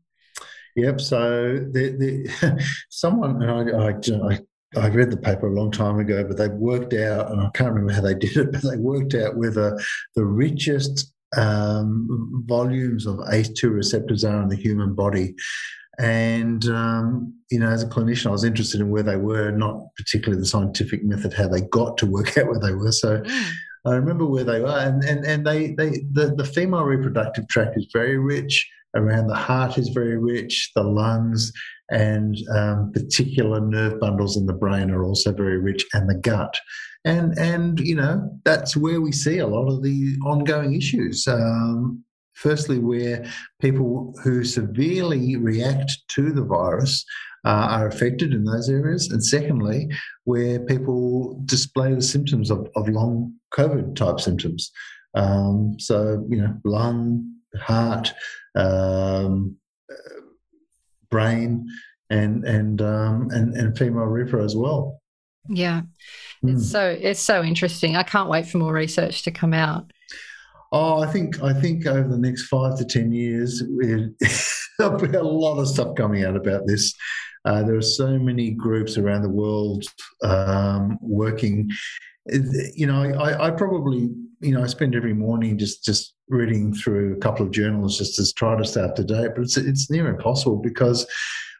Yep. 0.76 1.00
So 1.00 1.54
the, 1.72 1.96
the 1.98 2.64
someone 2.90 3.42
I, 3.42 3.88
I, 3.88 4.84
I 4.84 4.88
read 4.88 5.10
the 5.10 5.16
paper 5.16 5.46
a 5.46 5.54
long 5.54 5.70
time 5.70 5.98
ago, 5.98 6.24
but 6.24 6.36
they 6.36 6.48
worked 6.48 6.94
out, 6.94 7.30
and 7.30 7.40
I 7.40 7.50
can't 7.54 7.72
remember 7.72 7.92
how 7.92 8.02
they 8.02 8.14
did 8.18 8.36
it, 8.36 8.52
but 8.52 8.62
they 8.62 8.76
worked 8.76 9.14
out 9.14 9.36
whether 9.36 9.78
the 10.14 10.24
richest 10.24 11.12
um, 11.36 12.44
volumes 12.46 13.06
of 13.06 13.16
ACE2 13.16 13.72
receptors 13.72 14.24
are 14.24 14.42
in 14.42 14.48
the 14.48 14.56
human 14.56 14.94
body. 14.94 15.34
And, 15.98 16.64
um, 16.66 17.34
you 17.50 17.58
know, 17.58 17.68
as 17.68 17.82
a 17.82 17.86
clinician, 17.86 18.26
I 18.26 18.30
was 18.30 18.44
interested 18.44 18.80
in 18.80 18.90
where 18.90 19.02
they 19.02 19.16
were, 19.16 19.50
not 19.50 19.94
particularly 19.96 20.40
the 20.40 20.46
scientific 20.46 21.04
method, 21.04 21.34
how 21.34 21.48
they 21.48 21.60
got 21.60 21.98
to 21.98 22.06
work 22.06 22.36
out 22.38 22.46
where 22.46 22.60
they 22.60 22.72
were. 22.72 22.92
So 22.92 23.20
mm. 23.20 23.50
I 23.84 23.94
remember 23.94 24.26
where 24.26 24.44
they 24.44 24.60
were, 24.60 24.78
and 24.78 25.02
and, 25.02 25.24
and 25.24 25.46
they, 25.46 25.72
they 25.72 26.04
the, 26.12 26.34
the 26.36 26.44
female 26.44 26.84
reproductive 26.84 27.48
tract 27.48 27.76
is 27.76 27.88
very 27.92 28.16
rich. 28.16 28.68
Around 28.94 29.28
the 29.28 29.34
heart 29.34 29.78
is 29.78 29.88
very 29.88 30.18
rich. 30.18 30.70
The 30.76 30.82
lungs 30.82 31.50
and 31.90 32.36
um, 32.54 32.92
particular 32.92 33.60
nerve 33.60 33.98
bundles 33.98 34.36
in 34.36 34.46
the 34.46 34.52
brain 34.52 34.90
are 34.90 35.04
also 35.04 35.32
very 35.32 35.58
rich, 35.58 35.84
and 35.94 36.08
the 36.08 36.14
gut. 36.14 36.54
And 37.04 37.36
and 37.36 37.80
you 37.80 37.96
know 37.96 38.30
that's 38.44 38.76
where 38.76 39.00
we 39.00 39.10
see 39.10 39.38
a 39.38 39.46
lot 39.48 39.68
of 39.68 39.82
the 39.82 40.16
ongoing 40.24 40.74
issues. 40.74 41.26
Um, 41.26 42.04
firstly, 42.42 42.78
where 42.78 43.24
people 43.60 44.14
who 44.22 44.44
severely 44.44 45.36
react 45.36 45.92
to 46.08 46.32
the 46.32 46.44
virus 46.44 47.04
uh, 47.44 47.68
are 47.70 47.88
affected 47.88 48.32
in 48.32 48.44
those 48.44 48.68
areas. 48.68 49.10
And 49.10 49.24
secondly, 49.24 49.88
where 50.24 50.60
people 50.60 51.40
display 51.44 51.94
the 51.94 52.02
symptoms 52.02 52.50
of, 52.50 52.68
of 52.76 52.88
long 52.88 53.34
COVID 53.54 53.96
type 53.96 54.20
symptoms. 54.20 54.70
Um, 55.14 55.76
so, 55.78 56.24
you 56.28 56.38
know, 56.40 56.56
lung, 56.64 57.34
heart, 57.60 58.12
um, 58.56 59.56
brain, 61.10 61.68
and 62.10 62.44
and 62.44 62.80
um, 62.82 63.28
and 63.30 63.54
and 63.54 63.76
female 63.76 64.06
repro 64.06 64.44
as 64.44 64.56
well. 64.56 65.00
Yeah, 65.48 65.82
it's 66.42 66.70
so 66.70 66.96
it's 67.00 67.20
so 67.20 67.42
interesting. 67.42 67.96
I 67.96 68.02
can't 68.02 68.28
wait 68.28 68.46
for 68.46 68.58
more 68.58 68.72
research 68.72 69.22
to 69.24 69.30
come 69.30 69.52
out. 69.52 69.91
Oh, 70.72 71.02
I 71.02 71.06
think 71.06 71.42
I 71.42 71.52
think 71.52 71.86
over 71.86 72.08
the 72.08 72.18
next 72.18 72.46
five 72.46 72.78
to 72.78 72.84
ten 72.84 73.12
years, 73.12 73.62
there'll 74.78 74.98
be 74.98 75.16
a 75.16 75.22
lot 75.22 75.58
of 75.58 75.68
stuff 75.68 75.94
coming 75.96 76.24
out 76.24 76.34
about 76.34 76.66
this. 76.66 76.94
Uh, 77.44 77.62
there 77.62 77.76
are 77.76 77.82
so 77.82 78.18
many 78.18 78.52
groups 78.52 78.96
around 78.96 79.22
the 79.22 79.28
world 79.28 79.84
um, 80.22 80.98
working. 81.02 81.68
You 82.26 82.86
know, 82.86 83.02
I, 83.02 83.48
I, 83.48 83.50
probably, 83.50 84.10
you 84.40 84.52
know, 84.52 84.62
I 84.62 84.66
spend 84.66 84.94
every 84.94 85.12
morning 85.12 85.58
just 85.58 85.84
just 85.84 86.14
reading 86.28 86.72
through 86.72 87.14
a 87.14 87.18
couple 87.18 87.44
of 87.44 87.52
journals 87.52 87.98
just 87.98 88.14
to 88.16 88.32
try 88.34 88.56
to 88.56 88.64
stay 88.64 88.80
up 88.80 88.94
to 88.96 89.04
date. 89.04 89.32
But 89.34 89.42
it's 89.42 89.56
it's 89.56 89.90
near 89.90 90.08
impossible 90.08 90.56
because 90.56 91.06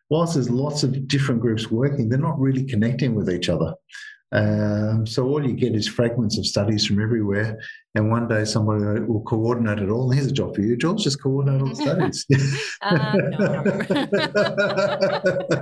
whilst 0.08 0.34
there's 0.34 0.50
lots 0.50 0.84
of 0.84 1.08
different 1.08 1.40
groups 1.40 1.70
working, 1.70 2.08
they're 2.08 2.18
not 2.18 2.38
really 2.38 2.64
connecting 2.64 3.14
with 3.14 3.28
each 3.28 3.48
other. 3.48 3.74
Um, 4.32 5.06
so 5.06 5.28
all 5.28 5.44
you 5.46 5.52
get 5.52 5.74
is 5.74 5.86
fragments 5.86 6.38
of 6.38 6.46
studies 6.46 6.86
from 6.86 7.02
everywhere, 7.02 7.58
and 7.94 8.10
one 8.10 8.28
day 8.28 8.44
somebody 8.44 9.00
will 9.00 9.22
coordinate 9.22 9.78
it 9.80 9.90
all. 9.90 10.10
And 10.10 10.14
here's 10.14 10.30
a 10.30 10.32
job 10.32 10.54
for 10.54 10.62
you, 10.62 10.76
Jules: 10.76 11.04
just 11.04 11.22
coordinate 11.22 11.60
all 11.60 11.68
the 11.68 11.76
studies. 12.26 12.26
uh, 12.80 13.16
no. 15.48 15.61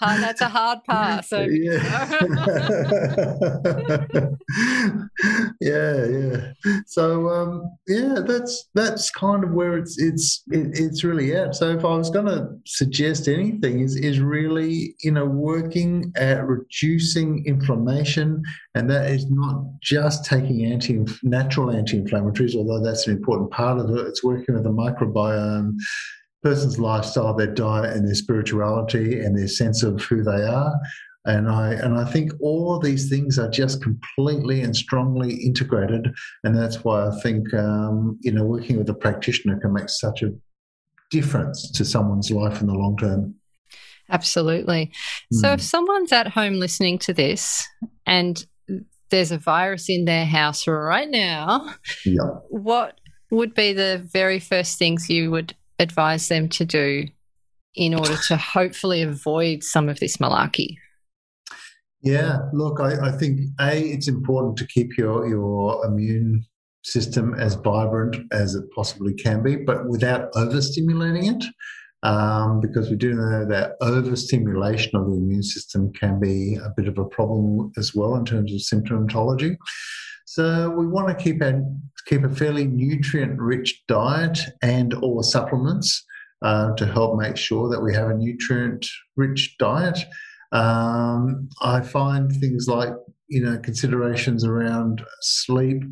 That's 0.00 0.40
a 0.40 0.48
hard 0.48 0.84
pass. 0.84 1.28
So. 1.28 1.46
Yeah. 1.58 2.20
yeah, 5.60 6.06
yeah. 6.06 6.52
So 6.86 7.28
um, 7.28 7.70
yeah, 7.86 8.20
that's 8.26 8.68
that's 8.74 9.10
kind 9.10 9.44
of 9.44 9.52
where 9.52 9.76
it's 9.76 10.00
it's 10.00 10.42
it, 10.50 10.78
it's 10.78 11.04
really 11.04 11.34
at. 11.34 11.54
So 11.54 11.70
if 11.70 11.84
I 11.84 11.96
was 11.96 12.10
going 12.10 12.26
to 12.26 12.48
suggest 12.64 13.28
anything, 13.28 13.80
is 13.80 13.96
is 13.96 14.20
really 14.20 14.94
you 15.02 15.10
know 15.10 15.26
working 15.26 16.12
at 16.16 16.46
reducing 16.46 17.44
inflammation, 17.46 18.42
and 18.74 18.90
that 18.90 19.10
is 19.10 19.26
not 19.30 19.64
just 19.82 20.24
taking 20.24 20.66
anti 20.66 21.04
natural 21.22 21.70
anti-inflammatories, 21.70 22.54
although 22.54 22.82
that's 22.82 23.06
an 23.06 23.16
important 23.16 23.50
part 23.50 23.78
of 23.78 23.90
it. 23.90 24.06
It's 24.06 24.22
working 24.22 24.54
with 24.54 24.64
the 24.64 24.70
microbiome 24.70 25.76
person's 26.48 26.78
lifestyle, 26.78 27.34
their 27.34 27.52
diet, 27.52 27.94
and 27.94 28.06
their 28.06 28.14
spirituality, 28.14 29.20
and 29.20 29.36
their 29.36 29.48
sense 29.48 29.82
of 29.82 30.00
who 30.02 30.22
they 30.22 30.42
are. 30.42 30.74
And 31.26 31.46
I 31.46 31.74
and 31.74 31.98
I 31.98 32.06
think 32.06 32.32
all 32.40 32.74
of 32.74 32.82
these 32.82 33.10
things 33.10 33.38
are 33.38 33.50
just 33.50 33.82
completely 33.82 34.62
and 34.62 34.74
strongly 34.74 35.34
integrated, 35.34 36.08
and 36.44 36.56
that's 36.56 36.84
why 36.84 37.06
I 37.06 37.20
think 37.22 37.52
um, 37.52 38.18
you 38.22 38.32
know 38.32 38.44
working 38.44 38.78
with 38.78 38.88
a 38.88 38.94
practitioner 38.94 39.60
can 39.60 39.74
make 39.74 39.90
such 39.90 40.22
a 40.22 40.30
difference 41.10 41.70
to 41.72 41.84
someone's 41.84 42.30
life 42.30 42.62
in 42.62 42.66
the 42.66 42.74
long 42.74 42.96
term. 42.96 43.34
Absolutely. 44.10 44.90
Mm. 45.34 45.40
So 45.40 45.52
if 45.52 45.60
someone's 45.60 46.12
at 46.12 46.28
home 46.28 46.54
listening 46.54 46.98
to 47.00 47.12
this 47.12 47.68
and 48.06 48.46
there's 49.10 49.32
a 49.32 49.38
virus 49.38 49.90
in 49.90 50.06
their 50.06 50.24
house 50.24 50.66
right 50.66 51.10
now, 51.10 51.74
yeah. 52.06 52.30
what 52.48 52.98
would 53.30 53.52
be 53.52 53.74
the 53.74 54.02
very 54.10 54.38
first 54.38 54.78
things 54.78 55.10
you 55.10 55.30
would 55.30 55.54
advise 55.78 56.28
them 56.28 56.48
to 56.50 56.64
do 56.64 57.06
in 57.74 57.94
order 57.94 58.16
to 58.26 58.36
hopefully 58.36 59.02
avoid 59.02 59.62
some 59.62 59.88
of 59.88 60.00
this 60.00 60.16
malarkey? 60.16 60.76
Yeah, 62.02 62.38
look, 62.52 62.80
I, 62.80 63.08
I, 63.08 63.12
think 63.12 63.40
a 63.60 63.76
it's 63.76 64.08
important 64.08 64.56
to 64.58 64.66
keep 64.66 64.96
your 64.96 65.28
your 65.28 65.84
immune 65.84 66.44
system 66.84 67.34
as 67.34 67.54
vibrant 67.54 68.16
as 68.32 68.54
it 68.54 68.64
possibly 68.74 69.14
can 69.14 69.42
be, 69.42 69.56
but 69.56 69.88
without 69.88 70.32
overstimulating 70.34 71.36
it, 71.36 71.44
um, 72.04 72.60
because 72.60 72.88
we 72.88 72.96
do 72.96 73.14
know 73.14 73.44
that 73.46 73.72
overstimulation 73.80 74.94
of 74.94 75.06
the 75.06 75.16
immune 75.16 75.42
system 75.42 75.92
can 75.92 76.20
be 76.20 76.54
a 76.54 76.70
bit 76.76 76.86
of 76.86 76.98
a 76.98 77.04
problem 77.04 77.72
as 77.76 77.94
well 77.94 78.14
in 78.14 78.24
terms 78.24 78.52
of 78.52 78.60
symptomatology. 78.60 79.56
So 80.24 80.70
we 80.70 80.86
want 80.86 81.08
to 81.08 81.24
keep 81.24 81.40
a 81.40 81.60
keep 82.08 82.24
a 82.24 82.28
fairly 82.28 82.66
nutrient 82.66 83.38
rich 83.38 83.82
diet 83.86 84.38
and 84.62 84.94
or 85.02 85.22
supplements 85.22 86.04
uh, 86.42 86.74
to 86.76 86.86
help 86.86 87.18
make 87.20 87.36
sure 87.36 87.68
that 87.68 87.82
we 87.82 87.94
have 87.94 88.08
a 88.08 88.14
nutrient 88.14 88.86
rich 89.16 89.56
diet. 89.58 89.98
Um, 90.52 91.48
I 91.60 91.82
find 91.82 92.32
things 92.32 92.66
like 92.66 92.94
you 93.28 93.44
know 93.44 93.58
considerations 93.58 94.44
around 94.44 95.02
sleep, 95.20 95.82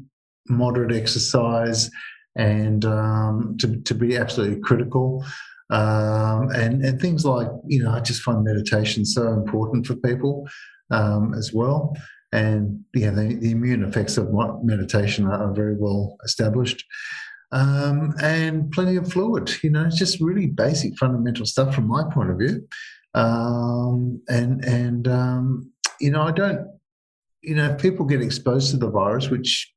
moderate 0.49 0.97
exercise, 0.97 1.91
and 2.37 2.85
um, 2.85 3.57
to 3.61 3.81
to 3.83 3.95
be 3.95 4.17
absolutely 4.17 4.61
critical. 4.61 5.25
Um, 5.69 6.49
and 6.55 6.83
and 6.83 7.01
things 7.01 7.27
like 7.27 7.49
you 7.67 7.83
know 7.83 7.91
I 7.91 8.01
just 8.01 8.23
find 8.23 8.43
meditation 8.43 9.05
so 9.05 9.33
important 9.33 9.87
for 9.87 9.97
people 9.97 10.49
um, 10.91 11.35
as 11.35 11.53
well 11.53 11.95
and 12.33 12.85
yeah, 12.95 13.11
the, 13.11 13.35
the 13.35 13.51
immune 13.53 13.85
effects 13.85 14.17
of 14.17 14.29
meditation 14.63 15.27
are, 15.27 15.53
very 15.55 15.77
well 15.77 16.17
established. 16.25 16.85
Um, 17.53 18.15
and 18.21 18.71
plenty 18.73 18.97
of 18.97 19.13
fluid. 19.13 19.53
You 19.63 19.71
know, 19.71 19.85
it's 19.85 19.99
just 19.99 20.21
really 20.21 20.47
basic, 20.47 20.99
fundamental 20.99 21.47
stuff 21.47 21.75
from 21.75 21.87
my 21.87 22.03
point 22.13 22.31
of 22.31 22.39
view. 22.39 22.67
Um, 23.15 24.21
and 24.29 24.65
and 24.65 25.09
um, 25.09 25.73
you 26.01 26.11
know, 26.11 26.23
I 26.23 26.33
don't. 26.33 26.67
You 27.43 27.55
know, 27.55 27.71
if 27.71 27.81
people 27.81 28.05
get 28.05 28.23
exposed 28.23 28.73
to 28.73 28.77
the 28.77 28.91
virus, 28.91 29.31
which 29.31 29.73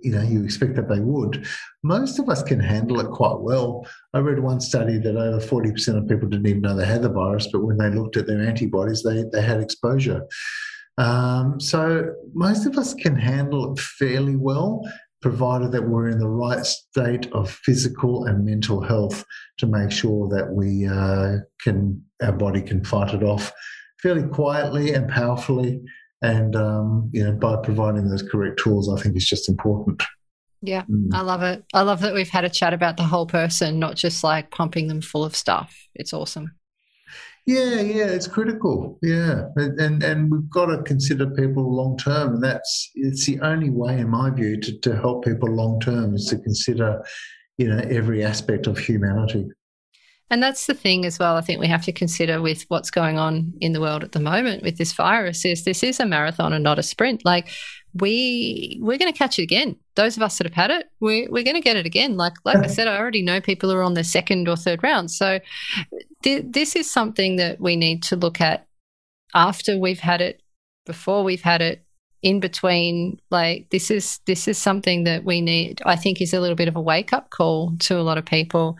you 0.00 0.12
know 0.12 0.22
you 0.22 0.42
expect 0.42 0.74
that 0.76 0.88
they 0.88 1.00
would, 1.00 1.46
most 1.84 2.18
of 2.18 2.28
us 2.28 2.42
can 2.42 2.58
handle 2.58 2.98
it 3.00 3.10
quite 3.10 3.38
well. 3.38 3.86
I 4.14 4.18
read 4.18 4.38
one 4.38 4.60
study 4.60 4.98
that 4.98 5.16
over 5.16 5.40
forty 5.40 5.70
percent 5.70 5.98
of 5.98 6.08
people 6.08 6.28
didn't 6.28 6.46
even 6.46 6.62
know 6.62 6.74
they 6.74 6.86
had 6.86 7.02
the 7.02 7.10
virus, 7.10 7.48
but 7.52 7.62
when 7.62 7.76
they 7.76 7.90
looked 7.90 8.16
at 8.16 8.26
their 8.26 8.40
antibodies, 8.40 9.02
they 9.02 9.24
they 9.30 9.42
had 9.42 9.60
exposure. 9.60 10.22
Um, 10.98 11.58
so 11.58 12.12
most 12.34 12.66
of 12.66 12.76
us 12.76 12.94
can 12.94 13.16
handle 13.16 13.72
it 13.72 13.80
fairly 13.80 14.36
well, 14.36 14.82
provided 15.20 15.72
that 15.72 15.88
we're 15.88 16.08
in 16.08 16.18
the 16.18 16.28
right 16.28 16.64
state 16.64 17.30
of 17.32 17.50
physical 17.50 18.26
and 18.26 18.44
mental 18.44 18.82
health 18.82 19.24
to 19.58 19.66
make 19.66 19.90
sure 19.90 20.28
that 20.28 20.52
we 20.52 20.86
uh, 20.86 21.38
can 21.60 22.02
our 22.22 22.32
body 22.32 22.60
can 22.60 22.84
fight 22.84 23.14
it 23.14 23.22
off 23.22 23.52
fairly 24.02 24.28
quietly 24.28 24.92
and 24.92 25.08
powerfully. 25.08 25.80
And 26.20 26.54
um, 26.54 27.10
you 27.12 27.24
know, 27.24 27.32
by 27.32 27.56
providing 27.62 28.08
those 28.08 28.22
correct 28.22 28.58
tools, 28.58 28.92
I 28.92 29.00
think 29.00 29.16
is 29.16 29.26
just 29.26 29.48
important. 29.48 30.02
Yeah, 30.60 30.82
mm. 30.82 31.08
I 31.12 31.22
love 31.22 31.42
it. 31.42 31.64
I 31.74 31.82
love 31.82 32.00
that 32.02 32.14
we've 32.14 32.28
had 32.28 32.44
a 32.44 32.50
chat 32.50 32.72
about 32.72 32.96
the 32.96 33.02
whole 33.02 33.26
person, 33.26 33.80
not 33.80 33.96
just 33.96 34.22
like 34.22 34.50
pumping 34.50 34.86
them 34.86 35.00
full 35.00 35.24
of 35.24 35.34
stuff. 35.34 35.88
It's 35.94 36.12
awesome. 36.12 36.52
Yeah, 37.44 37.80
yeah, 37.80 38.06
it's 38.06 38.28
critical. 38.28 38.98
Yeah, 39.02 39.48
and 39.56 40.02
and 40.02 40.30
we've 40.30 40.48
got 40.48 40.66
to 40.66 40.82
consider 40.84 41.28
people 41.30 41.74
long 41.74 41.96
term, 41.98 42.34
and 42.34 42.44
that's 42.44 42.90
it's 42.94 43.26
the 43.26 43.40
only 43.40 43.70
way, 43.70 43.98
in 43.98 44.10
my 44.10 44.30
view, 44.30 44.60
to, 44.60 44.78
to 44.80 44.96
help 44.96 45.24
people 45.24 45.50
long 45.50 45.80
term 45.80 46.14
is 46.14 46.26
to 46.26 46.38
consider, 46.38 47.04
you 47.58 47.68
know, 47.68 47.78
every 47.90 48.24
aspect 48.24 48.68
of 48.68 48.78
humanity. 48.78 49.48
And 50.30 50.42
that's 50.42 50.66
the 50.66 50.74
thing 50.74 51.04
as 51.04 51.18
well. 51.18 51.36
I 51.36 51.42
think 51.42 51.60
we 51.60 51.66
have 51.66 51.84
to 51.84 51.92
consider 51.92 52.40
with 52.40 52.64
what's 52.68 52.90
going 52.90 53.18
on 53.18 53.52
in 53.60 53.72
the 53.72 53.82
world 53.82 54.02
at 54.02 54.12
the 54.12 54.20
moment 54.20 54.62
with 54.62 54.78
this 54.78 54.92
virus 54.92 55.44
is 55.44 55.64
this 55.64 55.82
is 55.82 56.00
a 56.00 56.06
marathon 56.06 56.54
and 56.54 56.64
not 56.64 56.78
a 56.78 56.82
sprint. 56.82 57.22
Like 57.24 57.50
we 57.94 58.78
we're 58.80 58.98
going 58.98 59.12
to 59.12 59.18
catch 59.18 59.38
it 59.38 59.42
again. 59.42 59.76
Those 59.94 60.16
of 60.16 60.22
us 60.22 60.38
that 60.38 60.46
have 60.46 60.54
had 60.54 60.70
it, 60.70 60.86
we, 61.00 61.26
we're 61.28 61.44
going 61.44 61.56
to 61.56 61.60
get 61.60 61.76
it 61.76 61.86
again. 61.86 62.16
Like 62.16 62.34
like 62.44 62.58
I 62.58 62.66
said, 62.68 62.88
I 62.88 62.98
already 62.98 63.22
know 63.22 63.40
people 63.40 63.70
who 63.70 63.76
are 63.76 63.82
on 63.82 63.94
their 63.94 64.04
second 64.04 64.48
or 64.48 64.56
third 64.56 64.82
round. 64.82 65.10
So 65.10 65.40
th- 66.22 66.44
this 66.48 66.76
is 66.76 66.90
something 66.90 67.36
that 67.36 67.60
we 67.60 67.76
need 67.76 68.02
to 68.04 68.16
look 68.16 68.40
at 68.40 68.66
after 69.34 69.78
we've 69.78 70.00
had 70.00 70.20
it, 70.20 70.42
before 70.86 71.22
we've 71.24 71.42
had 71.42 71.60
it, 71.60 71.84
in 72.22 72.40
between. 72.40 73.20
Like 73.30 73.68
this 73.70 73.90
is 73.90 74.20
this 74.26 74.48
is 74.48 74.56
something 74.56 75.04
that 75.04 75.24
we 75.24 75.40
need. 75.40 75.82
I 75.84 75.96
think 75.96 76.20
is 76.20 76.32
a 76.32 76.40
little 76.40 76.56
bit 76.56 76.68
of 76.68 76.76
a 76.76 76.80
wake 76.80 77.12
up 77.12 77.30
call 77.30 77.76
to 77.80 77.98
a 77.98 78.02
lot 78.02 78.18
of 78.18 78.24
people 78.24 78.76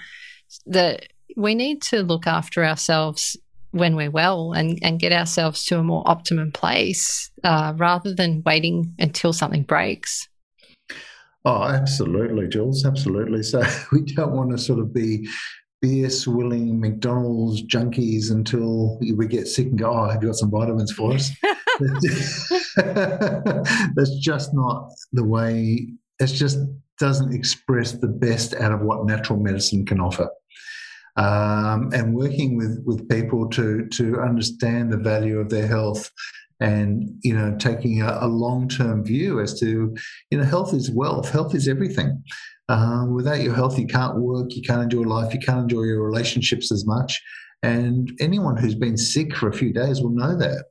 that 0.66 1.06
we 1.36 1.54
need 1.54 1.82
to 1.82 2.02
look 2.02 2.26
after 2.26 2.64
ourselves 2.64 3.36
when 3.72 3.96
we're 3.96 4.10
well 4.10 4.52
and, 4.52 4.78
and 4.82 5.00
get 5.00 5.12
ourselves 5.12 5.64
to 5.64 5.78
a 5.78 5.82
more 5.82 6.02
optimum 6.06 6.52
place 6.52 7.30
uh, 7.42 7.72
rather 7.76 8.14
than 8.14 8.42
waiting 8.46 8.94
until 8.98 9.32
something 9.32 9.62
breaks. 9.62 10.28
Oh, 11.44 11.64
absolutely, 11.64 12.48
Jules. 12.48 12.84
Absolutely. 12.84 13.42
So 13.42 13.62
we 13.92 14.02
don't 14.02 14.32
want 14.32 14.50
to 14.52 14.58
sort 14.58 14.78
of 14.78 14.94
be 14.94 15.26
beer 15.80 16.08
swilling 16.08 16.78
McDonald's 16.80 17.62
junkies 17.66 18.30
until 18.30 18.98
we 19.00 19.26
get 19.26 19.48
sick 19.48 19.66
and 19.66 19.78
go, 19.78 19.92
oh, 19.92 20.08
have 20.08 20.22
you 20.22 20.28
got 20.28 20.36
some 20.36 20.50
vitamins 20.50 20.92
for 20.92 21.12
us? 21.12 21.30
That's 22.76 24.16
just 24.20 24.54
not 24.54 24.92
the 25.12 25.24
way, 25.24 25.88
it 26.20 26.26
just 26.28 26.58
doesn't 27.00 27.34
express 27.34 27.92
the 27.92 28.06
best 28.06 28.54
out 28.54 28.70
of 28.70 28.82
what 28.82 29.06
natural 29.06 29.40
medicine 29.40 29.84
can 29.84 30.00
offer. 30.00 30.28
Um, 31.16 31.90
and 31.92 32.14
working 32.14 32.56
with, 32.56 32.82
with 32.86 33.06
people 33.08 33.48
to, 33.50 33.86
to 33.86 34.18
understand 34.20 34.90
the 34.90 34.96
value 34.96 35.38
of 35.38 35.50
their 35.50 35.66
health 35.66 36.10
and 36.62 37.18
you 37.22 37.36
know 37.36 37.54
taking 37.58 38.00
a, 38.02 38.18
a 38.20 38.28
long-term 38.28 39.04
view 39.04 39.40
as 39.40 39.58
to 39.58 39.94
you 40.30 40.38
know 40.38 40.44
health 40.44 40.72
is 40.72 40.90
wealth 40.90 41.30
health 41.30 41.54
is 41.54 41.68
everything. 41.68 42.22
Um, 42.68 43.14
without 43.14 43.40
your 43.40 43.54
health 43.54 43.78
you 43.78 43.86
can't 43.86 44.16
work 44.18 44.54
you 44.54 44.62
can't 44.62 44.82
enjoy 44.82 45.02
life 45.02 45.34
you 45.34 45.40
can't 45.40 45.62
enjoy 45.62 45.82
your 45.82 46.02
relationships 46.02 46.70
as 46.70 46.86
much. 46.86 47.20
And 47.64 48.10
anyone 48.20 48.56
who's 48.56 48.74
been 48.74 48.96
sick 48.96 49.36
for 49.36 49.48
a 49.48 49.52
few 49.52 49.72
days 49.72 50.00
will 50.00 50.10
know 50.10 50.36
that. 50.36 50.64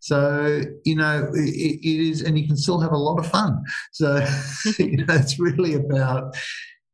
So 0.00 0.62
you 0.84 0.96
know 0.96 1.30
it, 1.32 1.80
it 1.82 2.08
is 2.10 2.22
and 2.22 2.38
you 2.38 2.46
can 2.46 2.56
still 2.56 2.80
have 2.80 2.92
a 2.92 2.98
lot 2.98 3.18
of 3.18 3.26
fun. 3.26 3.62
So 3.92 4.24
you 4.78 4.98
know 4.98 5.14
it's 5.14 5.38
really 5.38 5.74
about 5.74 6.36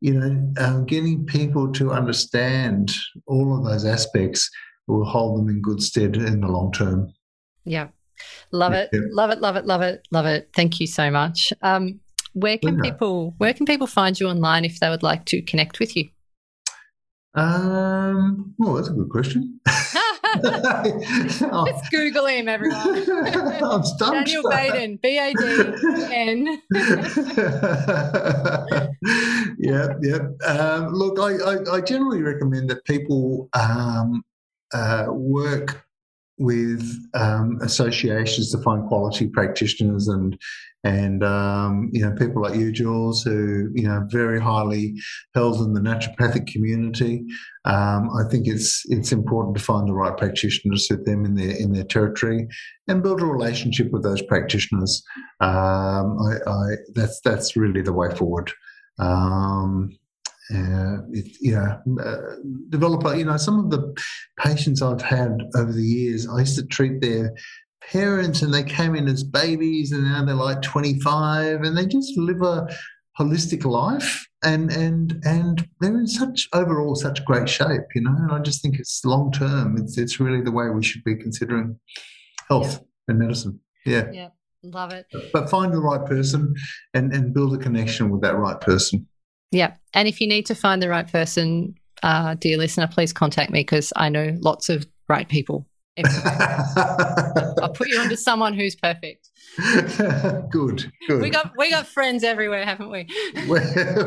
you 0.05 0.12
know 0.12 0.52
um, 0.59 0.84
getting 0.84 1.24
people 1.24 1.72
to 1.72 1.90
understand 1.90 2.92
all 3.26 3.57
of 3.57 3.64
those 3.64 3.84
aspects 3.84 4.50
will 4.86 5.05
hold 5.05 5.38
them 5.38 5.48
in 5.48 5.62
good 5.62 5.82
stead 5.82 6.16
in 6.16 6.40
the 6.40 6.48
long 6.48 6.70
term 6.72 7.12
yeah 7.64 7.88
Love 8.52 8.72
it. 8.72 8.90
Yeah. 8.92 9.00
Love 9.11 9.30
it. 9.30 9.40
Love 9.40 9.57
it. 9.57 9.66
Love 9.66 9.82
it. 9.82 10.07
Love 10.11 10.26
it. 10.26 10.48
Thank 10.55 10.80
you 10.80 10.86
so 10.86 11.11
much. 11.11 11.52
Um, 11.62 12.00
where 12.32 12.59
can 12.59 12.76
yeah. 12.76 12.90
people 12.90 13.34
where 13.38 13.55
can 13.55 13.66
people 13.66 13.86
find 13.86 14.18
you 14.18 14.28
online 14.28 14.64
if 14.64 14.80
they 14.80 14.88
would 14.88 15.02
like 15.02 15.24
to 15.26 15.42
connect 15.42 15.78
with 15.78 15.96
you? 15.96 16.09
Um, 17.34 18.55
well, 18.59 18.74
that's 18.74 18.88
a 18.88 18.92
good 18.92 19.09
question. 19.11 19.61
Let's 20.43 21.89
Google 21.91 22.27
him, 22.27 22.49
everyone. 22.49 23.05
Daniel 23.99 24.43
Baden, 24.49 24.99
B 25.03 25.18
A 25.18 25.35
D 25.35 25.45
N. 26.12 26.62
Yeah, 29.59 29.89
yeah. 30.03 30.18
Um, 30.47 30.93
look, 30.93 31.18
I, 31.18 31.37
I, 31.37 31.77
I, 31.77 31.81
generally 31.81 32.22
recommend 32.22 32.70
that 32.70 32.85
people 32.85 33.49
um, 33.55 34.25
uh, 34.72 35.07
work 35.09 35.85
with 36.39 36.85
um, 37.14 37.59
associations 37.62 38.51
to 38.51 38.59
find 38.59 38.87
quality 38.89 39.28
practitioners 39.28 40.09
and 40.09 40.39
and 40.85 41.24
um, 41.24 41.89
you 41.93 42.05
know 42.05 42.14
people 42.14 42.43
like 42.43 42.55
you, 42.55 42.70
Jules, 42.70 43.22
who 43.22 43.70
you 43.74 43.89
know 43.89 44.05
very 44.09 44.39
highly 44.39 44.95
held 45.35 45.61
in 45.61 45.72
the 45.72 45.80
naturopathic 45.80 46.47
community. 46.47 47.24
Um, 47.64 48.11
I 48.11 48.28
think 48.30 48.47
it's 48.47 48.82
it's 48.87 49.11
important 49.11 49.57
to 49.57 49.62
find 49.62 49.89
the 49.89 49.95
right 49.95 50.16
practitioners 50.16 50.87
to 50.89 50.97
them 50.97 51.24
in 51.24 51.35
their 51.35 51.57
in 51.57 51.72
their 51.72 51.85
territory 51.85 52.47
and 52.87 53.03
build 53.03 53.22
a 53.22 53.26
relationship 53.26 53.91
with 53.93 54.03
those 54.03 54.20
practitioners. 54.22 55.03
Um, 55.41 56.18
I, 56.20 56.51
I, 56.51 56.64
that's 56.95 57.18
that's 57.24 57.57
really 57.57 57.80
the 57.80 57.93
way 57.93 58.14
forward. 58.14 58.53
Um, 58.99 59.97
uh, 60.53 60.99
it, 61.12 61.36
you 61.40 61.53
know, 61.53 62.03
uh, 62.03 62.36
develop 62.68 63.16
you 63.16 63.24
know, 63.24 63.36
some 63.36 63.59
of 63.59 63.70
the 63.70 63.95
patients 64.38 64.82
I've 64.82 65.03
had 65.03 65.38
over 65.57 65.72
the 65.72 65.82
years, 65.82 66.28
I 66.28 66.40
used 66.40 66.57
to 66.57 66.66
treat 66.66 67.01
their 67.01 67.34
parents 67.90 68.42
and 68.42 68.53
they 68.53 68.62
came 68.62 68.95
in 68.95 69.09
as 69.09 69.22
babies 69.22 69.92
and 69.92 70.05
now 70.05 70.24
they're 70.24 70.34
like 70.34 70.62
25 70.62 71.62
and 71.62 71.76
they 71.76 71.86
just 71.86 72.16
live 72.16 72.40
a 72.40 72.66
holistic 73.18 73.64
life 73.64 74.26
and 74.42 74.72
and 74.72 75.20
and 75.24 75.68
they're 75.80 75.99
in 75.99 76.07
such 76.07 76.49
overall 76.55 76.95
such 76.97 77.24
great 77.26 77.49
shape 77.49 77.82
you 77.95 78.01
know 78.01 78.14
and 78.16 78.32
i 78.32 78.38
just 78.40 78.61
think 78.61 78.78
it's 78.78 79.05
long 79.05 79.30
term 79.30 79.76
it's 79.76 79.99
it's 79.99 80.18
really 80.18 80.40
the 80.40 80.51
way 80.51 80.68
we 80.70 80.82
should 80.82 81.05
be 81.05 81.14
considering 81.14 81.78
health 82.49 82.72
yeah. 82.72 82.86
and 83.09 83.18
medicine. 83.18 83.61
Yeah. 83.84 84.11
Yeah. 84.12 84.28
Love 84.62 84.92
it. 84.92 85.07
But 85.32 85.51
find 85.51 85.72
the 85.72 85.80
right 85.80 86.05
person 86.07 86.55
and 86.95 87.12
and 87.12 87.34
build 87.34 87.55
a 87.55 87.59
connection 87.59 88.11
with 88.11 88.22
that 88.22 88.36
right 88.36 88.59
person 88.61 89.07
yeah. 89.55 89.74
And 89.94 90.09
if 90.09 90.20
you 90.20 90.26
need 90.26 90.46
to 90.46 90.55
find 90.55 90.82
the 90.82 90.88
right 90.88 91.11
person, 91.11 91.74
uh, 92.02 92.34
dear 92.34 92.59
listener, 92.59 92.88
please 92.88 93.12
contact 93.12 93.50
me 93.50 93.61
because 93.61 93.92
I 93.96 94.09
know 94.09 94.36
lots 94.40 94.68
of 94.68 94.86
right 95.09 95.28
people. 95.28 95.66
I'll 95.97 97.72
put 97.72 97.88
you 97.88 98.01
onto 98.01 98.16
someone 98.16 98.55
who's 98.55 98.74
perfect. 98.74 99.30
good, 100.51 100.90
good. 101.07 101.22
We 101.22 101.30
got 101.30 101.53
we 101.57 101.70
got 101.70 101.86
friends 101.86 102.24
everywhere, 102.24 102.64
haven't 102.64 102.90
we? 102.90 103.07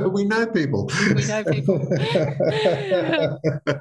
we 0.09 0.25
know 0.25 0.45
people. 0.47 0.91
We 1.15 1.25
know 1.25 1.43
people. 1.45 1.75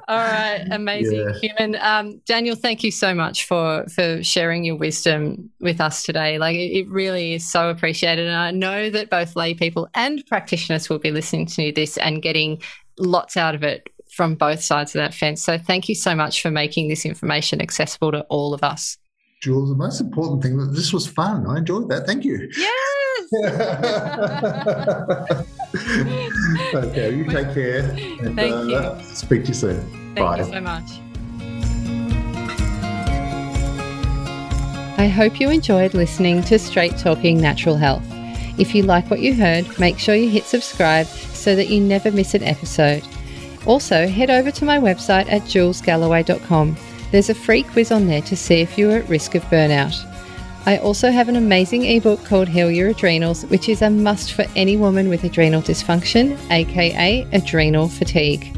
All 0.07 0.17
right, 0.17 0.65
amazing 0.71 1.27
yeah. 1.27 1.33
human. 1.41 1.75
Um, 1.81 2.21
Daniel, 2.25 2.55
thank 2.55 2.83
you 2.83 2.91
so 2.91 3.13
much 3.13 3.45
for 3.45 3.85
for 3.93 4.23
sharing 4.23 4.63
your 4.63 4.77
wisdom 4.77 5.49
with 5.59 5.81
us 5.81 6.03
today. 6.03 6.37
Like 6.39 6.55
it, 6.55 6.71
it 6.71 6.89
really 6.89 7.33
is 7.33 7.49
so 7.49 7.69
appreciated, 7.69 8.27
and 8.27 8.37
I 8.37 8.51
know 8.51 8.89
that 8.89 9.09
both 9.09 9.35
lay 9.35 9.53
people 9.53 9.89
and 9.93 10.25
practitioners 10.27 10.87
will 10.89 10.99
be 10.99 11.11
listening 11.11 11.47
to 11.47 11.73
this 11.73 11.97
and 11.97 12.21
getting 12.21 12.61
lots 12.97 13.35
out 13.35 13.55
of 13.55 13.63
it 13.63 13.89
from 14.17 14.33
both 14.33 14.61
sides 14.61 14.95
of 14.95 14.99
that 14.99 15.13
fence. 15.13 15.43
So 15.43 15.59
thank 15.59 15.87
you 15.87 15.93
so 15.93 16.15
much 16.15 16.41
for 16.41 16.49
making 16.49 16.87
this 16.89 17.05
information 17.05 17.61
accessible 17.61 18.11
to 18.11 18.21
all 18.23 18.55
of 18.55 18.63
us. 18.63 18.97
Jules, 19.43 19.69
the 19.69 19.75
most 19.75 20.01
important 20.01 20.41
thing 20.41 20.57
that 20.57 20.73
this 20.73 20.91
was 20.91 21.05
fun. 21.05 21.45
I 21.45 21.59
enjoyed 21.59 21.87
that. 21.89 22.07
Thank 22.07 22.25
you. 22.25 22.49
Yes. 22.57 22.73
okay, 26.73 27.15
you 27.15 27.25
take 27.25 27.53
care. 27.53 27.81
And, 28.21 28.35
Thank 28.35 28.53
uh, 28.53 28.95
you. 28.97 29.03
Speak 29.03 29.43
to 29.43 29.49
you 29.49 29.53
soon. 29.53 29.81
Thank 30.15 30.17
Bye. 30.17 30.39
you 30.39 30.45
so 30.45 30.61
much. 30.61 30.89
I 34.99 35.07
hope 35.07 35.39
you 35.39 35.51
enjoyed 35.51 35.93
listening 35.93 36.41
to 36.43 36.57
Straight 36.57 36.97
Talking 36.97 37.39
Natural 37.39 37.75
Health. 37.75 38.03
If 38.57 38.73
you 38.73 38.81
like 38.81 39.11
what 39.11 39.19
you 39.19 39.35
heard, 39.35 39.77
make 39.77 39.99
sure 39.99 40.15
you 40.15 40.29
hit 40.29 40.45
subscribe 40.45 41.05
so 41.05 41.55
that 41.55 41.69
you 41.69 41.79
never 41.79 42.11
miss 42.11 42.33
an 42.33 42.41
episode. 42.41 43.03
Also, 43.65 44.07
head 44.07 44.29
over 44.29 44.51
to 44.51 44.65
my 44.65 44.77
website 44.77 45.29
at 45.31 45.41
julesgalloway.com. 45.43 46.77
There's 47.11 47.29
a 47.29 47.35
free 47.35 47.63
quiz 47.63 47.91
on 47.91 48.07
there 48.07 48.21
to 48.21 48.35
see 48.35 48.61
if 48.61 48.77
you're 48.77 48.97
at 48.97 49.09
risk 49.09 49.35
of 49.35 49.43
burnout. 49.45 49.95
I 50.65 50.77
also 50.79 51.11
have 51.11 51.29
an 51.29 51.37
amazing 51.37 51.85
ebook 51.85 52.25
called 52.25 52.49
Heal 52.49 52.69
Your 52.69 52.89
Adrenals, 52.89 53.45
which 53.45 53.69
is 53.69 53.81
a 53.81 53.89
must 53.89 54.33
for 54.33 54.45
any 54.55 54.75
woman 54.75 55.07
with 55.07 55.23
adrenal 55.23 55.61
dysfunction, 55.61 56.37
aka 56.51 57.25
adrenal 57.31 57.87
fatigue. 57.87 58.53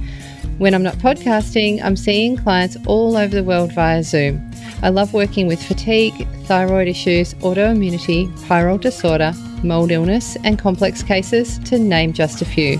When 0.57 0.73
I'm 0.73 0.81
not 0.81 0.95
podcasting, 0.95 1.81
I'm 1.83 1.95
seeing 1.95 2.35
clients 2.35 2.77
all 2.87 3.15
over 3.15 3.35
the 3.35 3.43
world 3.43 3.71
via 3.73 4.01
Zoom. 4.01 4.51
I 4.81 4.89
love 4.89 5.13
working 5.13 5.45
with 5.45 5.61
fatigue, 5.61 6.27
thyroid 6.45 6.87
issues, 6.87 7.35
autoimmunity, 7.35 8.27
pyrrole 8.47 8.81
disorder, 8.81 9.33
mold 9.63 9.91
illness, 9.91 10.35
and 10.43 10.57
complex 10.57 11.03
cases, 11.03 11.59
to 11.59 11.77
name 11.77 12.11
just 12.11 12.41
a 12.41 12.45
few. 12.45 12.79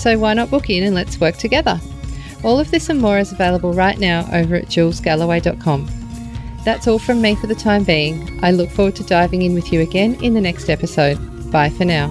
So 0.00 0.18
why 0.18 0.32
not 0.32 0.50
book 0.50 0.70
in 0.70 0.82
and 0.82 0.94
let's 0.94 1.20
work 1.20 1.36
together? 1.36 1.78
All 2.42 2.58
of 2.58 2.70
this 2.70 2.88
and 2.88 2.98
more 2.98 3.18
is 3.18 3.32
available 3.32 3.74
right 3.74 3.98
now 3.98 4.26
over 4.32 4.56
at 4.56 4.64
julesgalloway.com. 4.64 5.88
That's 6.64 6.88
all 6.88 6.98
from 6.98 7.20
me 7.20 7.34
for 7.34 7.48
the 7.48 7.54
time 7.54 7.84
being. 7.84 8.42
I 8.42 8.50
look 8.50 8.70
forward 8.70 8.96
to 8.96 9.04
diving 9.04 9.42
in 9.42 9.52
with 9.52 9.74
you 9.74 9.82
again 9.82 10.14
in 10.24 10.32
the 10.32 10.40
next 10.40 10.70
episode. 10.70 11.18
Bye 11.52 11.68
for 11.68 11.84
now. 11.84 12.10